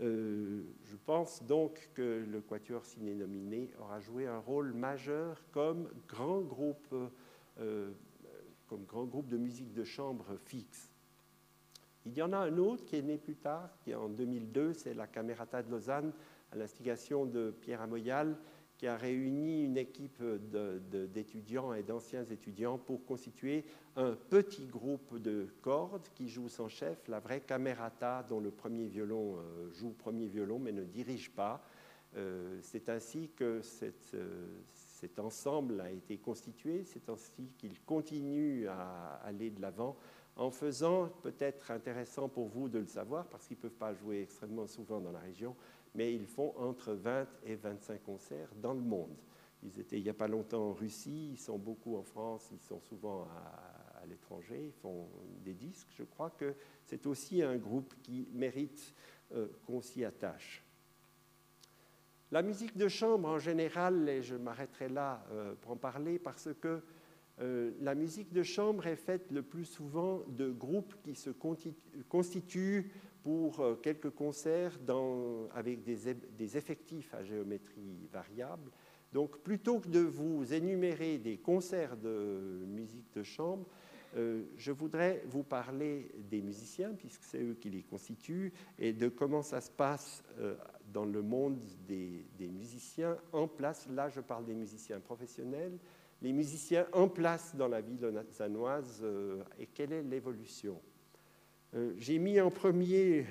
Euh, 0.00 0.62
je 0.82 0.96
pense 0.96 1.42
donc 1.44 1.90
que 1.94 2.24
le 2.28 2.40
Quatuor 2.40 2.84
ciné-nominé 2.84 3.70
aura 3.78 4.00
joué 4.00 4.26
un 4.26 4.38
rôle 4.38 4.72
majeur 4.72 5.44
comme 5.52 5.88
grand 6.08 6.40
groupe, 6.40 6.92
euh, 7.60 7.92
comme 8.66 8.84
grand 8.84 9.04
groupe 9.04 9.28
de 9.28 9.36
musique 9.36 9.72
de 9.72 9.84
chambre 9.84 10.36
fixe. 10.46 10.90
Il 12.06 12.12
y 12.12 12.22
en 12.22 12.32
a 12.32 12.38
un 12.38 12.58
autre 12.58 12.84
qui 12.84 12.96
est 12.96 13.02
né 13.02 13.18
plus 13.18 13.36
tard, 13.36 13.70
qui 13.78 13.92
est 13.92 13.94
en 13.94 14.08
2002, 14.08 14.74
c'est 14.74 14.94
la 14.94 15.06
Camerata 15.06 15.62
de 15.62 15.70
Lausanne, 15.70 16.12
à 16.50 16.56
l'instigation 16.56 17.24
de 17.24 17.54
Pierre 17.60 17.80
Amoyal, 17.80 18.36
qui 18.76 18.86
a 18.86 18.96
réuni 18.96 19.64
une 19.64 19.76
équipe 19.76 20.22
d'étudiants 21.12 21.74
et 21.74 21.82
d'anciens 21.82 22.24
étudiants 22.24 22.78
pour 22.78 23.04
constituer 23.04 23.64
un 23.96 24.12
petit 24.12 24.66
groupe 24.66 25.18
de 25.20 25.46
cordes 25.62 26.06
qui 26.14 26.28
joue 26.28 26.48
sans 26.48 26.68
chef, 26.68 27.06
la 27.08 27.20
vraie 27.20 27.40
camerata 27.40 28.24
dont 28.28 28.40
le 28.40 28.50
premier 28.50 28.86
violon 28.86 29.36
euh, 29.36 29.70
joue 29.72 29.90
premier 29.90 30.26
violon 30.26 30.58
mais 30.58 30.72
ne 30.72 30.84
dirige 30.84 31.30
pas. 31.30 31.64
Euh, 32.16 32.58
c'est 32.62 32.88
ainsi 32.88 33.30
que 33.36 33.60
euh, 33.82 34.46
cet 34.72 35.18
ensemble 35.18 35.80
a 35.80 35.90
été 35.90 36.18
constitué, 36.18 36.84
c'est 36.84 37.08
ainsi 37.08 37.50
qu'il 37.58 37.80
continue 37.82 38.68
à 38.68 39.20
aller 39.24 39.50
de 39.50 39.60
l'avant 39.60 39.96
en 40.36 40.50
faisant, 40.50 41.08
peut-être 41.22 41.70
intéressant 41.70 42.28
pour 42.28 42.48
vous 42.48 42.68
de 42.68 42.78
le 42.78 42.86
savoir, 42.86 43.26
parce 43.26 43.46
qu'ils 43.46 43.56
ne 43.56 43.62
peuvent 43.62 43.78
pas 43.78 43.94
jouer 43.94 44.22
extrêmement 44.22 44.66
souvent 44.66 45.00
dans 45.00 45.12
la 45.12 45.20
région, 45.20 45.54
mais 45.94 46.14
ils 46.14 46.26
font 46.26 46.52
entre 46.56 46.92
20 46.92 47.26
et 47.46 47.54
25 47.54 48.02
concerts 48.02 48.50
dans 48.56 48.74
le 48.74 48.80
monde. 48.80 49.16
Ils 49.62 49.80
étaient 49.80 49.98
il 49.98 50.02
n'y 50.02 50.10
a 50.10 50.14
pas 50.14 50.28
longtemps 50.28 50.70
en 50.70 50.72
Russie, 50.72 51.30
ils 51.32 51.38
sont 51.38 51.58
beaucoup 51.58 51.96
en 51.96 52.02
France, 52.02 52.48
ils 52.52 52.60
sont 52.60 52.80
souvent 52.80 53.22
à, 53.22 54.04
l'étranger, 54.06 54.66
ils 54.66 54.80
font 54.82 55.08
des 55.42 55.54
disques. 55.54 55.88
Je 55.96 56.02
crois 56.02 56.28
que 56.28 56.54
c'est 56.84 57.06
aussi 57.06 57.42
un 57.42 57.56
groupe 57.56 57.94
qui 58.02 58.28
mérite 58.32 58.94
euh, 59.32 59.48
qu'on 59.66 59.80
s'y 59.80 60.04
attache. 60.04 60.62
La 62.30 62.42
musique 62.42 62.76
de 62.76 62.88
chambre 62.88 63.28
en 63.28 63.38
général, 63.38 64.08
et 64.08 64.20
je 64.20 64.34
m'arrêterai 64.34 64.90
là 64.90 65.24
euh, 65.30 65.54
pour 65.54 65.70
en 65.70 65.76
parler, 65.76 66.18
parce 66.18 66.50
que 66.60 66.82
euh, 67.40 67.72
la 67.80 67.94
musique 67.94 68.32
de 68.32 68.42
chambre 68.42 68.86
est 68.86 68.96
faite 68.96 69.30
le 69.32 69.42
plus 69.42 69.64
souvent 69.64 70.22
de 70.28 70.50
groupes 70.50 70.94
qui 71.02 71.14
se 71.14 71.30
constituent 72.08 72.92
pour 73.24 73.60
euh, 73.60 73.74
quelques 73.82 74.10
concerts 74.10 74.78
avec 75.54 75.82
des, 75.82 76.56
effectifs 76.58 77.12
à 77.14 77.24
géométrie 77.24 78.06
variable. 78.12 78.70
Donc 79.14 79.38
plutôt 79.38 79.80
que 79.80 79.88
de 79.88 80.00
vous 80.00 80.52
énumérer 80.52 81.16
des 81.16 81.38
concerts 81.38 81.96
de 81.96 82.64
musique 82.66 83.10
de 83.14 83.22
chambre, 83.22 83.66
euh, 84.16 84.42
je 84.58 84.72
voudrais 84.72 85.22
vous 85.26 85.42
parler 85.42 86.10
des 86.30 86.42
musiciens, 86.42 86.92
puisque 86.92 87.24
c'est 87.24 87.42
eux 87.42 87.56
qui 87.58 87.70
les 87.70 87.82
constituent, 87.82 88.52
et 88.78 88.92
de 88.92 89.08
comment 89.08 89.42
ça 89.42 89.62
se 89.62 89.70
passe 89.70 90.22
euh, 90.38 90.54
dans 90.92 91.06
le 91.06 91.22
monde 91.22 91.58
des, 91.88 92.26
musiciens 92.40 93.16
en 93.32 93.48
place. 93.48 93.88
Là, 93.88 94.10
je 94.10 94.20
parle 94.20 94.44
des 94.44 94.54
musiciens 94.54 95.00
professionnels, 95.00 95.78
les 96.20 96.32
musiciens 96.32 96.86
en 96.92 97.08
place 97.08 97.56
dans 97.56 97.68
la 97.68 97.80
ville 97.80 98.00
lausannoise, 98.00 99.02
et 99.58 99.66
quelle 99.66 99.92
est 99.92 100.02
l'évolution? 100.02 100.78
Euh, 101.74 101.92
j'ai 101.98 102.18
mis 102.18 102.40
en 102.40 102.50
premier, 102.50 103.26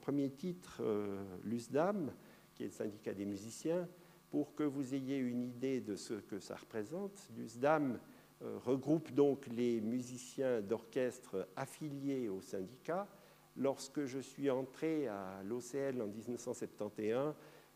premier 0.00 0.30
titre 0.30 0.78
euh, 0.80 1.22
l'USDAM, 1.44 2.12
qui 2.54 2.64
est 2.64 2.66
le 2.66 2.72
syndicat 2.72 3.14
des 3.14 3.24
musiciens, 3.24 3.88
pour 4.30 4.54
que 4.54 4.62
vous 4.62 4.94
ayez 4.94 5.16
une 5.16 5.42
idée 5.42 5.80
de 5.80 5.96
ce 5.96 6.14
que 6.14 6.38
ça 6.38 6.56
représente. 6.56 7.28
L'USDAM 7.36 7.98
euh, 8.42 8.58
regroupe 8.64 9.12
donc 9.12 9.46
les 9.46 9.80
musiciens 9.80 10.60
d'orchestre 10.60 11.48
affiliés 11.56 12.28
au 12.28 12.40
syndicat. 12.40 13.08
Lorsque 13.56 14.04
je 14.04 14.20
suis 14.20 14.48
entré 14.50 15.08
à 15.08 15.42
l'OCL 15.42 16.00
en 16.00 16.06
1971, 16.06 17.16
euh, 17.16 17.32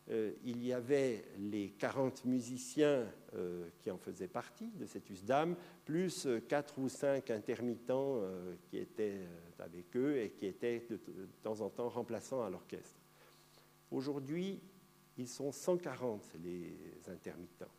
il 0.09 0.65
y 0.65 0.73
avait 0.73 1.23
les 1.37 1.69
40 1.71 2.25
musiciens 2.25 3.05
euh, 3.35 3.69
qui 3.79 3.89
en 3.89 3.97
faisaient 3.97 4.27
partie 4.27 4.69
de 4.71 4.85
cette 4.85 5.09
USDAM, 5.09 5.55
plus 5.85 6.27
4 6.47 6.79
ou 6.79 6.89
5 6.89 7.31
intermittents 7.31 8.17
euh, 8.17 8.55
qui 8.65 8.77
étaient 8.77 9.21
avec 9.59 9.95
eux 9.95 10.17
et 10.17 10.31
qui 10.31 10.45
étaient 10.45 10.85
de, 10.89 10.99
temps 11.41 11.61
en 11.61 11.69
temps 11.69 11.87
remplaçants 11.87 12.43
à 12.43 12.49
l'orchestre. 12.49 12.99
Aujourd'hui, 13.91 14.59
ils 15.17 15.27
sont 15.27 15.51
140, 15.51 16.35
les 16.43 16.75
intermittents. 17.07 17.71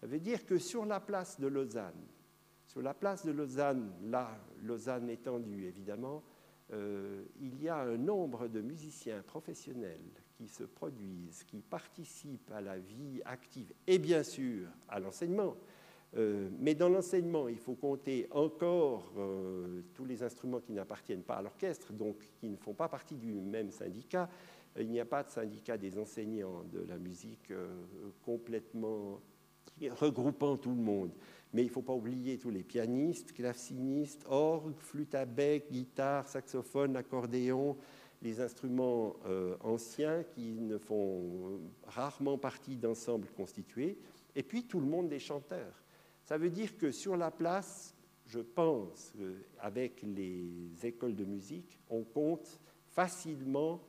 Ça 0.00 0.06
veut 0.06 0.20
dire 0.20 0.46
que 0.46 0.56
sur 0.56 0.84
la 0.86 1.00
place 1.00 1.40
de 1.40 1.48
Lausanne, 1.48 2.06
sur 2.64 2.80
la 2.80 2.94
place 2.94 3.26
de 3.26 3.32
Lausanne, 3.32 3.92
là, 4.04 4.38
Lausanne 4.62 5.10
étendue 5.10 5.64
évidemment, 5.66 6.22
il 6.72 7.60
y 7.60 7.68
a 7.68 7.78
un 7.78 7.96
nombre 7.96 8.46
de 8.46 8.60
musiciens 8.60 9.22
professionnels 9.22 10.19
qui 10.40 10.48
se 10.48 10.64
produisent, 10.64 11.44
qui 11.44 11.60
participent 11.60 12.50
à 12.52 12.62
la 12.62 12.78
vie 12.78 13.20
active 13.26 13.74
et 13.86 13.98
bien 13.98 14.22
sûr 14.22 14.68
à 14.88 14.98
l'enseignement. 14.98 15.54
Euh, 16.16 16.48
mais 16.58 16.74
dans 16.74 16.88
l'enseignement, 16.88 17.46
il 17.46 17.58
faut 17.58 17.74
compter 17.74 18.26
encore 18.30 19.12
euh, 19.18 19.82
tous 19.92 20.06
les 20.06 20.22
instruments 20.22 20.60
qui 20.60 20.72
n'appartiennent 20.72 21.22
pas 21.22 21.36
à 21.36 21.42
l'orchestre, 21.42 21.92
donc 21.92 22.16
qui 22.40 22.48
ne 22.48 22.56
font 22.56 22.72
pas 22.72 22.88
partie 22.88 23.16
du 23.16 23.32
même 23.32 23.70
syndicat. 23.70 24.30
Il 24.78 24.88
n'y 24.88 24.98
a 24.98 25.04
pas 25.04 25.22
de 25.22 25.28
syndicat 25.28 25.76
des 25.76 25.98
enseignants 25.98 26.64
de 26.72 26.86
la 26.88 26.96
musique 26.96 27.50
euh, 27.50 27.68
complètement 28.24 29.20
regroupant 29.90 30.56
tout 30.56 30.70
le 30.70 30.82
monde. 30.82 31.12
Mais 31.52 31.62
il 31.62 31.66
ne 31.66 31.72
faut 31.72 31.82
pas 31.82 31.94
oublier 31.94 32.38
tous 32.38 32.50
les 32.50 32.62
pianistes, 32.62 33.32
clavecinistes, 33.32 34.24
orgues, 34.26 34.78
flûte 34.78 35.14
à 35.14 35.26
bec, 35.26 35.70
guitare, 35.70 36.26
saxophone, 36.28 36.96
accordéon, 36.96 37.76
les 38.22 38.40
instruments 38.40 39.16
euh, 39.26 39.56
anciens 39.60 40.22
qui 40.34 40.60
ne 40.60 40.78
font 40.78 41.60
rarement 41.84 42.38
partie 42.38 42.76
d'ensembles 42.76 43.28
constitués, 43.36 43.98
et 44.34 44.42
puis 44.42 44.64
tout 44.64 44.80
le 44.80 44.86
monde 44.86 45.08
des 45.08 45.18
chanteurs. 45.18 45.82
Ça 46.24 46.38
veut 46.38 46.50
dire 46.50 46.76
que 46.76 46.90
sur 46.90 47.16
la 47.16 47.30
place, 47.30 47.94
je 48.26 48.40
pense, 48.40 49.12
avec 49.58 50.02
les 50.02 50.72
écoles 50.84 51.16
de 51.16 51.24
musique, 51.24 51.80
on 51.88 52.04
compte 52.04 52.60
facilement 52.86 53.80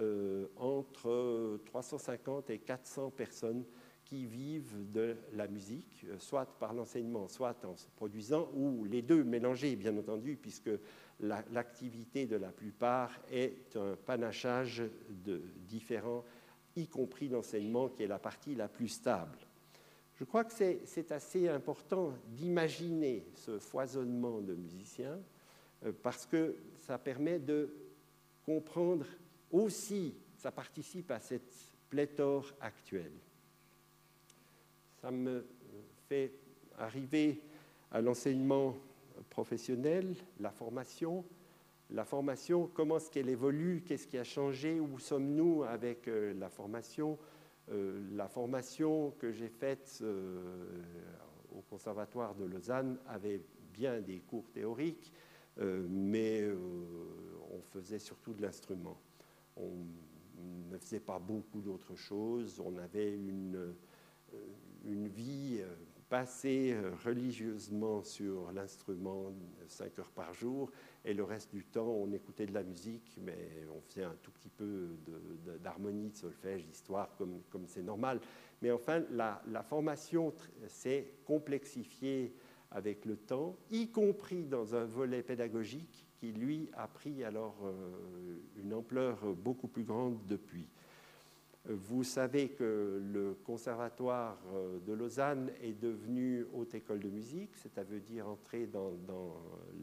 euh, 0.00 0.48
entre 0.56 1.60
350 1.66 2.50
et 2.50 2.58
400 2.58 3.10
personnes 3.10 3.64
qui 4.04 4.26
vivent 4.26 4.90
de 4.90 5.16
la 5.32 5.46
musique, 5.46 6.04
euh, 6.08 6.18
soit 6.18 6.46
par 6.58 6.74
l'enseignement, 6.74 7.28
soit 7.28 7.64
en 7.64 7.76
se 7.76 7.86
produisant, 7.94 8.50
ou 8.54 8.84
les 8.84 9.02
deux 9.02 9.22
mélangés, 9.22 9.76
bien 9.76 9.96
entendu, 9.96 10.36
puisque 10.36 10.70
l'activité 11.20 12.26
de 12.26 12.36
la 12.36 12.50
plupart 12.50 13.10
est 13.30 13.76
un 13.76 13.96
panachage 13.96 14.82
de 15.24 15.42
différents, 15.68 16.24
y 16.76 16.86
compris 16.86 17.28
l'enseignement, 17.28 17.88
qui 17.88 18.02
est 18.02 18.08
la 18.08 18.18
partie 18.18 18.54
la 18.54 18.68
plus 18.68 18.88
stable. 18.88 19.38
Je 20.16 20.24
crois 20.24 20.44
que 20.44 20.52
c'est 20.84 21.12
assez 21.12 21.48
important 21.48 22.12
d'imaginer 22.28 23.26
ce 23.34 23.58
foisonnement 23.58 24.40
de 24.40 24.54
musiciens 24.54 25.18
euh, 25.84 25.92
parce 26.02 26.24
que 26.24 26.56
ça 26.76 26.98
permet 26.98 27.38
de 27.38 27.68
comprendre 28.44 29.06
aussi, 29.50 30.14
ça 30.36 30.52
participe 30.52 31.10
à 31.10 31.18
cette 31.18 31.52
pléthore 31.88 32.52
actuelle. 32.60 33.12
Ça 35.00 35.10
me 35.10 35.44
fait 36.08 36.32
arriver 36.78 37.40
à 37.90 38.00
l'enseignement 38.00 38.76
professionnel, 39.30 40.14
la 40.40 40.50
formation. 40.50 41.24
La 41.90 42.04
formation, 42.04 42.66
comment 42.72 42.96
est-ce 42.96 43.10
qu'elle 43.10 43.28
évolue, 43.28 43.82
qu'est-ce 43.86 44.06
qui 44.06 44.16
a 44.16 44.24
changé, 44.24 44.80
où 44.80 44.98
sommes-nous 44.98 45.64
avec 45.64 46.08
euh, 46.08 46.32
la 46.34 46.48
formation? 46.48 47.18
Euh, 47.70 48.00
La 48.16 48.26
formation 48.28 49.12
que 49.18 49.32
j'ai 49.32 49.48
faite 49.48 50.02
au 51.54 51.60
Conservatoire 51.62 52.34
de 52.34 52.44
Lausanne 52.44 52.98
avait 53.06 53.42
bien 53.72 54.00
des 54.00 54.20
cours 54.20 54.50
théoriques, 54.50 55.12
euh, 55.58 55.86
mais 55.88 56.40
euh, 56.42 56.56
on 57.52 57.60
faisait 57.62 57.98
surtout 57.98 58.32
de 58.32 58.42
l'instrument. 58.42 58.98
On 59.56 59.70
ne 60.72 60.78
faisait 60.78 61.00
pas 61.00 61.18
beaucoup 61.18 61.60
d'autres 61.60 61.96
choses. 61.96 62.60
On 62.60 62.76
avait 62.78 63.14
une, 63.14 63.56
euh, 63.56 63.74
une 64.84 65.08
vie 65.08 65.60
passée 66.14 66.76
religieusement 67.04 68.04
sur 68.04 68.52
l'instrument 68.52 69.32
5 69.66 69.98
heures 69.98 70.12
par 70.12 70.32
jour 70.32 70.70
et 71.04 71.12
le 71.12 71.24
reste 71.24 71.52
du 71.52 71.64
temps 71.64 71.88
on 71.88 72.12
écoutait 72.12 72.46
de 72.46 72.54
la 72.54 72.62
musique 72.62 73.18
mais 73.20 73.66
on 73.76 73.80
faisait 73.80 74.04
un 74.04 74.14
tout 74.22 74.30
petit 74.30 74.48
peu 74.48 74.90
d'harmonie, 75.60 76.10
de, 76.10 76.16
solfège, 76.16 76.64
d'histoire 76.66 77.08
comme 77.16 77.66
c'est 77.66 77.82
normal. 77.82 78.20
Mais 78.62 78.70
enfin 78.70 79.02
la, 79.10 79.42
la 79.48 79.64
formation 79.64 80.32
s'est 80.68 81.14
complexifiée 81.24 82.36
avec 82.70 83.06
le 83.06 83.16
temps, 83.16 83.56
y 83.72 83.88
compris 83.88 84.44
dans 84.44 84.76
un 84.76 84.84
volet 84.84 85.24
pédagogique 85.24 86.06
qui, 86.14 86.30
lui, 86.30 86.70
a 86.74 86.86
pris 86.86 87.24
alors 87.24 87.56
euh, 87.64 88.36
une 88.56 88.72
ampleur 88.72 89.18
beaucoup 89.34 89.66
plus 89.66 89.84
grande 89.84 90.24
depuis. 90.28 90.68
Vous 91.66 92.04
savez 92.04 92.50
que 92.50 93.02
le 93.12 93.34
conservatoire 93.42 94.38
euh, 94.52 94.78
de 94.80 94.92
Lausanne 94.92 95.50
est 95.62 95.72
devenu 95.72 96.44
haute 96.52 96.74
école 96.74 97.00
de 97.00 97.08
musique, 97.08 97.56
c'est-à-dire 97.56 98.28
entrer 98.28 98.66
dans, 98.66 98.92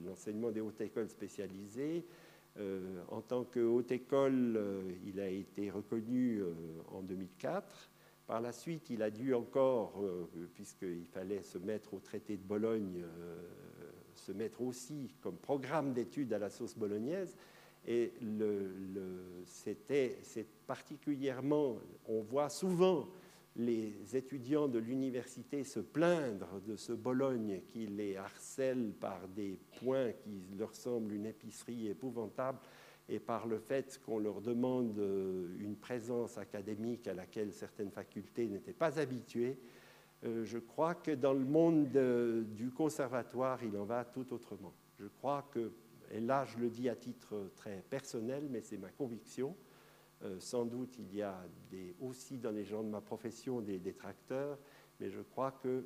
l'enseignement 0.06 0.52
des 0.52 0.62
hautes 0.62 0.82
écoles 0.82 1.10
spécialisées. 1.10 2.06
Euh, 2.58 3.02
en 3.08 3.22
tant 3.22 3.46
que 3.46 3.60
haute 3.60 3.92
école, 3.92 4.60
il 5.06 5.20
a 5.20 5.28
été 5.30 5.72
reconnu 5.72 6.44
en 6.92 7.02
2004. 7.02 7.92
Par 8.32 8.40
la 8.40 8.54
suite, 8.54 8.90
il 8.90 9.04
a 9.04 9.10
dû 9.10 9.34
encore, 9.34 10.02
euh, 10.02 10.26
puisqu'il 10.54 11.06
fallait 11.06 11.42
se 11.42 11.58
mettre 11.58 11.94
au 11.94 12.00
traité 12.00 12.38
de 12.38 12.42
Bologne, 12.42 13.04
euh, 13.04 13.42
se 14.16 14.32
mettre 14.32 14.62
aussi 14.62 15.14
comme 15.20 15.36
programme 15.36 15.92
d'études 15.92 16.32
à 16.32 16.40
la 16.40 16.50
sauce 16.50 16.78
bolognaise. 16.78 17.36
Et 17.88 18.14
c'était 19.46 20.18
particulièrement, 20.68 21.78
on 22.08 22.22
voit 22.22 22.50
souvent 22.50 23.08
les 23.56 24.16
étudiants 24.16 24.68
de 24.68 24.80
l'université 24.80 25.64
se 25.64 25.80
plaindre 25.80 26.62
de 26.66 26.76
ce 26.76 26.94
Bologne 26.94 27.62
qui 27.68 27.88
les 27.88 28.16
harcèle 28.16 28.94
par 29.00 29.28
des 29.28 29.60
points 29.80 30.12
qui 30.12 30.42
leur 30.58 30.74
semblent 30.74 31.14
une 31.14 31.26
épicerie 31.26 31.88
épouvantable 31.88 32.60
et 33.10 33.20
par 33.20 33.48
le 33.48 33.60
fait 33.60 34.00
qu'on 34.06 34.20
leur 34.20 34.40
demande 34.42 34.98
euh, 35.00 35.48
une 35.60 35.76
présence 35.76 36.38
académique 36.38 37.08
à 37.08 37.14
laquelle 37.14 37.52
certaines 37.52 37.92
facultés 37.92 38.48
n'étaient 38.48 38.72
pas 38.72 39.00
habituées, 39.00 39.58
euh, 40.24 40.46
je 40.46 40.60
crois 40.60 40.96
que 40.96 41.12
dans 41.12 41.34
le 41.34 41.44
monde 41.44 41.90
du 42.56 42.72
conservatoire, 42.72 43.62
il 43.64 43.76
en 43.78 43.84
va 43.84 44.06
tout 44.06 44.34
autrement. 44.34 44.74
Je 45.00 45.08
crois 45.08 45.50
que, 45.52 45.72
et 46.12 46.20
là 46.20 46.46
je 46.46 46.58
le 46.58 46.70
dis 46.70 46.90
à 46.90 46.96
titre 46.96 47.52
très 47.56 47.84
personnel, 47.90 48.48
mais 48.50 48.62
c'est 48.62 48.78
ma 48.78 48.90
conviction, 48.90 49.56
euh, 50.24 50.40
sans 50.40 50.66
doute 50.66 50.96
il 51.00 51.16
y 51.16 51.22
a 51.22 51.42
aussi 52.00 52.38
dans 52.38 52.52
les 52.52 52.66
gens 52.66 52.84
de 52.84 52.90
ma 52.90 53.02
profession 53.02 53.62
des 53.62 53.80
détracteurs, 53.80 54.58
mais 55.00 55.10
je 55.10 55.22
crois 55.22 55.52
que 55.52 55.86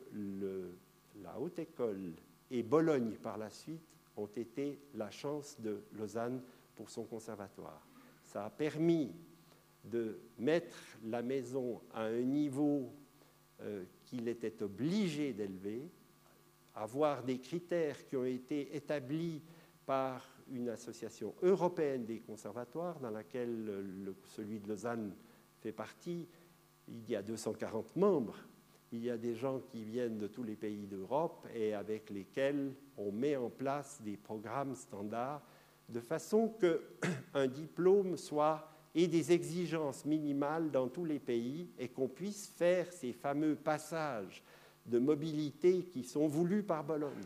la 1.21 1.39
haute 1.39 1.59
école 1.59 2.13
et 2.51 2.63
Bologne 2.63 3.13
par 3.21 3.37
la 3.37 3.49
suite 3.49 3.81
ont 4.17 4.29
été 4.35 4.79
la 4.93 5.09
chance 5.11 5.59
de 5.59 5.83
Lausanne 5.93 6.41
pour 6.75 6.89
son 6.89 7.03
conservatoire. 7.05 7.87
Ça 8.23 8.45
a 8.45 8.49
permis 8.49 9.13
de 9.83 10.19
mettre 10.37 10.77
la 11.03 11.21
maison 11.21 11.81
à 11.93 12.03
un 12.03 12.21
niveau 12.21 12.91
euh, 13.61 13.85
qu'il 14.03 14.27
était 14.27 14.61
obligé 14.63 15.33
d'élever, 15.33 15.89
avoir 16.73 17.23
des 17.23 17.39
critères 17.39 18.05
qui 18.05 18.17
ont 18.17 18.25
été 18.25 18.75
établis 18.75 19.41
par 19.85 20.27
une 20.51 20.69
association 20.69 21.33
européenne 21.41 22.05
des 22.05 22.19
conservatoires 22.19 22.99
dans 22.99 23.09
laquelle 23.09 23.65
le, 23.65 24.15
celui 24.35 24.59
de 24.59 24.67
Lausanne 24.67 25.13
fait 25.61 25.71
partie. 25.71 26.27
Il 26.87 27.09
y 27.09 27.15
a 27.15 27.21
240 27.21 27.95
membres. 27.95 28.37
Il 28.91 29.03
y 29.03 29.09
a 29.09 29.17
des 29.17 29.35
gens 29.35 29.59
qui 29.59 29.83
viennent 29.83 30.19
de 30.19 30.27
tous 30.27 30.43
les 30.43 30.55
pays 30.55 30.85
d'Europe 30.85 31.47
et 31.53 31.73
avec 31.73 32.09
lesquels 32.09 32.73
on 32.97 33.11
met 33.11 33.35
en 33.35 33.49
place 33.49 34.01
des 34.01 34.17
programmes 34.17 34.75
standards 34.75 35.41
de 35.89 35.99
façon 35.99 36.49
qu'un 36.49 37.47
diplôme 37.53 38.17
soit 38.17 38.71
et 38.93 39.07
des 39.07 39.31
exigences 39.31 40.05
minimales 40.05 40.71
dans 40.71 40.87
tous 40.87 41.03
les 41.03 41.19
pays 41.19 41.69
et 41.77 41.89
qu'on 41.89 42.07
puisse 42.07 42.47
faire 42.47 42.91
ces 42.93 43.11
fameux 43.11 43.55
passages 43.55 44.41
de 44.85 44.99
mobilité 44.99 45.83
qui 45.83 46.03
sont 46.03 46.27
voulus 46.27 46.63
par 46.63 46.83
Bologne. 46.83 47.25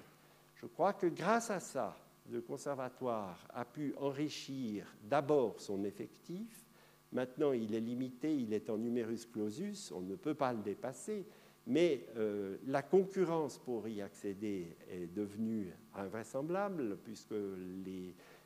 Je 0.56 0.66
crois 0.66 0.94
que 0.94 1.08
grâce 1.08 1.52
à 1.52 1.60
ça, 1.60 1.96
le 2.32 2.42
conservatoire 2.42 3.48
a 3.54 3.66
pu 3.66 3.94
enrichir 3.98 4.86
d'abord 5.04 5.60
son 5.60 5.84
effectif. 5.84 6.66
Maintenant, 7.12 7.54
il 7.54 7.74
est 7.74 7.80
limité, 7.80 8.36
il 8.36 8.54
est 8.54 8.70
en 8.70 8.78
numerus 8.78 9.26
clausus, 9.26 9.92
on 9.92 10.02
ne 10.02 10.16
peut 10.16 10.36
pas 10.36 10.54
le 10.54 10.62
dépasser, 10.62 11.26
mais 11.66 12.06
euh, 12.18 12.58
la 12.68 12.82
concurrence 12.82 13.58
pour 13.58 13.88
y 13.88 14.02
accéder 14.02 14.76
est 14.90 15.08
devenue 15.14 15.72
invraisemblable 15.96 16.98
puisque 17.04 17.36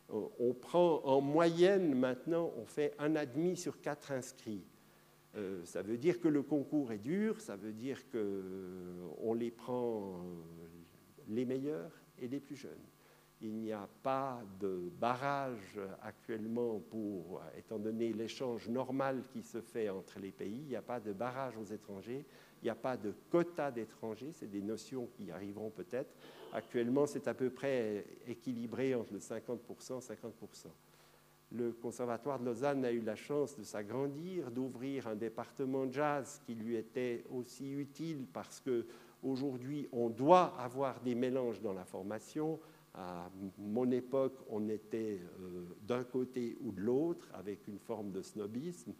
on 0.09 0.53
prend 0.53 1.01
en 1.05 1.21
moyenne 1.21 1.95
maintenant, 1.95 2.51
on 2.57 2.65
fait 2.65 2.93
un 2.99 3.15
admis 3.15 3.57
sur 3.57 3.81
quatre 3.81 4.11
inscrits. 4.11 4.65
Euh, 5.35 5.63
ça 5.65 5.81
veut 5.81 5.97
dire 5.97 6.19
que 6.19 6.27
le 6.27 6.43
concours 6.43 6.91
est 6.91 6.99
dur, 6.99 7.41
ça 7.41 7.55
veut 7.55 7.73
dire 7.73 7.99
qu'on 8.11 9.33
les 9.33 9.49
prend 9.49 10.17
euh, 10.17 10.67
les 11.29 11.45
meilleurs 11.45 11.91
et 12.19 12.27
les 12.27 12.39
plus 12.39 12.55
jeunes. 12.55 12.71
Il 13.45 13.55
n'y 13.55 13.73
a 13.73 13.89
pas 14.01 14.41
de 14.61 14.89
barrage 15.01 15.77
actuellement 16.01 16.79
pour, 16.79 17.41
étant 17.57 17.77
donné 17.77 18.13
l'échange 18.13 18.69
normal 18.69 19.23
qui 19.33 19.43
se 19.43 19.59
fait 19.59 19.89
entre 19.89 20.17
les 20.19 20.31
pays, 20.31 20.61
il 20.61 20.69
n'y 20.69 20.77
a 20.77 20.81
pas 20.81 21.01
de 21.01 21.11
barrage 21.11 21.57
aux 21.57 21.65
étrangers, 21.65 22.25
il 22.61 22.63
n'y 22.63 22.69
a 22.69 22.75
pas 22.75 22.95
de 22.95 23.13
quota 23.29 23.69
d'étrangers, 23.69 24.31
c'est 24.31 24.49
des 24.49 24.61
notions 24.61 25.09
qui 25.17 25.29
arriveront 25.29 25.71
peut-être. 25.71 26.15
Actuellement, 26.53 27.05
c'est 27.05 27.27
à 27.27 27.33
peu 27.33 27.49
près 27.49 28.05
équilibré 28.25 28.95
entre 28.95 29.11
le 29.11 29.19
50% 29.19 29.57
et 29.99 30.15
50%. 30.15 30.67
Le 31.51 31.73
Conservatoire 31.73 32.39
de 32.39 32.45
Lausanne 32.45 32.85
a 32.85 32.93
eu 32.93 33.01
la 33.01 33.15
chance 33.15 33.57
de 33.57 33.63
s'agrandir, 33.63 34.51
d'ouvrir 34.51 35.07
un 35.07 35.15
département 35.15 35.91
jazz 35.91 36.41
qui 36.45 36.55
lui 36.55 36.77
était 36.77 37.25
aussi 37.29 37.69
utile 37.73 38.25
parce 38.31 38.61
que 38.61 38.85
aujourd'hui, 39.21 39.89
on 39.91 40.09
doit 40.09 40.53
avoir 40.57 41.01
des 41.01 41.15
mélanges 41.15 41.61
dans 41.61 41.73
la 41.73 41.83
formation. 41.83 42.57
À 42.95 43.31
mon 43.57 43.89
époque, 43.89 44.37
on 44.49 44.69
était 44.69 45.19
euh, 45.39 45.65
d'un 45.81 46.03
côté 46.03 46.57
ou 46.61 46.71
de 46.71 46.81
l'autre 46.81 47.27
avec 47.33 47.67
une 47.67 47.79
forme 47.79 48.11
de 48.11 48.21
snobisme. 48.21 48.93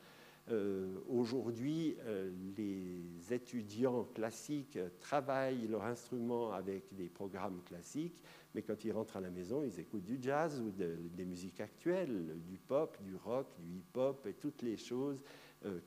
Euh, 0.50 0.96
aujourd'hui, 1.08 1.96
euh, 2.02 2.32
les 2.58 3.32
étudiants 3.32 4.06
classiques 4.16 4.80
travaillent 5.00 5.68
leur 5.68 5.84
instrument 5.84 6.52
avec 6.54 6.94
des 6.96 7.08
programmes 7.08 7.62
classiques, 7.64 8.20
mais 8.56 8.64
quand 8.64 8.84
ils 8.84 8.91
rentrent 8.91 9.18
à 9.18 9.22
la 9.22 9.30
maison, 9.30 9.64
ils 9.64 9.80
écoutent 9.80 10.06
du 10.06 10.18
jazz 10.20 10.60
ou 10.60 10.72
des 10.72 11.26
musiques 11.26 11.62
actuelles, 11.62 12.39
du 12.48 12.58
pop, 12.58 12.98
du 13.04 13.16
rock, 13.16 13.48
du 13.60 13.78
hip-hop 13.78 14.26
et 14.26 14.34
toutes 14.34 14.64
les 14.64 14.76
choses 14.76 15.24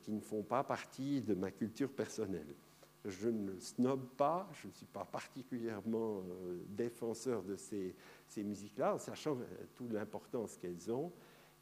qui 0.01 0.11
ne 0.11 0.21
font 0.21 0.41
pas 0.41 0.63
partie 0.63 1.21
de 1.21 1.35
ma 1.35 1.51
culture 1.51 1.91
personnelle. 1.91 2.55
Je 3.05 3.29
ne 3.29 3.57
snob 3.59 4.05
pas, 4.17 4.49
je 4.61 4.67
ne 4.67 4.73
suis 4.73 4.85
pas 4.85 5.05
particulièrement 5.05 6.23
défenseur 6.69 7.43
de 7.43 7.55
ces, 7.55 7.95
musiques-là, 8.37 8.95
en 8.95 8.97
sachant 8.97 9.37
toute 9.75 9.93
l'importance 9.93 10.57
qu'elles 10.57 10.91
ont. 10.91 11.11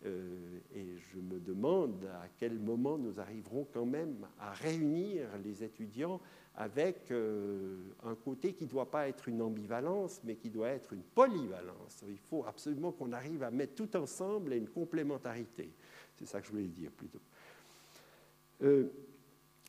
Euh, 0.05 0.59
et 0.75 0.97
je 0.97 1.19
me 1.19 1.39
demande 1.39 2.05
à 2.21 2.27
quel 2.37 2.59
moment 2.59 2.97
nous 2.97 3.19
arriverons 3.19 3.65
quand 3.73 3.85
même 3.85 4.27
à 4.39 4.51
réunir 4.51 5.27
les 5.43 5.63
étudiants 5.63 6.19
avec 6.57 7.11
euh, 7.11 7.77
un 8.03 8.15
côté 8.15 8.53
qui 8.53 8.65
ne 8.65 8.69
doit 8.69 8.89
pas 8.89 9.07
être 9.07 9.27
une 9.27 9.41
ambivalence, 9.41 10.21
mais 10.23 10.35
qui 10.35 10.49
doit 10.49 10.69
être 10.69 10.93
une 10.93 11.01
polyvalence. 11.01 12.03
Il 12.07 12.19
faut 12.19 12.45
absolument 12.45 12.91
qu'on 12.91 13.13
arrive 13.13 13.43
à 13.43 13.51
mettre 13.51 13.75
tout 13.75 13.95
ensemble 13.97 14.53
et 14.53 14.57
une 14.57 14.69
complémentarité. 14.69 15.71
C'est 16.17 16.25
ça 16.25 16.39
que 16.39 16.47
je 16.47 16.51
voulais 16.51 16.67
dire 16.67 16.91
plutôt. 16.91 17.21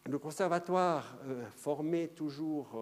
Euh, 0.07 0.11
Le 0.11 0.19
conservatoire 0.19 1.19
formait 1.51 2.09
toujours 2.09 2.79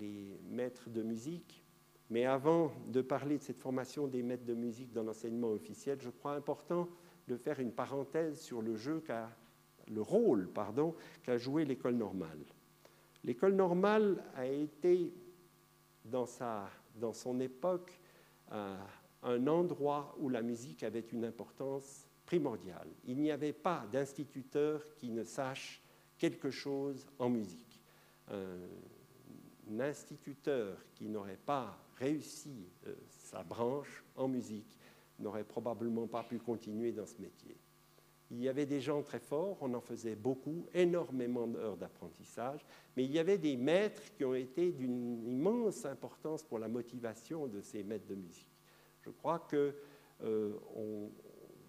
les 0.00 0.40
maîtres 0.48 0.90
de 0.90 1.02
musique, 1.02 1.64
mais 2.10 2.24
avant 2.24 2.72
de 2.88 3.02
parler 3.02 3.38
de 3.38 3.42
cette 3.42 3.58
formation 3.58 4.06
des 4.06 4.22
maîtres 4.22 4.44
de 4.44 4.54
musique 4.54 4.92
dans 4.92 5.02
l'enseignement 5.02 5.50
officiel, 5.50 5.98
je 6.00 6.10
crois 6.10 6.32
important 6.32 6.88
de 7.28 7.36
faire 7.36 7.60
une 7.60 7.72
parenthèse 7.72 8.40
sur 8.40 8.62
le, 8.62 8.76
jeu 8.76 9.02
le 9.88 10.00
rôle 10.00 10.48
pardon, 10.48 10.94
qu'a 11.22 11.36
joué 11.36 11.64
l'école 11.64 11.96
normale. 11.96 12.44
L'école 13.24 13.54
normale 13.54 14.22
a 14.36 14.46
été, 14.46 15.12
dans, 16.04 16.26
sa, 16.26 16.68
dans 16.94 17.12
son 17.12 17.40
époque, 17.40 18.00
euh, 18.52 18.76
un 19.24 19.46
endroit 19.48 20.14
où 20.20 20.28
la 20.28 20.42
musique 20.42 20.84
avait 20.84 21.00
une 21.00 21.24
importance 21.24 22.06
primordiale. 22.24 22.88
Il 23.04 23.18
n'y 23.18 23.32
avait 23.32 23.52
pas 23.52 23.84
d'instituteur 23.90 24.82
qui 24.94 25.10
ne 25.10 25.24
sache 25.24 25.82
quelque 26.18 26.50
chose 26.50 27.06
en 27.18 27.28
musique. 27.28 27.80
Un 28.30 29.80
instituteur 29.80 30.78
qui 30.94 31.08
n'aurait 31.08 31.38
pas 31.44 31.78
réussi 31.98 32.68
euh, 32.86 32.94
sa 33.08 33.42
branche 33.42 34.04
en 34.16 34.28
musique 34.28 34.78
n'aurait 35.18 35.44
probablement 35.44 36.06
pas 36.06 36.22
pu 36.22 36.38
continuer 36.38 36.92
dans 36.92 37.06
ce 37.06 37.20
métier. 37.20 37.56
Il 38.30 38.40
y 38.40 38.48
avait 38.48 38.66
des 38.66 38.80
gens 38.80 39.02
très 39.02 39.20
forts, 39.20 39.56
on 39.60 39.72
en 39.74 39.80
faisait 39.80 40.16
beaucoup, 40.16 40.66
énormément 40.74 41.46
d'heures 41.46 41.76
d'apprentissage, 41.76 42.66
mais 42.96 43.04
il 43.04 43.12
y 43.12 43.20
avait 43.20 43.38
des 43.38 43.56
maîtres 43.56 44.02
qui 44.16 44.24
ont 44.24 44.34
été 44.34 44.72
d'une 44.72 45.24
immense 45.24 45.84
importance 45.84 46.42
pour 46.42 46.58
la 46.58 46.68
motivation 46.68 47.46
de 47.46 47.60
ces 47.60 47.84
maîtres 47.84 48.08
de 48.08 48.16
musique. 48.16 48.48
Je 49.02 49.10
crois 49.10 49.38
que, 49.38 49.76
euh, 50.24 50.54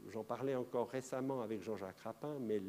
j'en 0.09 0.23
parlais 0.23 0.55
encore 0.55 0.89
récemment 0.89 1.41
avec 1.41 1.61
Jean-Jacques 1.61 1.99
Rapin, 1.99 2.37
mais 2.39 2.59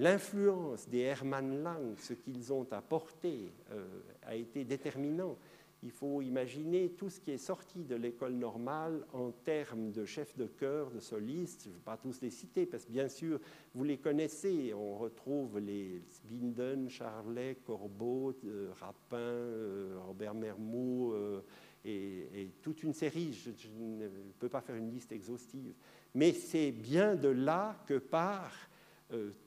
l'influence 0.00 0.88
des 0.88 1.00
Hermann 1.00 1.62
Lang, 1.62 1.96
ce 1.98 2.14
qu'ils 2.14 2.52
ont 2.52 2.66
apporté, 2.72 3.52
euh, 3.70 3.86
a 4.22 4.34
été 4.34 4.64
déterminant 4.64 5.36
il 5.82 5.90
faut 5.90 6.20
imaginer 6.20 6.90
tout 6.90 7.08
ce 7.08 7.20
qui 7.20 7.30
est 7.30 7.38
sorti 7.38 7.84
de 7.84 7.94
l'école 7.94 8.34
normale 8.34 9.06
en 9.14 9.30
termes 9.30 9.90
de 9.92 10.04
chefs 10.04 10.36
de 10.36 10.46
chœur, 10.46 10.90
de 10.90 11.00
solistes. 11.00 11.62
Je 11.64 11.68
ne 11.70 11.74
vais 11.74 11.80
pas 11.80 11.96
tous 11.96 12.20
les 12.20 12.28
citer 12.28 12.66
parce 12.66 12.84
que 12.84 12.92
bien 12.92 13.08
sûr, 13.08 13.40
vous 13.74 13.84
les 13.84 13.96
connaissez. 13.96 14.74
On 14.74 14.98
retrouve 14.98 15.58
les 15.58 16.02
Binden, 16.24 16.90
Charlet, 16.90 17.56
Corbeau, 17.64 18.36
euh, 18.44 18.70
Rapin, 18.78 19.16
euh, 19.16 19.96
Robert 20.06 20.34
Mermou 20.34 21.12
euh, 21.12 21.40
et, 21.86 22.50
toute 22.60 22.82
une 22.82 22.92
série. 22.92 23.32
Je, 23.32 23.68
ne 23.78 24.08
peux 24.38 24.50
pas 24.50 24.60
faire 24.60 24.76
une 24.76 24.90
liste 24.90 25.12
exhaustive. 25.12 25.72
Mais 26.14 26.32
c'est 26.32 26.72
bien 26.72 27.14
de 27.14 27.28
là 27.28 27.82
que 27.86 27.96
part 27.96 28.69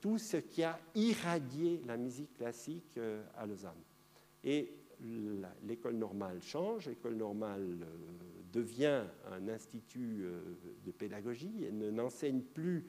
tout 0.01 0.17
ce 0.17 0.37
qui 0.37 0.63
a 0.63 0.79
irradié 0.95 1.81
la 1.85 1.97
musique 1.97 2.33
classique 2.33 2.99
à 3.37 3.45
Lausanne. 3.45 3.81
Et 4.43 4.73
l'école 5.63 5.95
normale 5.95 6.41
change, 6.41 6.87
l'école 6.87 7.15
normale 7.15 7.77
euh, 7.81 7.85
devient 8.51 9.03
un 9.31 9.47
institut 9.47 10.21
euh, 10.23 10.41
de 10.85 10.91
pédagogie, 10.91 11.65
elle 11.67 11.93
n'enseigne 11.93 12.41
plus 12.41 12.85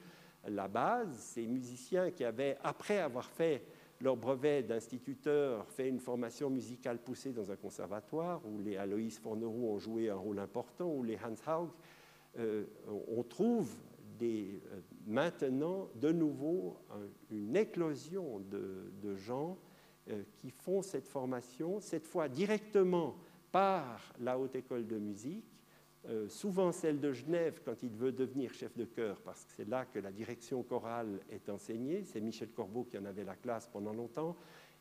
la 0.46 0.68
base. 0.68 1.16
Ces 1.16 1.46
musiciens 1.46 2.10
qui 2.10 2.24
avaient, 2.24 2.58
après 2.62 2.98
avoir 2.98 3.28
fait 3.30 3.62
leur 4.00 4.16
brevet 4.16 4.62
d'instituteur, 4.62 5.66
fait 5.70 5.88
une 5.88 6.00
formation 6.00 6.50
musicale 6.50 6.98
poussée 6.98 7.32
dans 7.32 7.50
un 7.50 7.56
conservatoire, 7.56 8.42
où 8.46 8.60
les 8.60 8.76
Aloïs 8.76 9.18
Forneroux 9.18 9.70
ont 9.70 9.78
joué 9.78 10.10
un 10.10 10.16
rôle 10.16 10.38
important, 10.38 10.92
où 10.92 11.02
les 11.02 11.16
Hans 11.16 11.52
Haug, 11.62 11.70
euh, 12.38 12.64
on 13.08 13.22
trouve 13.22 13.74
des, 14.18 14.60
maintenant 15.06 15.88
de 15.96 16.12
nouveau 16.12 16.78
une 17.30 17.56
éclosion 17.56 18.40
de 18.40 19.16
gens 19.16 19.58
euh, 20.10 20.22
qui 20.34 20.50
font 20.50 20.82
cette 20.82 21.08
formation, 21.08 21.80
cette 21.80 22.06
fois 22.06 22.28
directement 22.28 23.16
par 23.50 24.12
la 24.20 24.38
Haute 24.38 24.54
École 24.54 24.86
de 24.86 24.98
musique, 24.98 25.46
euh, 26.06 26.28
souvent 26.28 26.72
celle 26.72 27.00
de 27.00 27.10
Genève 27.10 27.62
quand 27.64 27.82
il 27.82 27.88
veut 27.88 28.12
devenir 28.12 28.52
chef 28.52 28.76
de 28.76 28.84
chœur, 28.84 29.22
parce 29.22 29.46
que 29.46 29.52
c'est 29.52 29.66
là 29.66 29.86
que 29.86 29.98
la 29.98 30.12
direction 30.12 30.62
chorale 30.62 31.20
est 31.30 31.48
enseignée. 31.48 32.04
C'est 32.04 32.20
Michel 32.20 32.50
Corbeau 32.50 32.84
qui 32.84 32.98
en 32.98 33.06
avait 33.06 33.24
la 33.24 33.34
classe 33.34 33.66
pendant 33.66 33.94
longtemps. 33.94 34.36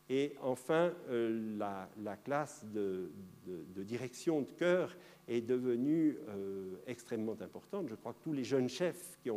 Et 0.09 0.35
enfin, 0.41 0.93
euh, 1.09 1.57
la, 1.57 2.17
classe 2.17 2.65
de, 2.65 3.11
direction 3.77 4.41
de 4.41 4.51
chœur 4.51 4.95
est 5.27 5.41
devenue 5.41 6.17
extrêmement 6.87 7.37
importante. 7.41 7.87
Je 7.87 7.95
crois 7.95 8.13
que 8.13 8.23
tous 8.23 8.33
les 8.33 8.43
jeunes 8.43 8.67
chefs 8.67 9.17
qui, 9.23 9.29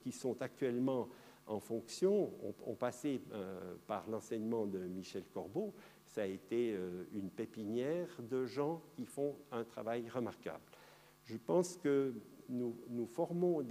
qui 0.00 0.12
sont 0.12 0.40
actuellement 0.40 1.08
en 1.46 1.60
fonction 1.60 2.32
ont, 2.66 2.74
passé 2.74 3.20
euh, 3.32 3.74
par 3.86 4.08
l'enseignement 4.08 4.66
de 4.66 4.78
Michel 4.78 5.24
Corbeau. 5.32 5.74
Ça 6.04 6.22
a 6.22 6.26
été 6.26 6.74
euh, 6.74 7.04
une 7.12 7.30
pépinière 7.30 8.08
de 8.30 8.46
gens 8.46 8.82
qui 8.94 9.04
font 9.04 9.36
un 9.52 9.64
travail 9.64 10.08
remarquable. 10.08 10.64
Je 11.24 11.36
pense 11.36 11.76
que 11.76 12.14
nous, 12.48 13.06
formons 13.06 13.64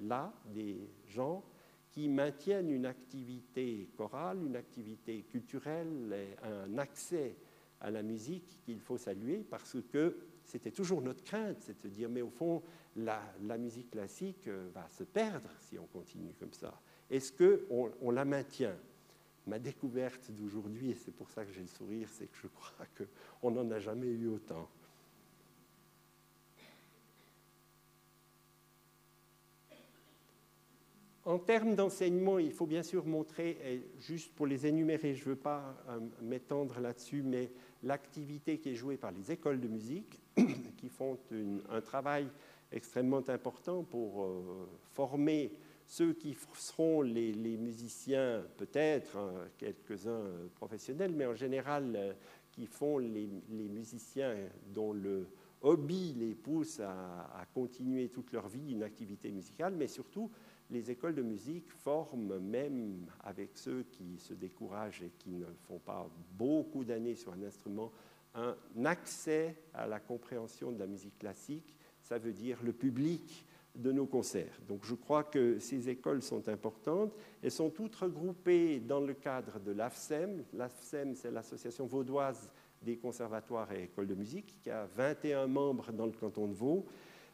là 0.00 0.32
des 0.46 0.88
gens 1.06 1.44
qui 1.90 2.08
maintiennent 2.08 2.70
une 2.70 2.86
activité 2.86 3.88
chorale, 3.96 4.38
une 4.44 4.56
activité 4.56 5.22
culturelle, 5.22 6.36
un 6.42 6.78
accès 6.78 7.36
à 7.80 7.90
la 7.90 8.02
musique 8.02 8.60
qu'il 8.64 8.80
faut 8.80 8.98
saluer 8.98 9.44
parce 9.48 9.76
que 9.90 10.16
c'était 10.44 10.70
toujours 10.70 11.00
notre 11.00 11.22
crainte, 11.22 11.58
c'est 11.60 11.82
de 11.82 11.88
dire, 11.88 12.08
mais 12.08 12.22
au 12.22 12.30
fond, 12.30 12.62
la, 12.96 13.22
musique 13.58 13.90
classique 13.90 14.48
euh, 14.48 14.68
va 14.74 14.88
se 14.88 15.04
perdre 15.04 15.48
si 15.60 15.78
on 15.78 15.86
continue 15.86 16.34
comme 16.38 16.52
ça. 16.52 16.80
Est-ce 17.08 17.32
qu'on 17.32 17.90
on 18.00 18.10
la 18.10 18.24
maintient? 18.24 18.76
Ma 19.46 19.58
découverte 19.58 20.30
d'aujourd'hui, 20.32 20.90
et 20.90 20.94
c'est 20.94 21.14
pour 21.14 21.30
ça 21.30 21.44
que 21.44 21.52
j'ai 21.52 21.62
le 21.62 21.66
sourire, 21.66 22.08
c'est 22.10 22.26
que 22.26 22.36
je 22.36 22.46
crois 22.48 22.86
qu'on 22.96 23.50
n'en 23.50 23.70
a 23.70 23.78
jamais 23.78 24.08
eu 24.08 24.28
autant. 24.28 24.68
En 31.26 31.38
termes 31.38 31.74
d'enseignement, 31.74 32.38
il 32.38 32.52
faut 32.52 32.66
bien 32.66 32.82
sûr 32.82 33.04
montrer, 33.04 33.84
juste 33.98 34.34
pour 34.34 34.46
les 34.46 34.66
énumérer, 34.66 35.14
je 35.14 35.24
ne 35.24 35.30
veux 35.30 35.36
pas 35.36 35.76
euh, 35.88 36.00
m'étendre 36.22 36.80
là-dessus, 36.80 37.22
mais 37.22 37.52
l'activité 37.82 38.58
qui 38.58 38.70
est 38.70 38.74
jouée 38.74 38.96
par 38.96 39.12
les 39.12 39.30
écoles 39.30 39.60
de 39.60 39.68
musique, 39.68 40.18
qui 40.78 40.88
font 40.88 41.18
un 41.68 41.80
travail 41.82 42.26
extrêmement 42.72 43.22
important 43.28 43.82
pour 43.82 44.24
euh, 44.24 44.66
former 44.92 45.52
ceux 45.84 46.14
qui 46.14 46.34
seront 46.54 47.02
les, 47.02 47.34
musiciens, 47.58 48.42
peut-être 48.56 49.18
hein, 49.18 49.32
quelques-uns 49.58 50.10
euh, 50.10 50.46
professionnels, 50.54 51.12
mais 51.14 51.26
en 51.26 51.34
général 51.34 52.16
qui 52.50 52.64
font 52.64 52.96
les, 52.96 53.28
musiciens 53.50 54.34
dont 54.72 54.92
le 54.92 55.28
hobby 55.62 56.14
les 56.14 56.34
pousse 56.34 56.80
à, 56.80 57.46
continuer 57.52 58.08
toute 58.08 58.32
leur 58.32 58.48
vie 58.48 58.72
une 58.72 58.82
activité 58.82 59.30
musicale, 59.30 59.74
mais 59.76 59.86
surtout 59.86 60.30
les 60.70 60.90
écoles 60.90 61.14
de 61.14 61.22
musique 61.22 61.70
forment, 61.70 62.38
même 62.38 63.06
avec 63.24 63.50
ceux 63.54 63.84
qui 63.90 64.18
se 64.18 64.34
découragent 64.34 65.02
et 65.02 65.12
qui 65.18 65.30
ne 65.30 65.46
font 65.66 65.78
pas 65.78 66.08
beaucoup 66.32 66.84
d'années 66.84 67.16
sur 67.16 67.32
un 67.32 67.42
instrument, 67.42 67.92
un 68.34 68.56
accès 68.84 69.56
à 69.74 69.86
la 69.86 69.98
compréhension 69.98 70.70
de 70.70 70.78
la 70.78 70.86
musique 70.86 71.18
classique 71.18 71.76
ça 72.02 72.18
veut 72.18 72.32
dire 72.32 72.58
le 72.62 72.72
public 72.72 73.46
de 73.76 73.92
nos 73.92 74.06
concerts. 74.06 74.58
Donc 74.68 74.84
je 74.84 74.94
crois 74.94 75.24
que 75.24 75.58
ces 75.58 75.88
écoles 75.88 76.22
sont 76.22 76.48
importantes. 76.48 77.12
Elles 77.42 77.52
sont 77.52 77.70
toutes 77.70 77.94
regroupées 77.94 78.80
dans 78.80 79.00
le 79.00 79.14
cadre 79.14 79.60
de 79.60 79.70
l'AFSEM. 79.72 80.44
L'AFSEM, 80.52 81.14
c'est 81.14 81.30
l'Association 81.30 81.86
vaudoise 81.86 82.52
des 82.82 82.96
conservatoires 82.96 83.70
et 83.72 83.84
écoles 83.84 84.08
de 84.08 84.14
musique, 84.14 84.56
qui 84.60 84.70
a 84.70 84.86
21 84.86 85.46
membres 85.46 85.92
dans 85.92 86.06
le 86.06 86.12
canton 86.12 86.48
de 86.48 86.54
Vaud, 86.54 86.86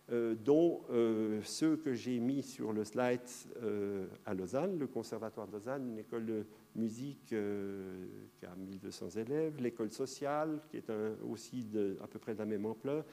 dont 0.09 0.83
euh, 0.91 1.41
ceux 1.43 1.77
que 1.77 1.93
j'ai 1.93 2.21
mis 2.21 2.43
sur 2.43 2.73
le 2.73 2.85
slide 2.85 3.21
euh, 3.63 4.07
à 4.25 4.35
Lausanne, 4.35 4.79
le 4.79 4.87
Conservatoire 4.87 5.49
de 5.49 5.53
Lausanne, 5.53 5.89
une 5.89 5.99
école 5.99 6.27
de 6.27 6.47
musique 6.77 7.27
qui 7.27 8.47
a 8.47 8.55
1200 8.57 9.11
élèves, 9.17 9.61
l'école 9.61 9.91
sociale, 9.91 10.61
qui 10.71 10.77
est 10.77 10.93
aussi 11.29 11.67
à 12.03 12.07
peu 12.07 12.19
près 12.19 12.35
de 12.35 12.39
la 12.39 12.47
même 12.47 12.67
ampleur, 12.67 13.05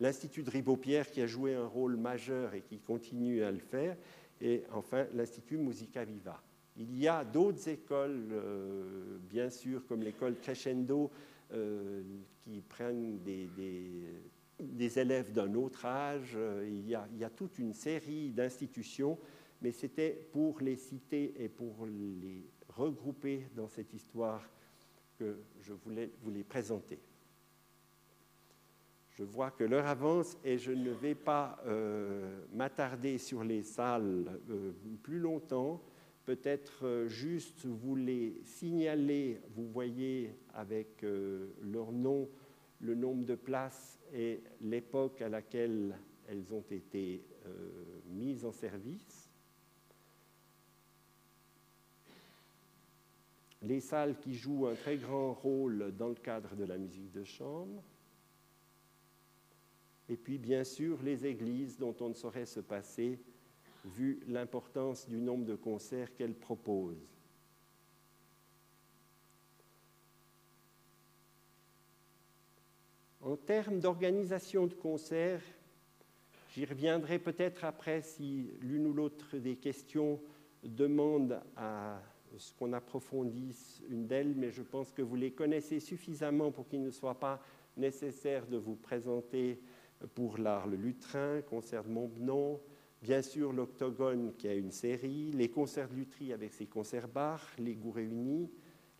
l'Institut 0.00 0.42
de 0.42 0.50
Ribaud-Pierre 0.50 1.10
qui 1.10 1.22
a 1.22 1.26
joué 1.26 1.54
un 1.54 1.66
rôle 1.66 1.96
majeur 1.96 2.54
et 2.54 2.60
qui 2.60 2.78
continue 2.78 3.42
à 3.42 3.50
le 3.50 3.58
faire, 3.58 3.96
et 4.40 4.64
enfin 4.72 5.06
l'Institut 5.14 5.56
Musica 5.56 6.04
Viva. 6.04 6.42
Il 6.76 6.98
y 6.98 7.06
a 7.06 7.24
d'autres 7.24 7.68
écoles, 7.68 8.28
euh, 8.32 9.18
bien 9.28 9.50
sûr, 9.50 9.86
comme 9.86 10.02
l'école 10.02 10.36
Crescendo, 10.36 11.10
euh, 11.52 12.02
qui 12.42 12.60
prennent 12.62 13.18
des, 13.18 13.48
élèves 14.98 15.32
d'un 15.32 15.54
autre 15.54 15.84
âge. 15.86 16.36
Il 16.66 16.88
y, 16.88 16.94
a, 16.94 17.06
il 17.12 17.18
y, 17.18 17.24
a, 17.24 17.30
toute 17.30 17.58
une 17.58 17.72
série 17.72 18.30
d'institutions, 18.30 19.18
mais 19.60 19.72
c'était 19.72 20.28
pour 20.32 20.60
les 20.60 20.76
citer 20.76 21.34
et 21.38 21.48
pour 21.48 21.86
les 21.86 22.44
regrouper 22.68 23.46
dans 23.54 23.68
cette 23.68 23.92
histoire 23.92 24.42
que 25.18 25.38
je 25.60 25.72
voulais 25.72 26.10
vous 26.22 26.30
les 26.30 26.44
présenter. 26.44 26.98
Je 29.10 29.24
vois 29.24 29.50
que 29.50 29.64
l'heure 29.64 29.86
avance 29.86 30.38
et 30.42 30.56
je 30.56 30.72
ne 30.72 30.90
vais 30.90 31.14
pas 31.14 31.62
euh, 31.66 32.44
m'attarder 32.54 33.18
sur 33.18 33.44
les 33.44 33.62
salles 33.62 34.40
euh, 34.50 34.72
plus 35.02 35.18
longtemps. 35.18 35.82
peut-être 36.24 36.86
euh, 36.86 37.08
juste 37.08 37.66
vous 37.66 37.96
les 37.96 38.40
signaler. 38.44 39.40
Vous 39.54 39.68
voyez 39.68 40.34
avec 40.54 41.04
euh, 41.04 41.48
leur 41.62 41.92
nom 41.92 42.28
le 42.82 42.94
nombre 42.94 43.24
de 43.24 43.34
places 43.34 43.98
et 44.12 44.42
l'époque 44.60 45.22
à 45.22 45.28
laquelle 45.28 45.96
elles 46.28 46.52
ont 46.52 46.64
été 46.70 47.24
mises 48.06 48.44
en 48.44 48.52
service. 48.52 49.30
Les 53.62 53.80
salles 53.80 54.18
qui 54.18 54.34
jouent 54.34 54.66
un 54.66 54.74
très 54.74 54.96
grand 54.96 55.32
rôle 55.32 55.94
dans 55.96 56.08
le 56.08 56.16
cadre 56.16 56.54
de 56.56 56.64
la 56.64 56.76
musique 56.78 57.12
de 57.12 57.22
chambre. 57.22 57.82
Et 60.08 60.16
puis, 60.16 60.36
bien 60.36 60.64
sûr, 60.64 61.00
les 61.02 61.24
églises 61.24 61.78
dont 61.78 61.94
on 62.00 62.08
ne 62.08 62.14
saurait 62.14 62.46
se 62.46 62.60
passer 62.60 63.20
vu 63.84 64.20
l'importance 64.26 65.08
du 65.08 65.20
nombre 65.20 65.44
de 65.44 65.54
concerts 65.54 66.14
qu'elle 66.14 66.34
propose. 66.34 67.11
En 73.32 73.36
termes 73.36 73.80
d'organisation 73.80 74.66
de 74.66 74.74
concerts, 74.74 75.40
j'y 76.50 76.66
reviendrai 76.66 77.18
peut-être 77.18 77.64
après 77.64 78.02
si 78.02 78.50
l'une 78.60 78.86
ou 78.86 78.92
l'autre 78.92 79.38
des 79.38 79.56
questions 79.56 80.20
demande 80.62 81.40
à 81.56 81.98
ce 82.36 82.52
qu'on 82.52 82.74
approfondisse 82.74 83.80
une 83.88 84.06
d'elles, 84.06 84.34
mais 84.36 84.50
je 84.50 84.60
pense 84.60 84.92
que 84.92 85.00
vous 85.00 85.16
les 85.16 85.30
connaissez 85.30 85.80
suffisamment 85.80 86.52
pour 86.52 86.68
qu'il 86.68 86.82
ne 86.82 86.90
soit 86.90 87.18
pas 87.18 87.40
nécessaire 87.78 88.46
de 88.46 88.58
vous 88.58 88.76
présenter 88.76 89.62
pour 90.14 90.36
l'art 90.36 90.66
le 90.66 90.76
lutrin, 90.76 91.40
concert 91.40 91.84
de 91.84 91.88
Montbenon, 91.88 92.60
Bien 93.02 93.20
sûr, 93.20 93.52
l'Octogone 93.52 94.32
qui 94.38 94.46
a 94.46 94.54
une 94.54 94.70
série, 94.70 95.32
les 95.32 95.48
concerts 95.48 95.88
de 95.88 95.94
lutherie 95.94 96.32
avec 96.32 96.52
ses 96.52 96.66
concerts 96.66 97.08
Bach, 97.08 97.40
les 97.58 97.74
goûts 97.74 97.90
réunis, 97.90 98.48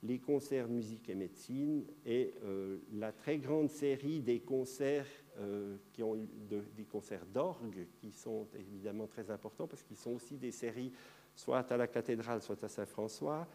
les 0.03 0.19
concerts 0.19 0.69
musique 0.69 1.09
et 1.09 1.15
médecine 1.15 1.85
et 2.05 2.35
euh, 2.45 2.79
la 2.93 3.13
très 3.13 3.39
grande 3.39 3.71
série 3.71 4.21
des 4.21 4.41
concerts 4.41 5.07
euh, 5.39 5.77
qui 5.93 6.03
ont 6.03 6.17
des 6.49 6.85
concerts 6.85 7.27
d'orgue 7.27 7.87
qui 8.01 8.11
sont 8.11 8.49
évidemment 8.59 9.07
très 9.07 9.31
importants 9.31 9.67
parce 9.67 9.83
qu'ils 9.83 9.97
sont 9.97 10.13
aussi 10.13 10.37
des 10.37 10.51
séries 10.51 10.93
soit 11.35 11.71
à 11.71 11.77
la 11.77 11.87
cathédrale, 11.87 12.43
soit 12.43 12.63
à 12.65 12.69
Saint-François. 12.69 13.47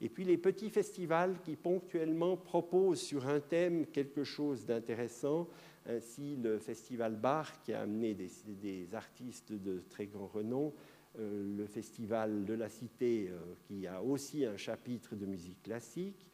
Et 0.00 0.08
puis 0.08 0.24
les 0.24 0.36
petits 0.36 0.70
festivals 0.70 1.38
qui 1.44 1.54
ponctuellement 1.54 2.36
proposent 2.36 3.00
sur 3.00 3.28
un 3.28 3.40
thème 3.40 3.86
quelque 3.86 4.24
chose 4.24 4.66
d'intéressant 4.66 5.48
ainsi 5.86 6.36
le 6.36 6.58
festival 6.58 7.16
Bar 7.16 7.60
qui 7.62 7.72
a 7.72 7.82
amené 7.82 8.14
des, 8.14 8.94
artistes 8.94 9.52
de 9.52 9.82
très 9.88 10.06
grand 10.06 10.26
renom, 10.26 10.72
le 11.18 11.66
festival 11.66 12.44
de 12.44 12.54
la 12.54 12.68
Cité 12.68 13.28
euh, 13.30 13.38
qui 13.62 13.86
a 13.86 14.02
aussi 14.02 14.44
un 14.44 14.56
chapitre 14.56 15.14
de 15.14 15.26
musique 15.26 15.62
classique, 15.62 16.26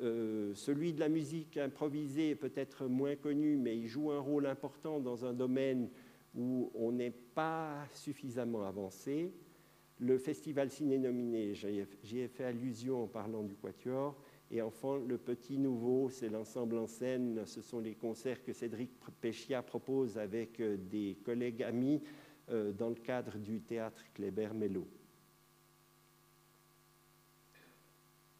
euh, 0.00 0.54
celui 0.54 0.92
de 0.92 1.00
la 1.00 1.08
musique 1.08 1.56
improvisée 1.56 2.30
est 2.30 2.36
peut-être 2.36 2.86
moins 2.86 3.16
connu, 3.16 3.56
mais 3.56 3.76
il 3.76 3.88
joue 3.88 4.12
un 4.12 4.20
rôle 4.20 4.46
important 4.46 5.00
dans 5.00 5.24
un 5.24 5.32
domaine 5.32 5.88
où 6.36 6.70
on 6.74 6.92
n'est 6.92 7.10
pas 7.10 7.86
suffisamment 7.92 8.64
avancé. 8.64 9.32
Le 9.98 10.18
festival 10.18 10.70
ciné-nominé, 10.70 11.54
j'y 11.54 12.20
ai 12.20 12.28
fait 12.28 12.44
allusion 12.44 13.04
en 13.04 13.06
parlant 13.08 13.42
du 13.42 13.56
Quatuor, 13.56 14.16
et 14.50 14.62
enfin, 14.62 15.00
le 15.06 15.18
petit 15.18 15.58
nouveau, 15.58 16.08
c'est 16.08 16.30
l'ensemble 16.30 16.78
en 16.78 16.86
scène. 16.86 17.42
Ce 17.44 17.60
sont 17.60 17.80
les 17.80 17.94
concerts 17.94 18.42
que 18.42 18.52
Cédric 18.52 18.90
Péchia 19.20 19.62
propose 19.62 20.16
avec 20.16 20.60
euh, 20.60 20.76
des 20.76 21.18
collègues 21.24 21.62
amis 21.62 22.00
euh, 22.50 22.72
dans 22.72 22.88
le 22.88 22.94
cadre 22.96 23.36
du 23.38 23.60
théâtre 23.60 24.02
Kléber-Mello. 24.14 24.86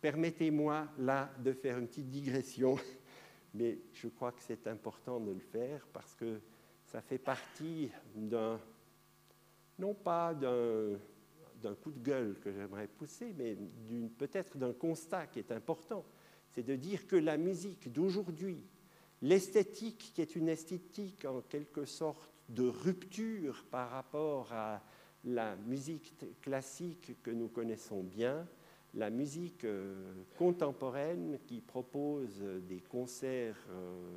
Permettez-moi 0.01 0.89
là 0.99 1.31
de 1.39 1.53
faire 1.53 1.79
une 1.79 1.89
petite 1.89 2.09
digression, 2.09 2.77
mais 3.55 3.79
je 3.93 4.09
crois 4.09 4.33
que 4.33 4.43
c'est 4.43 4.67
important 4.67 5.21
de 5.21 5.33
le 5.33 5.41
faire 5.41 5.87
parce 5.93 6.15
que 6.15 6.41
ça 6.85 7.01
fait 7.03 7.19
partie 7.19 7.91
d'un, 8.15 8.61
non 9.79 9.95
pas 9.95 10.35
d'un 10.35 10.99
d'un 11.63 11.75
coup 11.75 11.91
de 11.91 11.99
gueule 11.99 12.39
que 12.41 12.53
j'aimerais 12.53 12.87
pousser, 12.87 13.35
mais 13.37 13.57
peut-être 14.17 14.57
d'un 14.57 14.73
constat 14.73 15.27
qui 15.27 15.39
est 15.39 15.53
important. 15.53 16.05
C'est 16.51 16.63
de 16.63 16.77
dire 16.77 17.07
que 17.07 17.17
la 17.17 17.37
musique 17.37 17.93
d'aujourd'hui, 17.93 18.63
l'esthétique 19.23 20.13
qui 20.15 20.21
est 20.21 20.37
une 20.37 20.49
esthétique 20.49 21.25
en 21.25 21.41
quelque 21.43 21.85
sorte 21.85 22.33
de 22.49 22.69
rupture 22.69 23.65
par 23.71 23.91
rapport 23.91 24.53
à 24.53 24.83
la 25.25 25.57
musique 25.57 26.15
classique 26.41 27.23
que 27.23 27.31
nous 27.31 27.49
connaissons 27.49 28.03
bien, 28.03 28.47
la 28.95 29.11
musique 29.11 29.65
euh, 29.65 30.25
contemporaine 30.37 31.39
qui 31.47 31.61
propose 31.61 32.43
des 32.69 32.81
concerts 32.81 33.67
euh, 33.71 34.17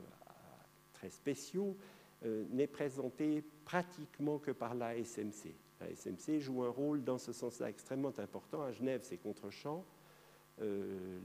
très 0.93 1.09
spéciaux, 1.09 1.75
euh, 2.23 2.45
n'est 2.51 2.67
présentée 2.67 3.43
pratiquement 3.65 4.39
que 4.39 4.51
par 4.51 4.75
la 4.75 4.95
SMC. 4.95 5.53
La 5.79 5.89
SMC 5.89 6.39
joue 6.39 6.63
un 6.63 6.69
rôle 6.69 7.03
dans 7.03 7.17
ce 7.17 7.33
sens-là 7.33 7.69
extrêmement 7.69 8.13
important. 8.19 8.61
À 8.61 8.71
Genève, 8.71 9.01
c'est 9.03 9.17
contre-champ. 9.17 9.83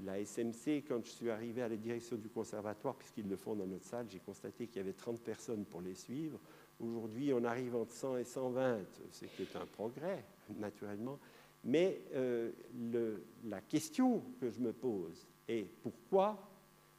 La 0.06 0.18
SMC, 0.18 0.82
quand 0.88 1.04
je 1.04 1.10
suis 1.10 1.28
arrivé 1.28 1.60
à 1.60 1.68
la 1.68 1.76
direction 1.76 2.16
du 2.16 2.30
conservatoire, 2.30 2.96
puisqu'ils 2.96 3.28
le 3.28 3.36
font 3.36 3.54
dans 3.54 3.66
notre 3.66 3.84
salle, 3.84 4.06
j'ai 4.08 4.20
constaté 4.20 4.66
qu'il 4.66 4.78
y 4.78 4.80
avait 4.80 4.94
30 4.94 5.20
personnes 5.20 5.66
pour 5.66 5.82
les 5.82 5.94
suivre. 5.94 6.40
Aujourd'hui, 6.78 7.32
on 7.32 7.44
arrive 7.44 7.74
entre 7.74 7.92
100 7.92 8.18
et 8.18 8.24
120, 8.24 8.78
ce 9.10 9.24
qui 9.24 9.42
est 9.42 9.56
un 9.56 9.66
progrès, 9.66 10.24
naturellement. 10.58 11.18
Mais 11.64 12.02
euh, 12.14 12.52
la 13.44 13.60
question 13.60 14.22
que 14.40 14.50
je 14.50 14.60
me 14.60 14.72
pose 14.72 15.26
est 15.48 15.64
pourquoi, 15.82 16.38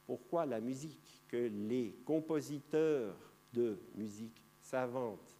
pourquoi 0.06 0.46
la 0.46 0.60
musique 0.60 1.22
que 1.28 1.50
les 1.68 1.94
compositeurs 2.04 3.14
de 3.54 3.78
musique 3.94 4.42
savante 4.62 5.36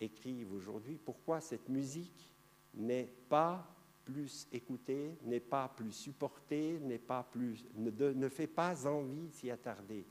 écrivent 0.00 0.52
aujourd'hui, 0.52 0.98
pourquoi 1.02 1.40
cette 1.40 1.68
musique 1.68 2.28
n'est 2.74 3.08
pas 3.28 3.66
plus 4.04 4.46
écoutée, 4.52 5.16
n'est 5.24 5.40
pas 5.40 5.72
plus 5.74 5.92
supportée, 5.92 6.78
pas 7.06 7.22
plus, 7.22 7.64
ne, 7.76 8.28
fait 8.28 8.46
pas 8.46 8.86
envie 8.86 9.30
s'y 9.30 9.50
attarder? 9.50 10.04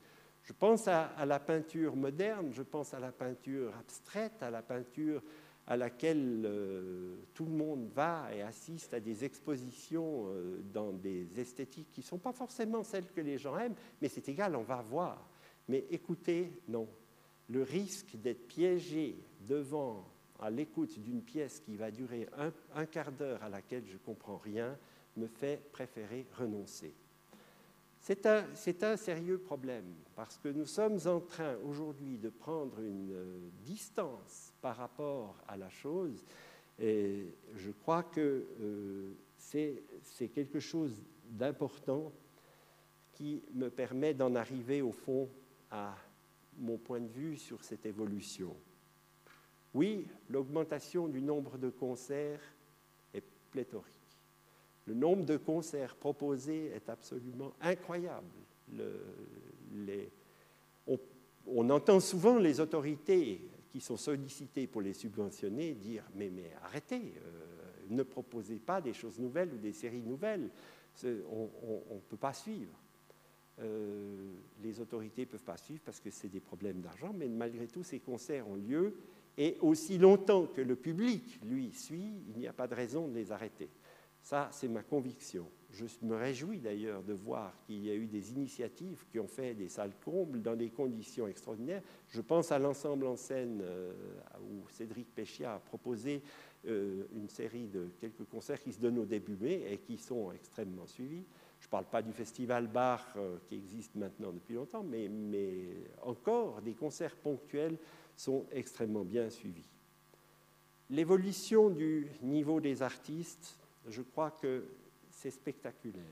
Je 0.44 0.54
pense 0.54 0.88
à, 0.88 1.26
la 1.26 1.39
peinture 1.39 1.96
moderne, 1.96 2.52
je 2.52 2.64
pense 2.64 2.94
à 2.94 3.00
la 3.00 3.12
peinture 3.12 3.76
abstraite, 3.78 4.42
à 4.42 4.50
la 4.50 4.62
peinture 4.62 5.22
à 5.68 5.78
laquelle 5.78 6.44
euh, 6.46 7.16
tout 7.34 7.46
le 7.46 7.52
monde 7.52 7.88
va 7.94 8.30
et 8.34 8.42
assiste 8.42 8.94
à 8.96 9.00
des 9.00 9.24
expositions 9.24 10.26
euh, 10.28 10.60
dans 10.74 10.92
des 10.92 11.39
esthétiques 11.39 11.92
qui 11.92 12.02
ne 12.02 12.06
sont 12.06 12.18
pas 12.18 12.34
forcément 12.34 12.84
celles 12.84 13.12
que 13.12 13.22
les 13.22 13.38
gens 13.38 13.58
aiment, 13.58 13.76
mais 14.02 14.10
c'est 14.10 14.28
égal, 14.28 14.56
on 14.56 14.64
va 14.64 14.82
voir. 14.82 15.30
Mais 15.68 15.86
écoutez, 15.92 16.52
non, 16.68 16.89
le 17.48 17.64
risque 17.64 18.16
d'être 18.16 18.48
piégé 18.48 19.24
devant, 19.42 20.08
à 20.39 20.50
l'écoute 20.50 21.00
d'une 21.00 21.22
pièce 21.22 21.60
qui 21.60 21.76
va 21.76 21.92
durer 21.92 22.28
un, 22.74 22.86
quart 22.86 23.12
d'heure 23.12 23.44
à 23.44 23.50
laquelle 23.50 23.86
je 23.86 23.94
ne 23.94 24.00
comprends 24.00 24.38
rien, 24.38 24.78
me 25.16 25.28
fait 25.28 25.62
préférer 25.72 26.26
renoncer. 26.38 26.96
C'est 28.02 28.26
un, 28.26 28.97
sérieux 28.97 29.38
problème 29.38 29.86
parce 30.16 30.36
que 30.39 30.49
nous 30.49 30.66
sommes 30.66 30.97
en 31.06 31.20
train 31.20 31.56
aujourd'hui 31.64 32.18
de 32.18 32.30
prendre 32.30 32.80
une 32.80 33.12
euh, 33.12 33.49
distance 33.64 34.56
par 34.60 34.76
rapport 34.76 35.38
à 35.47 35.56
la 35.56 35.70
chose 35.70 36.26
et 36.80 37.28
je 37.54 37.70
crois 37.70 38.02
que 38.02 38.47
euh, 38.60 39.14
c'est 39.38 40.30
quelque 40.34 40.60
chose 40.60 41.04
d'important 41.30 42.12
qui 43.12 43.43
me 43.54 43.70
permet 43.70 44.16
d'en 44.16 44.34
arriver 44.34 44.82
au 44.82 44.91
fond 44.91 45.30
à 45.70 45.95
mon 46.58 46.80
point 46.80 47.02
de 47.02 47.08
vue 47.08 47.38
sur 47.38 47.64
cette 47.64 47.86
évolution. 47.86 48.56
Oui, 49.76 50.08
l'augmentation 50.28 51.08
du 51.08 51.22
nombre 51.22 51.60
de 51.60 51.70
concerts 51.70 52.41
est 53.14 53.24
pléthorique. 53.52 54.01
Le 54.86 54.94
nombre 54.94 55.26
de 55.26 55.38
concerts 55.38 55.96
proposés 55.96 56.72
est 56.74 56.90
absolument 56.90 57.54
incroyable. 57.62 58.28
on, 61.48 61.70
entend 61.70 62.00
souvent 62.00 62.38
les 62.38 62.60
autorités 62.60 63.42
qui 63.72 63.80
sont 63.80 63.98
sollicitées 63.98 64.68
pour 64.68 64.82
les 64.82 64.94
subventionner 64.94 65.74
dire 65.74 66.04
mais, 66.16 66.30
mais 66.30 66.52
arrêtez, 66.64 67.14
euh, 67.26 67.62
ne 67.90 68.04
proposez 68.04 68.60
pas 68.60 68.82
des 68.82 68.94
choses 68.94 69.20
nouvelles 69.20 69.54
ou 69.54 69.58
des 69.58 69.74
séries 69.74 70.02
nouvelles, 70.02 70.50
on 71.04 71.96
ne 71.96 72.00
peut 72.10 72.18
pas 72.18 72.34
suivre. 72.34 72.78
Euh, 73.60 74.34
les 74.64 74.80
autorités 74.80 75.22
ne 75.22 75.28
peuvent 75.28 75.44
pas 75.44 75.58
suivre 75.58 75.82
parce 75.86 76.00
que 76.00 76.10
c'est 76.10 76.30
des 76.30 76.40
problèmes 76.40 76.82
d'argent, 76.82 77.14
mais 77.16 77.28
malgré 77.28 77.68
tout, 77.68 77.84
ces 77.84 78.00
concerts 78.00 78.48
ont 78.48 78.56
lieu. 78.56 78.96
Et 79.38 79.58
aussi 79.62 79.98
longtemps 79.98 80.46
que 80.46 80.62
le 80.62 80.76
public, 80.76 81.40
lui, 81.46 81.72
suit, 81.72 82.14
il 82.30 82.40
n'y 82.40 82.48
a 82.48 82.54
pas 82.54 82.68
de 82.68 82.76
raison 82.76 83.08
de 83.08 83.16
les 83.16 83.32
arrêter. 83.32 83.70
Ça, 84.22 84.50
c'est 84.52 84.68
ma 84.68 84.84
conviction. 84.84 85.48
Je 85.72 85.86
me 86.02 86.16
réjouis 86.16 86.60
d'ailleurs 86.60 87.02
de 87.02 87.14
voir 87.14 87.54
qu'il 87.66 87.86
y 87.86 87.90
a 87.90 87.96
eu 87.96 88.06
des 88.06 88.34
initiatives 88.34 89.06
qui 89.10 89.20
ont 89.20 89.28
fait 89.28 89.54
des 89.54 89.70
salles 89.70 89.94
combles 90.04 90.42
dans 90.42 90.56
des 90.56 90.70
conditions 90.70 91.28
extraordinaires. 91.28 91.82
Je 92.10 92.22
pense 92.22 92.52
à 92.52 92.60
l'ensemble 92.60 93.08
en 93.08 93.16
scène 93.16 93.62
euh, 93.64 93.94
où 94.42 94.68
Cédric 94.70 95.08
Péchia 95.16 95.56
a 95.56 95.60
proposé 95.60 96.22
euh, 96.68 97.06
une 97.16 97.30
série 97.30 97.68
de 97.68 97.90
quelques 98.00 98.26
concerts 98.26 98.62
qui 98.62 98.74
se 98.74 98.80
donnent 98.80 99.00
au 99.00 99.06
début 99.06 99.38
mai 99.40 99.64
et 99.72 99.78
qui 99.78 99.98
sont 99.98 100.32
extrêmement 100.32 100.86
suivis. 100.88 101.24
Je 101.60 101.68
ne 101.68 101.72
parle 101.72 101.86
pas 101.86 102.02
du 102.02 102.12
festival 102.12 102.68
bar 102.68 103.08
euh, 103.16 103.38
qui 103.48 103.56
existe 103.56 103.96
maintenant 103.96 104.32
depuis 104.32 104.56
longtemps, 104.56 104.84
mais, 104.84 105.08
mais 105.08 105.68
encore 106.02 106.62
des 106.62 106.74
concerts 106.74 107.16
ponctuels 107.16 107.78
sont 108.16 108.46
extrêmement 108.52 109.06
bien 109.06 109.30
suivis. 109.30 109.70
L'évolution 110.90 111.70
du 111.70 112.08
niveau 112.22 112.60
des 112.60 112.82
artistes, 112.82 113.58
je 113.88 114.02
crois 114.02 114.32
que 114.32 114.66
c'est 115.10 115.32
spectaculaire. 115.32 116.04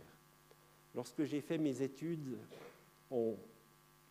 Lorsque 0.95 1.24
j'ai 1.24 1.41
fait 1.41 1.57
mes 1.57 1.82
études, 1.82 2.38
on 3.11 3.36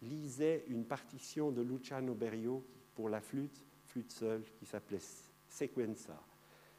lisait 0.02 0.64
une 0.68 0.84
partition 0.84 1.50
de 1.50 1.62
Luciano 1.62 2.14
Berio 2.14 2.64
pour 2.94 3.08
la 3.08 3.20
flûte, 3.20 3.64
flûte 3.86 4.12
seule, 4.12 4.42
qui 4.58 4.66
s'appelait 4.66 5.00
Sequenza. 5.48 6.20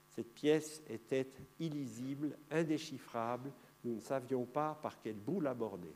Cette 0.10 0.34
pièce 0.34 0.82
était 0.90 1.28
illisible, 1.60 2.38
indéchiffrable, 2.50 3.52
nous 3.84 3.96
ne 3.96 4.02
savions 4.02 4.46
pas 4.46 4.78
par 4.82 5.00
quel 5.02 5.16
bout 5.16 5.40
l'aborder. 5.40 5.94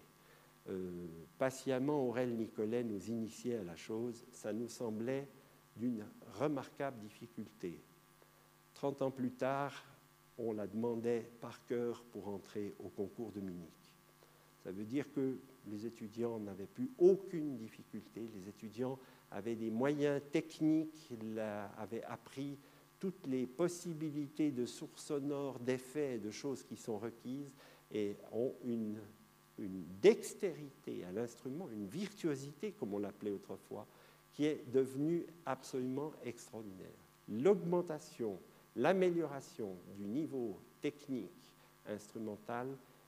Euh, 0.70 1.08
patiemment, 1.38 2.08
Aurel 2.08 2.36
Nicolet 2.36 2.84
nous 2.84 3.10
initiait 3.10 3.58
à 3.58 3.64
la 3.64 3.76
chose, 3.76 4.26
ça 4.32 4.54
nous 4.54 4.70
semblait 4.70 5.28
d'une 5.76 6.06
remarquable 6.40 7.00
difficulté. 7.00 7.82
Trente 8.74 9.02
ans 9.02 9.12
plus 9.12 9.32
tard, 9.32 9.84
on 10.38 10.54
la 10.54 10.68
demandait 10.68 11.30
par 11.42 11.64
cœur 11.66 12.04
pour 12.12 12.28
entrer 12.28 12.74
au 12.84 12.90
concours 12.90 13.32
de 13.32 13.40
Munich. 13.40 13.94
Ça 14.64 14.72
veut 14.72 14.86
dire 14.86 15.12
que 15.14 15.38
les 15.68 15.86
étudiants 15.86 16.40
n'avaient 16.40 16.66
plus 16.66 16.90
aucune 16.98 17.58
difficulté, 17.58 18.30
les 18.36 18.48
étudiants 18.48 18.98
avaient 19.32 19.56
des 19.56 19.70
moyens 19.70 20.22
techniques, 20.32 21.12
avaient 21.78 22.04
appris 22.04 22.58
toutes 23.00 23.28
les 23.28 23.46
possibilités 23.46 24.52
de 24.52 24.66
sources 24.66 25.04
sonores, 25.04 25.60
d'effets 25.60 26.16
et 26.16 26.20
de 26.20 26.32
choses 26.32 26.64
qui 26.64 26.78
sont 26.78 26.98
requises 26.98 27.52
et 27.92 28.16
ont 28.32 28.54
une, 28.64 28.98
une 29.60 29.84
dextérité 30.02 31.04
à 31.04 31.12
l'instrument, 31.12 31.68
une 31.70 31.88
virtuosité, 31.88 32.72
comme 32.72 32.94
on 32.94 33.00
l'appelait 33.00 33.32
autrefois, 33.32 33.86
qui 34.32 34.46
est 34.46 34.64
devenue 34.72 35.26
absolument 35.46 36.14
extraordinaire. 36.24 36.88
L'augmentation, 37.28 38.40
l'amélioration 38.76 39.76
du 39.96 40.06
niveau 40.06 40.60
technique 40.82 41.56
instrumental 41.88 42.68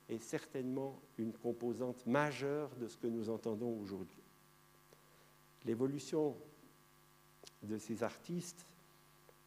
est 0.10 0.20
certainement 0.20 1.00
une 1.18 1.34
composante 1.34 2.06
majeure 2.06 2.70
de 2.80 2.88
ce 2.88 2.98
que 2.98 3.08
nous 3.08 3.30
entendons 3.30 3.80
aujourd'hui. 3.82 4.22
L'évolution 5.66 6.36
de 7.64 7.78
ces 7.78 8.04
artistes, 8.04 8.66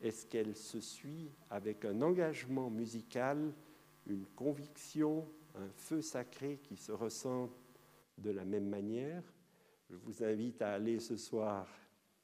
est-ce 0.02 0.26
qu'elle 0.26 0.56
se 0.56 0.80
suit 0.80 1.30
avec 1.50 1.84
un 1.84 2.02
engagement 2.02 2.70
musical, 2.70 3.52
une 4.06 4.26
conviction, 4.34 5.26
un 5.56 5.68
feu 5.76 6.02
sacré 6.02 6.58
qui 6.64 6.76
se 6.76 6.92
ressent 6.92 7.50
de 8.18 8.30
la 8.30 8.44
même 8.44 8.68
manière 8.68 9.22
Je 9.90 9.96
vous 9.96 10.24
invite 10.24 10.60
à 10.62 10.72
aller 10.72 10.98
ce 10.98 11.16
soir 11.16 11.68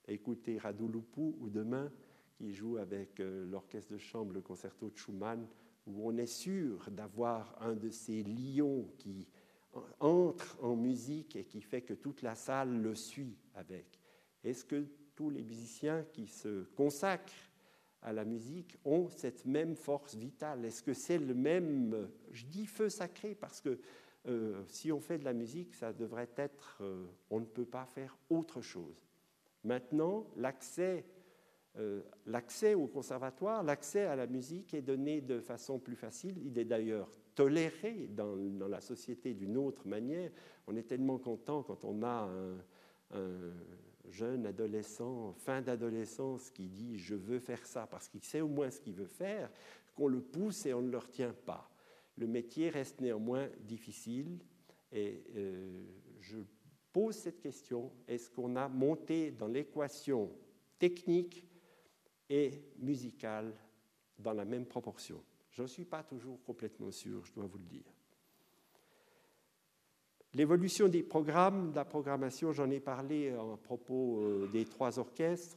écouter 0.09 0.59
Radouloupou 0.59 1.37
ou 1.41 1.49
demain 1.49 1.91
qui 2.35 2.53
joue 2.53 2.77
avec 2.79 3.21
euh, 3.21 3.47
l'orchestre 3.47 3.93
de 3.93 3.99
chambre 3.99 4.33
le 4.33 4.41
concerto 4.41 4.91
de 4.91 4.97
Schumann 4.97 5.47
où 5.87 6.09
on 6.09 6.17
est 6.17 6.27
sûr 6.27 6.91
d'avoir 6.91 7.57
un 7.63 7.75
de 7.75 7.91
ces 7.91 8.23
lions 8.23 8.89
qui 8.99 9.29
entre 10.01 10.57
en 10.63 10.77
musique 10.77 11.37
et 11.37 11.45
qui 11.45 11.61
fait 11.61 11.83
que 11.83 11.95
toute 11.95 12.23
la 12.23 12.35
salle 12.35 12.81
le 12.81 12.95
suit 12.95 13.37
avec. 13.55 13.99
Est-ce 14.43 14.65
que 14.65 14.87
tous 15.15 15.31
les 15.31 15.43
musiciens 15.43 16.05
qui 16.13 16.27
se 16.27 16.65
consacrent 16.77 17.33
à 18.03 18.13
la 18.13 18.25
musique 18.25 18.77
ont 18.85 19.09
cette 19.09 19.45
même 19.47 19.75
force 19.75 20.15
vitale? 20.15 20.65
Est-ce 20.65 20.83
que 20.83 20.95
c'est 20.95 21.19
le 21.19 21.35
même, 21.35 22.09
je 22.31 22.45
dis 22.47 22.67
feu 22.67 22.89
sacré 22.89 23.35
parce 23.35 23.61
que 23.61 23.81
euh, 24.27 24.63
si 24.69 24.91
on 24.91 25.01
fait 25.01 25.19
de 25.19 25.25
la 25.25 25.33
musique, 25.33 25.75
ça 25.75 25.93
devrait 25.93 26.31
être, 26.37 26.79
euh, 26.81 27.07
on 27.31 27.41
ne 27.41 27.45
peut 27.45 27.67
pas 27.67 27.85
faire 27.85 28.17
autre 28.31 28.63
chose. 28.63 29.07
Maintenant, 29.65 30.27
l'accès 30.37 31.05
euh, 31.77 32.03
l'accès 32.27 32.75
au 32.75 32.87
conservatoire, 32.87 33.63
l'accès 33.65 34.05
à 34.05 34.15
la 34.15 34.27
musique 34.27 34.75
est 34.75 34.83
donné 34.83 35.21
de 35.21 35.41
façon 35.41 35.79
plus 35.79 35.97
facile. 35.97 36.39
Il 36.45 36.59
est 36.59 36.65
d'ailleurs 36.65 37.11
toléré 37.35 38.09
dans, 38.13 38.37
la 38.69 38.81
société 38.81 39.35
d'une 39.35 39.57
autre 39.57 39.87
manière. 39.89 40.31
On 40.69 40.77
est 40.77 40.85
tellement 40.85 41.19
content 41.19 41.65
quand 41.65 41.85
on 41.85 42.03
a 42.05 42.31
un, 43.11 43.21
jeune 44.11 44.47
adolescent, 44.47 45.33
fin 45.33 45.63
d'adolescence, 45.63 46.51
qui 46.51 46.69
dit 46.69 46.97
je 46.99 47.15
veux 47.15 47.41
faire 47.41 47.65
ça 47.67 47.87
parce 47.87 48.09
qu'il 48.09 48.23
sait 48.23 48.41
au 48.41 48.49
moins 48.49 48.71
ce 48.71 48.81
qu'il 48.81 48.95
veut 48.95 49.07
faire, 49.07 49.51
qu'on 49.95 50.09
le 50.09 50.21
pousse 50.21 50.67
et 50.67 50.75
on 50.75 50.83
ne 50.83 50.91
le 50.91 50.99
retient 50.99 51.35
pas. 51.45 51.69
Le 52.17 52.27
métier 52.27 52.69
reste 52.69 53.01
néanmoins 53.01 53.49
difficile 53.61 54.39
et 54.93 55.25
euh, 55.35 55.83
je 56.21 56.39
pose 56.93 57.17
cette 57.17 57.41
question, 57.41 57.91
est-ce 58.07 58.31
qu'on 58.31 58.55
a 58.55 58.69
monté 58.69 59.33
dans 59.33 59.49
l'équation 59.49 60.31
technique 60.79 61.45
et 62.29 62.51
musicale 62.79 63.53
dans 64.19 64.33
la 64.33 64.45
même 64.45 64.67
proportion. 64.67 65.23
Je 65.51 65.63
ne 65.63 65.67
suis 65.67 65.85
pas 65.85 66.03
toujours 66.03 66.43
complètement 66.43 66.91
sûr, 66.91 67.25
je 67.25 67.33
dois 67.33 67.47
vous 67.47 67.59
le 67.59 67.65
dire. 67.65 67.85
L'évolution 70.35 70.89
des 70.89 71.05
programmes, 71.05 71.71
de 71.71 71.77
la 71.77 71.85
programmation, 71.85 72.53
j'en 72.53 72.69
ai 72.71 72.81
parlé 72.81 73.31
à 73.31 73.57
propos 73.63 74.21
euh, 74.23 74.49
des 74.53 74.65
trois 74.65 74.99
orchestres. 74.99 75.57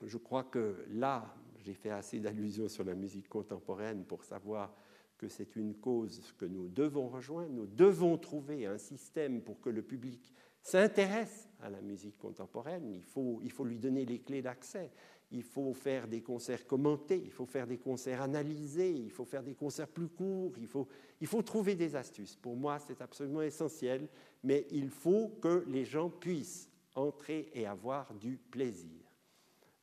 Je 0.00 0.16
crois 0.16 0.44
que 0.44 0.84
là, 0.90 1.34
j'ai 1.58 1.74
fait 1.74 1.90
assez 1.90 2.20
d'allusions 2.20 2.68
sur 2.68 2.84
la 2.84 2.94
musique 2.94 3.28
contemporaine 3.28 4.04
pour 4.04 4.22
savoir 4.22 4.72
que 5.18 5.28
c'est 5.28 5.56
une 5.56 5.74
cause 5.74 6.32
que 6.38 6.44
nous 6.44 6.68
devons 6.68 7.08
rejoindre. 7.08 7.52
Nous 7.52 7.66
devons 7.66 8.16
trouver 8.16 8.64
un 8.64 8.78
système 8.78 9.42
pour 9.42 9.60
que 9.60 9.70
le 9.70 9.82
public 9.82 10.32
s'intéresse 10.62 11.48
à 11.60 11.68
la 11.68 11.80
musique 11.80 12.16
contemporaine. 12.16 12.94
Il 12.94 13.02
faut 13.50 13.64
lui 13.64 13.78
donner 13.78 14.06
les 14.06 14.20
clés 14.20 14.40
d'accès 14.40 14.92
il 15.32 15.42
faut 15.42 15.72
faire 15.74 16.08
des 16.08 16.22
concerts 16.22 16.66
commentés, 16.66 17.22
il 17.24 17.30
faut 17.30 17.46
faire 17.46 17.66
des 17.66 17.78
concerts 17.78 18.22
analysés, 18.22 18.90
il 18.90 19.10
faut 19.10 19.24
faire 19.24 19.42
des 19.42 19.54
concerts 19.54 19.88
plus 19.88 20.08
courts, 20.08 20.52
il 20.58 20.66
faut, 20.66 20.88
il 21.20 21.26
faut 21.26 21.42
trouver 21.42 21.76
des 21.76 21.94
astuces. 21.94 22.36
Pour 22.36 22.56
moi, 22.56 22.78
c'est 22.78 23.00
absolument 23.00 23.42
essentiel, 23.42 24.08
mais 24.42 24.66
il 24.70 24.90
faut 24.90 25.28
que 25.40 25.64
les 25.68 25.84
gens 25.84 26.10
puissent 26.10 26.68
entrer 26.94 27.50
et 27.54 27.66
avoir 27.66 28.12
du 28.14 28.36
plaisir. 28.36 29.00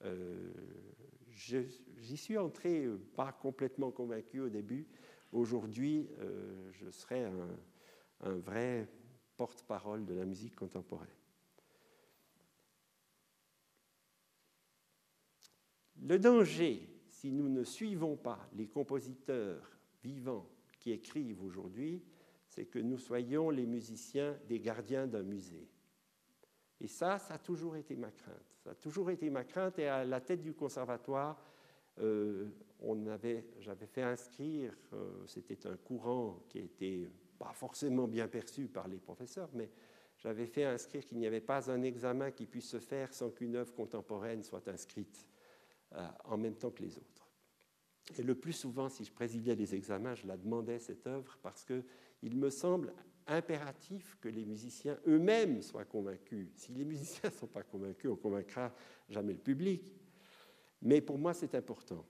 Euh, 0.03 0.51
j'y 1.29 2.17
suis 2.17 2.37
entré 2.37 2.85
euh, 2.85 2.97
pas 3.15 3.31
complètement 3.31 3.91
convaincu 3.91 4.41
au 4.41 4.49
début. 4.49 4.85
Aujourd'hui, 5.31 6.09
euh, 6.19 6.69
je 6.73 6.89
serai 6.89 7.25
un 8.21 8.37
vrai 8.37 8.87
porte-parole 9.37 10.05
de 10.05 10.13
la 10.13 10.25
musique 10.25 10.55
contemporaine. 10.55 11.16
Le 16.03 16.19
danger, 16.19 16.87
si 17.07 17.31
nous 17.31 17.49
ne 17.49 17.63
suivons 17.63 18.15
pas 18.15 18.47
les 18.55 18.67
compositeurs 18.67 19.77
vivants 20.03 20.47
qui 20.79 20.91
écrivent 20.91 21.43
aujourd'hui, 21.43 22.03
c'est 22.47 22.65
que 22.65 22.79
nous 22.79 22.97
soyons 22.97 23.49
les 23.49 23.65
musiciens 23.65 24.37
des 24.47 24.59
gardiens 24.59 25.07
d'un 25.07 25.23
musée. 25.23 25.67
Et 26.79 26.87
ça, 26.87 27.17
ça 27.17 27.35
a 27.35 27.39
toujours 27.39 27.75
été 27.75 27.95
ma 27.95 28.11
crainte. 28.11 28.55
Ça 28.63 28.71
a 28.71 28.75
toujours 28.75 29.09
été 29.09 29.29
ma 29.29 29.43
crainte. 29.43 29.79
Et 29.79 29.87
à 29.87 30.05
la 30.05 30.21
tête 30.21 30.41
du 30.41 30.53
conservatoire, 30.53 31.43
euh, 31.99 32.47
j'avais 33.59 33.87
fait 33.87 34.03
inscrire, 34.03 34.73
euh, 34.93 35.25
c'était 35.25 35.65
un 35.65 35.77
courant 35.77 36.43
qui 36.47 36.59
était 36.59 37.09
pas 37.39 37.53
forcément 37.53 38.07
bien 38.07 38.27
perçu 38.27 38.67
par 38.67 38.87
les 38.87 38.97
professeurs, 38.97 39.49
mais 39.53 39.69
j'avais 40.17 40.45
fait 40.45 40.65
inscrire 40.65 41.03
qu'il 41.05 41.17
n'y 41.17 41.27
avait 41.27 41.41
pas 41.41 41.71
un 41.71 41.81
examen 41.81 42.31
qui 42.31 42.45
puisse 42.45 42.69
se 42.69 42.79
faire 42.79 43.13
sans 43.13 43.31
qu'une 43.31 43.55
œuvre 43.55 43.73
contemporaine 43.73 44.43
soit 44.43 44.67
inscrite 44.67 45.25
en 46.25 46.37
même 46.37 46.55
temps 46.55 46.71
que 46.71 46.83
les 46.83 46.97
autres. 46.97 47.29
Et 48.17 48.23
le 48.23 48.35
plus 48.35 48.53
souvent, 48.53 48.89
si 48.89 49.03
je 49.03 49.11
présidais 49.11 49.55
les 49.55 49.75
examens, 49.75 50.15
je 50.15 50.27
la 50.27 50.37
demandais, 50.37 50.79
cette 50.79 51.05
œuvre, 51.07 51.37
parce 51.41 51.65
qu'il 51.65 52.37
me 52.37 52.49
semble 52.49 52.93
impératif 53.27 54.17
que 54.21 54.29
les 54.29 54.45
musiciens 54.45 54.97
eux-mêmes 55.07 55.61
soient 55.61 55.85
convaincus. 55.85 56.49
Si 56.55 56.71
les 56.71 56.85
musiciens 56.85 57.29
ne 57.29 57.35
sont 57.35 57.47
pas 57.47 57.63
convaincus, 57.63 58.09
on 58.09 58.15
ne 58.15 58.19
convaincra 58.19 58.73
jamais 59.09 59.33
le 59.33 59.39
public. 59.39 59.93
Mais 60.81 61.01
pour 61.01 61.17
moi, 61.17 61.33
c'est 61.33 61.53
important. 61.55 62.05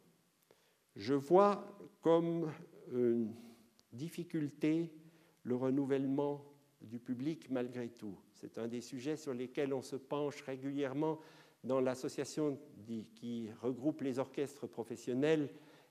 Je 0.95 1.14
vois 1.14 1.80
comme 2.02 2.52
une 2.91 3.34
difficulté 3.91 4.94
le 5.44 5.56
renouvellement 5.56 6.45
du 6.82 6.99
public 6.99 7.49
malgré 7.49 7.90
tout. 7.90 8.18
C'est 8.34 8.58
un 8.58 8.68
des 8.68 8.82
sujets 8.82 9.18
sur 9.18 9.34
lesquels 9.34 9.74
on 9.74 9.82
se 9.82 9.95
penche 9.95 10.41
régulièrement 10.41 11.20
dans 11.64 11.82
l'association 11.82 12.58
qui 13.16 13.50
regroupe 13.62 14.02
les 14.02 14.20
orchestres 14.20 14.68
professionnels 14.68 15.50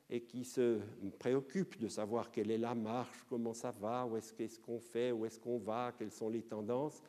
et 0.08 0.22
qui 0.22 0.44
se 0.44 0.78
préoccupe 1.18 1.78
de 1.80 1.88
savoir 1.88 2.30
quelle 2.30 2.50
est 2.50 2.58
la 2.58 2.74
marche, 2.74 3.24
comment 3.28 3.54
ça 3.54 3.72
va, 3.72 4.06
où 4.06 4.16
est-ce 4.16 4.60
qu'on 4.60 4.78
fait, 4.78 5.10
où 5.12 5.26
est-ce 5.26 5.40
qu'on 5.40 5.58
va, 5.58 5.92
quelles 5.98 6.12
sont 6.12 6.28
les 6.28 6.42
tendances. 6.42 7.02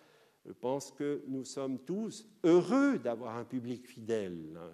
Je 0.46 0.52
pense 0.52 0.92
que 0.92 1.24
nous 1.28 1.44
sommes 1.44 1.80
tous 1.80 2.28
heureux 2.44 2.98
d'avoir 2.98 3.38
un 3.38 3.44
public 3.44 3.86
fidèle, 3.88 4.58
euh, 4.58 4.70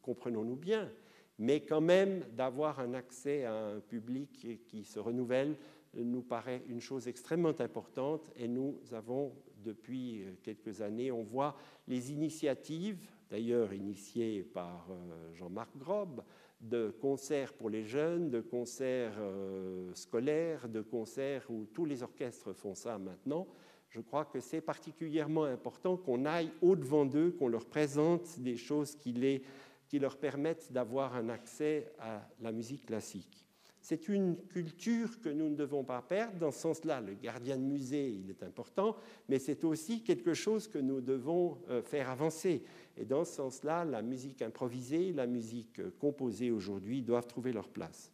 comprenons-nous 0.00 0.56
bien, 0.56 0.90
Mais 1.38 1.60
quand 1.60 1.80
même, 1.80 2.22
d'avoir 2.36 2.80
un 2.80 2.92
accès 2.92 3.44
à 3.44 3.54
un 3.54 3.80
public 3.80 4.62
qui 4.66 4.84
se 4.84 4.98
renouvelle 4.98 5.56
nous 5.94 6.22
paraît 6.22 6.62
une 6.68 6.80
chose 6.80 7.08
extrêmement 7.08 7.58
importante 7.60 8.30
et 8.36 8.46
nous 8.46 8.78
avons, 8.92 9.32
depuis 9.62 10.24
quelques 10.42 10.80
années, 10.80 11.10
on 11.12 11.22
voit 11.22 11.56
les 11.86 12.12
initiatives, 12.12 13.10
d'ailleurs 13.30 13.72
initiées 13.72 14.42
par 14.42 14.88
euh, 14.90 15.32
Jean-Marc 15.34 15.76
Grob, 15.76 16.22
de 16.60 16.90
concerts 17.00 17.54
pour 17.54 17.70
les 17.70 17.84
jeunes, 17.84 18.30
de 18.30 18.40
concerts 18.40 19.16
euh, 19.18 19.94
scolaires, 19.94 20.68
de 20.68 20.82
concerts 20.82 21.50
où 21.50 21.64
tous 21.66 21.84
les 21.84 22.02
orchestres 22.02 22.52
font 22.52 22.74
ça 22.74 22.98
maintenant. 22.98 23.46
Je 23.88 24.00
crois 24.00 24.24
que 24.24 24.40
c'est 24.40 24.60
particulièrement 24.60 25.44
important 25.44 25.96
qu'on 25.96 26.24
aille 26.24 26.52
au-devant 26.62 27.06
d'eux, 27.06 27.32
qu'on 27.32 27.48
leur 27.48 27.66
présente 27.66 28.38
des 28.38 28.56
choses 28.56 28.94
qui, 28.94 29.12
les, 29.12 29.42
qui 29.88 29.98
leur 29.98 30.16
permettent 30.16 30.70
d'avoir 30.70 31.16
un 31.16 31.28
accès 31.28 31.92
à 31.98 32.28
la 32.40 32.52
musique 32.52 32.86
classique. 32.86 33.49
C'est 33.90 34.08
une 34.08 34.36
culture 34.46 35.20
que 35.20 35.28
nous 35.28 35.48
ne 35.48 35.56
devons 35.56 35.82
pas 35.82 36.00
perdre. 36.00 36.38
Dans 36.38 36.52
ce 36.52 36.60
sens-là, 36.60 37.00
le 37.00 37.14
gardien 37.14 37.56
de 37.56 37.64
musée, 37.64 38.08
il 38.08 38.30
est 38.30 38.44
important, 38.44 38.96
mais 39.28 39.40
c'est 39.40 39.64
aussi 39.64 40.04
quelque 40.04 40.32
chose 40.32 40.68
que 40.68 40.78
nous 40.78 41.00
devons 41.00 41.58
euh, 41.68 41.82
faire 41.82 42.08
avancer. 42.08 42.62
Et 42.96 43.04
dans 43.04 43.24
ce 43.24 43.32
sens-là, 43.32 43.84
la 43.84 44.00
musique 44.00 44.42
improvisée, 44.42 45.12
la 45.12 45.26
musique 45.26 45.80
euh, 45.80 45.90
composée 45.98 46.52
aujourd'hui 46.52 47.02
doivent 47.02 47.26
trouver 47.26 47.52
leur 47.52 47.68
place. 47.68 48.12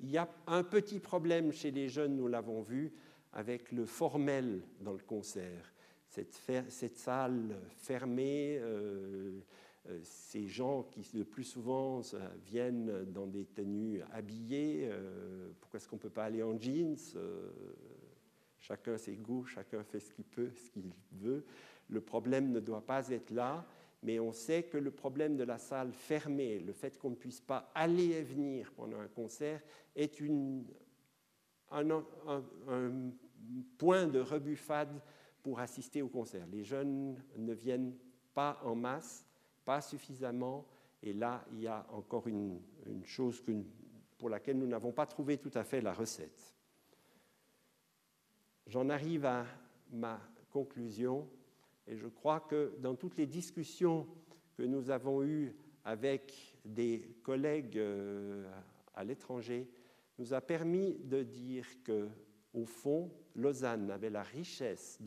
Il 0.00 0.10
y 0.10 0.18
a 0.18 0.28
un 0.48 0.64
petit 0.64 0.98
problème 0.98 1.52
chez 1.52 1.70
les 1.70 1.88
jeunes, 1.88 2.16
nous 2.16 2.26
l'avons 2.26 2.62
vu, 2.62 2.94
avec 3.32 3.70
le 3.70 3.86
formel 3.86 4.60
dans 4.80 4.94
le 4.94 5.04
concert. 5.06 5.72
Cette, 6.08 6.96
salle 6.98 7.54
fermée, 7.76 8.58
euh, 8.60 9.38
ces 10.02 10.46
gens 10.46 10.82
qui 10.84 11.06
le 11.16 11.24
plus 11.24 11.44
souvent 11.44 12.00
viennent 12.44 13.04
dans 13.12 13.26
des 13.26 13.44
tenues 13.44 14.02
habillées, 14.12 14.88
euh, 14.90 15.50
pourquoi 15.60 15.78
est-ce 15.78 15.88
qu'on 15.88 15.96
ne 15.96 16.00
peut 16.00 16.10
pas 16.10 16.24
aller 16.24 16.42
en 16.42 16.58
jeans 16.58 16.96
euh, 17.16 17.50
Chacun 18.58 18.98
ses 18.98 19.16
goûts, 19.16 19.44
chacun 19.44 19.82
fait 19.84 20.00
ce 20.00 20.12
qu'il 20.12 20.24
peut, 20.24 20.50
ce 20.56 20.70
qu'il 20.70 20.90
veut. 21.12 21.44
Le 21.88 22.00
problème 22.00 22.50
ne 22.50 22.58
doit 22.58 22.84
pas 22.84 23.08
être 23.10 23.30
là, 23.30 23.64
mais 24.02 24.18
on 24.18 24.32
sait 24.32 24.64
que 24.64 24.76
le 24.76 24.90
problème 24.90 25.36
de 25.36 25.44
la 25.44 25.58
salle 25.58 25.92
fermée, 25.92 26.58
le 26.58 26.72
fait 26.72 26.98
qu'on 26.98 27.10
ne 27.10 27.14
puisse 27.14 27.40
pas 27.40 27.70
aller 27.74 28.10
et 28.12 28.22
venir 28.22 28.72
pendant 28.74 28.98
un 28.98 29.08
concert, 29.08 29.62
est 29.94 30.18
une, 30.20 30.64
un, 31.70 31.88
un 31.88 33.10
point 33.78 34.06
de 34.06 34.18
rebuffade 34.18 35.00
pour 35.42 35.60
assister 35.60 36.02
au 36.02 36.08
concert. 36.08 36.46
Les 36.50 36.64
jeunes 36.64 37.22
ne 37.36 37.52
viennent 37.52 37.94
pas 38.34 38.60
en 38.64 38.74
masse 38.74 39.25
pas 39.66 39.82
suffisamment. 39.82 40.64
Et 41.02 41.12
là, 41.12 41.44
il 41.52 41.60
y 41.60 41.66
a 41.66 41.84
encore 41.92 42.26
une, 42.26 42.60
chose 43.04 43.44
pour 44.16 44.30
laquelle 44.30 44.56
nous 44.56 44.66
n'avons 44.66 44.92
pas 44.92 45.04
trouvé 45.04 45.36
tout 45.36 45.50
à 45.54 45.64
fait 45.64 45.82
la 45.82 45.92
recette. 45.92 46.54
J'en 48.66 48.88
arrive 48.88 49.26
à 49.26 49.44
ma 49.90 50.18
conclusion 50.50 51.28
et 51.86 51.96
je 51.96 52.06
crois 52.06 52.40
que 52.40 52.74
dans 52.78 52.94
toutes 52.94 53.16
les 53.16 53.26
discussions 53.26 54.06
que 54.56 54.62
nous 54.62 54.90
avons 54.90 55.22
eues 55.22 55.54
avec 55.84 56.56
des 56.64 57.16
collègues 57.22 57.78
euh, 57.78 58.50
à 58.94 59.04
l'étranger, 59.04 59.68
nous 60.18 60.32
a 60.32 60.40
permis 60.40 60.94
de 61.04 61.22
dire 61.22 61.66
que, 61.84 62.08
au 62.54 62.64
fond, 62.64 63.12
Lausanne 63.34 63.90
avait 63.90 64.10
la 64.10 64.22
richesse 64.22 64.98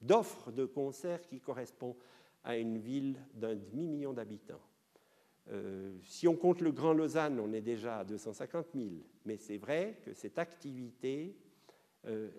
d'offres 0.00 0.50
de, 0.50 0.66
concerts 0.66 1.26
qui 1.26 1.40
correspond 1.40 1.96
à 2.46 2.56
une 2.56 2.78
ville 2.78 3.16
d'un 3.34 3.56
demi-million 3.56 4.12
d'habitants. 4.12 4.62
Euh, 5.50 5.92
si 6.04 6.26
on 6.28 6.36
compte 6.36 6.60
le 6.60 6.70
Grand 6.70 6.92
Lausanne, 6.92 7.40
on 7.40 7.52
est 7.52 7.60
déjà 7.60 7.98
à 7.98 8.04
250 8.04 8.66
000. 8.74 8.86
Mais 9.24 9.36
c'est 9.36 9.58
vrai 9.58 9.98
que 10.04 10.14
cette 10.14 10.38
activité, 10.38 11.36
euh, 12.06 12.30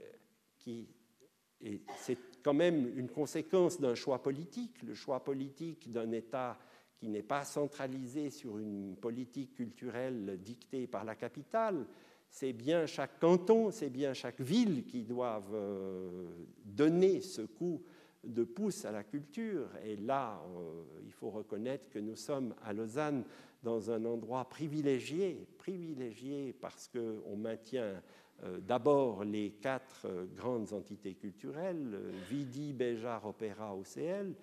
c'est 1.97 2.17
quand 2.41 2.53
même 2.53 2.97
une 2.97 3.09
conséquence 3.09 3.79
d'un 3.81 3.95
choix 3.95 4.23
politique, 4.23 4.81
le 4.81 4.93
choix 4.93 5.23
politique 5.23 5.91
d'un 5.91 6.11
État 6.11 6.57
qui 6.97 7.09
n'est 7.09 7.21
pas 7.21 7.43
centralisé 7.43 8.29
sur 8.29 8.57
une 8.57 8.95
politique 8.95 9.55
culturelle 9.55 10.39
dictée 10.41 10.87
par 10.87 11.03
la 11.03 11.15
capitale. 11.15 11.85
C'est 12.29 12.53
bien 12.53 12.85
chaque 12.85 13.19
canton, 13.19 13.71
c'est 13.71 13.89
bien 13.89 14.13
chaque 14.13 14.39
ville 14.39 14.85
qui 14.85 15.03
doivent 15.03 15.53
euh, 15.53 16.27
donner 16.63 17.21
ce 17.21 17.41
coup 17.41 17.83
de 18.23 18.43
pouce 18.43 18.85
à 18.85 18.91
la 18.91 19.03
culture. 19.03 19.69
Et 19.83 19.95
là, 19.95 20.41
euh, 20.55 20.83
il 21.05 21.11
faut 21.11 21.29
reconnaître 21.29 21.89
que 21.89 21.99
nous 21.99 22.15
sommes 22.15 22.53
à 22.63 22.73
Lausanne 22.73 23.23
dans 23.63 23.91
un 23.91 24.03
endroit 24.05 24.47
privilégié, 24.49 25.47
privilégié 25.57 26.53
parce 26.53 26.87
qu'on 26.87 27.35
maintient 27.35 28.01
euh, 28.43 28.59
d'abord 28.59 29.23
les 29.23 29.51
quatre 29.51 30.05
euh, 30.05 30.25
grandes 30.35 30.73
entités 30.73 31.15
culturelles, 31.15 31.97
Vidi, 32.29 32.73
Béjar, 32.73 33.25
Opéra, 33.25 33.75
OCL, 33.75 34.33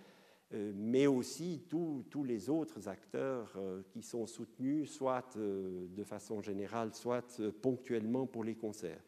mais 0.77 1.09
aussi 1.09 1.65
tous 1.69 2.23
les 2.25 2.49
autres 2.49 2.87
acteurs 2.87 3.59
qui 3.91 4.03
sont 4.03 4.25
soutenus, 4.25 4.89
soit 4.89 5.37
de 5.37 6.05
façon 6.05 6.41
générale, 6.41 6.95
soit 6.95 7.43
ponctuellement 7.61 8.27
pour 8.27 8.45
les 8.45 8.55
concerts. 8.55 9.03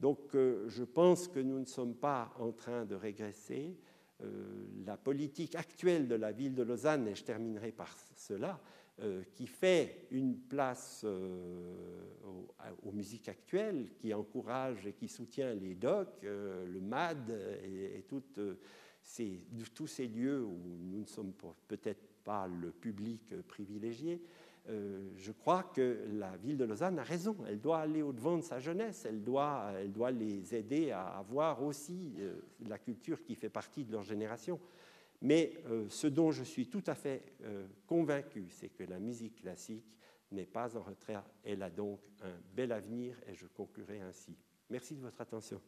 Donc 0.00 0.18
je 0.32 0.82
pense 0.82 1.28
que 1.28 1.38
nous 1.38 1.60
ne 1.60 1.66
sommes 1.66 1.94
pas 1.94 2.34
en 2.40 2.50
train 2.50 2.84
de 2.84 2.96
régresser. 2.96 3.76
Euh, 4.24 4.66
la 4.84 4.96
politique 4.96 5.54
actuelle 5.54 6.08
de 6.08 6.16
la 6.16 6.32
ville 6.32 6.54
de 6.54 6.62
Lausanne, 6.62 7.06
et 7.06 7.14
je 7.14 7.22
terminerai 7.22 7.70
par 7.70 7.94
cela, 8.16 8.60
euh, 9.00 9.22
qui 9.32 9.46
fait 9.46 10.08
une 10.10 10.38
place 10.38 11.02
euh, 11.04 12.02
aux, 12.82 12.90
musiques 12.90 13.28
actuelles, 13.28 13.90
qui 14.00 14.12
encourage 14.12 14.86
et 14.86 14.94
qui 14.94 15.06
soutient 15.06 15.54
les 15.54 15.74
DOC, 15.76 16.22
le 16.22 16.80
MAD 16.80 17.30
et, 17.62 18.04
tous 18.08 19.86
ces 19.86 20.08
lieux 20.08 20.42
où 20.42 20.58
nous 20.80 21.00
ne 21.00 21.06
sommes 21.06 21.34
peut-être 21.68 22.08
pas 22.24 22.48
le 22.48 22.72
public 22.72 23.40
privilégié, 23.46 24.20
euh, 24.68 25.10
je 25.16 25.32
crois 25.32 25.62
que 25.62 26.06
la 26.12 26.36
ville 26.36 26.56
de 26.56 26.64
Lausanne 26.64 26.98
a 26.98 27.02
raison. 27.02 27.36
Elle 27.46 27.60
doit 27.60 27.78
aller 27.78 28.02
au-devant 28.02 28.36
de 28.36 28.42
sa 28.42 28.60
jeunesse. 28.60 29.04
Elle 29.06 29.22
doit, 29.22 29.72
elle 29.78 29.92
doit 29.92 30.10
les 30.10 30.54
aider 30.54 30.90
à 30.90 31.06
avoir 31.18 31.62
aussi 31.62 32.14
euh, 32.18 32.36
la 32.66 32.78
culture 32.78 33.22
qui 33.22 33.34
fait 33.34 33.48
partie 33.48 33.84
de 33.84 33.92
leur 33.92 34.02
génération. 34.02 34.60
Mais 35.22 35.54
euh, 35.66 35.86
ce 35.88 36.06
dont 36.06 36.30
je 36.30 36.44
suis 36.44 36.68
tout 36.68 36.84
à 36.86 36.94
fait 36.94 37.22
convaincu, 37.86 38.46
c'est 38.50 38.68
que 38.68 38.84
la 38.84 38.98
musique 38.98 39.40
classique 39.40 39.96
n'est 40.30 40.46
pas 40.46 40.76
en 40.76 40.82
retrait. 40.82 41.16
Elle 41.42 41.62
a 41.62 41.70
donc 41.70 42.00
un 42.22 42.38
bel 42.54 42.72
avenir 42.72 43.16
et 43.26 43.34
je 43.34 43.46
conclurai 43.46 44.00
ainsi. 44.00 44.36
Merci 44.70 44.94
de 44.94 45.00
votre 45.00 45.20
attention. 45.20 45.60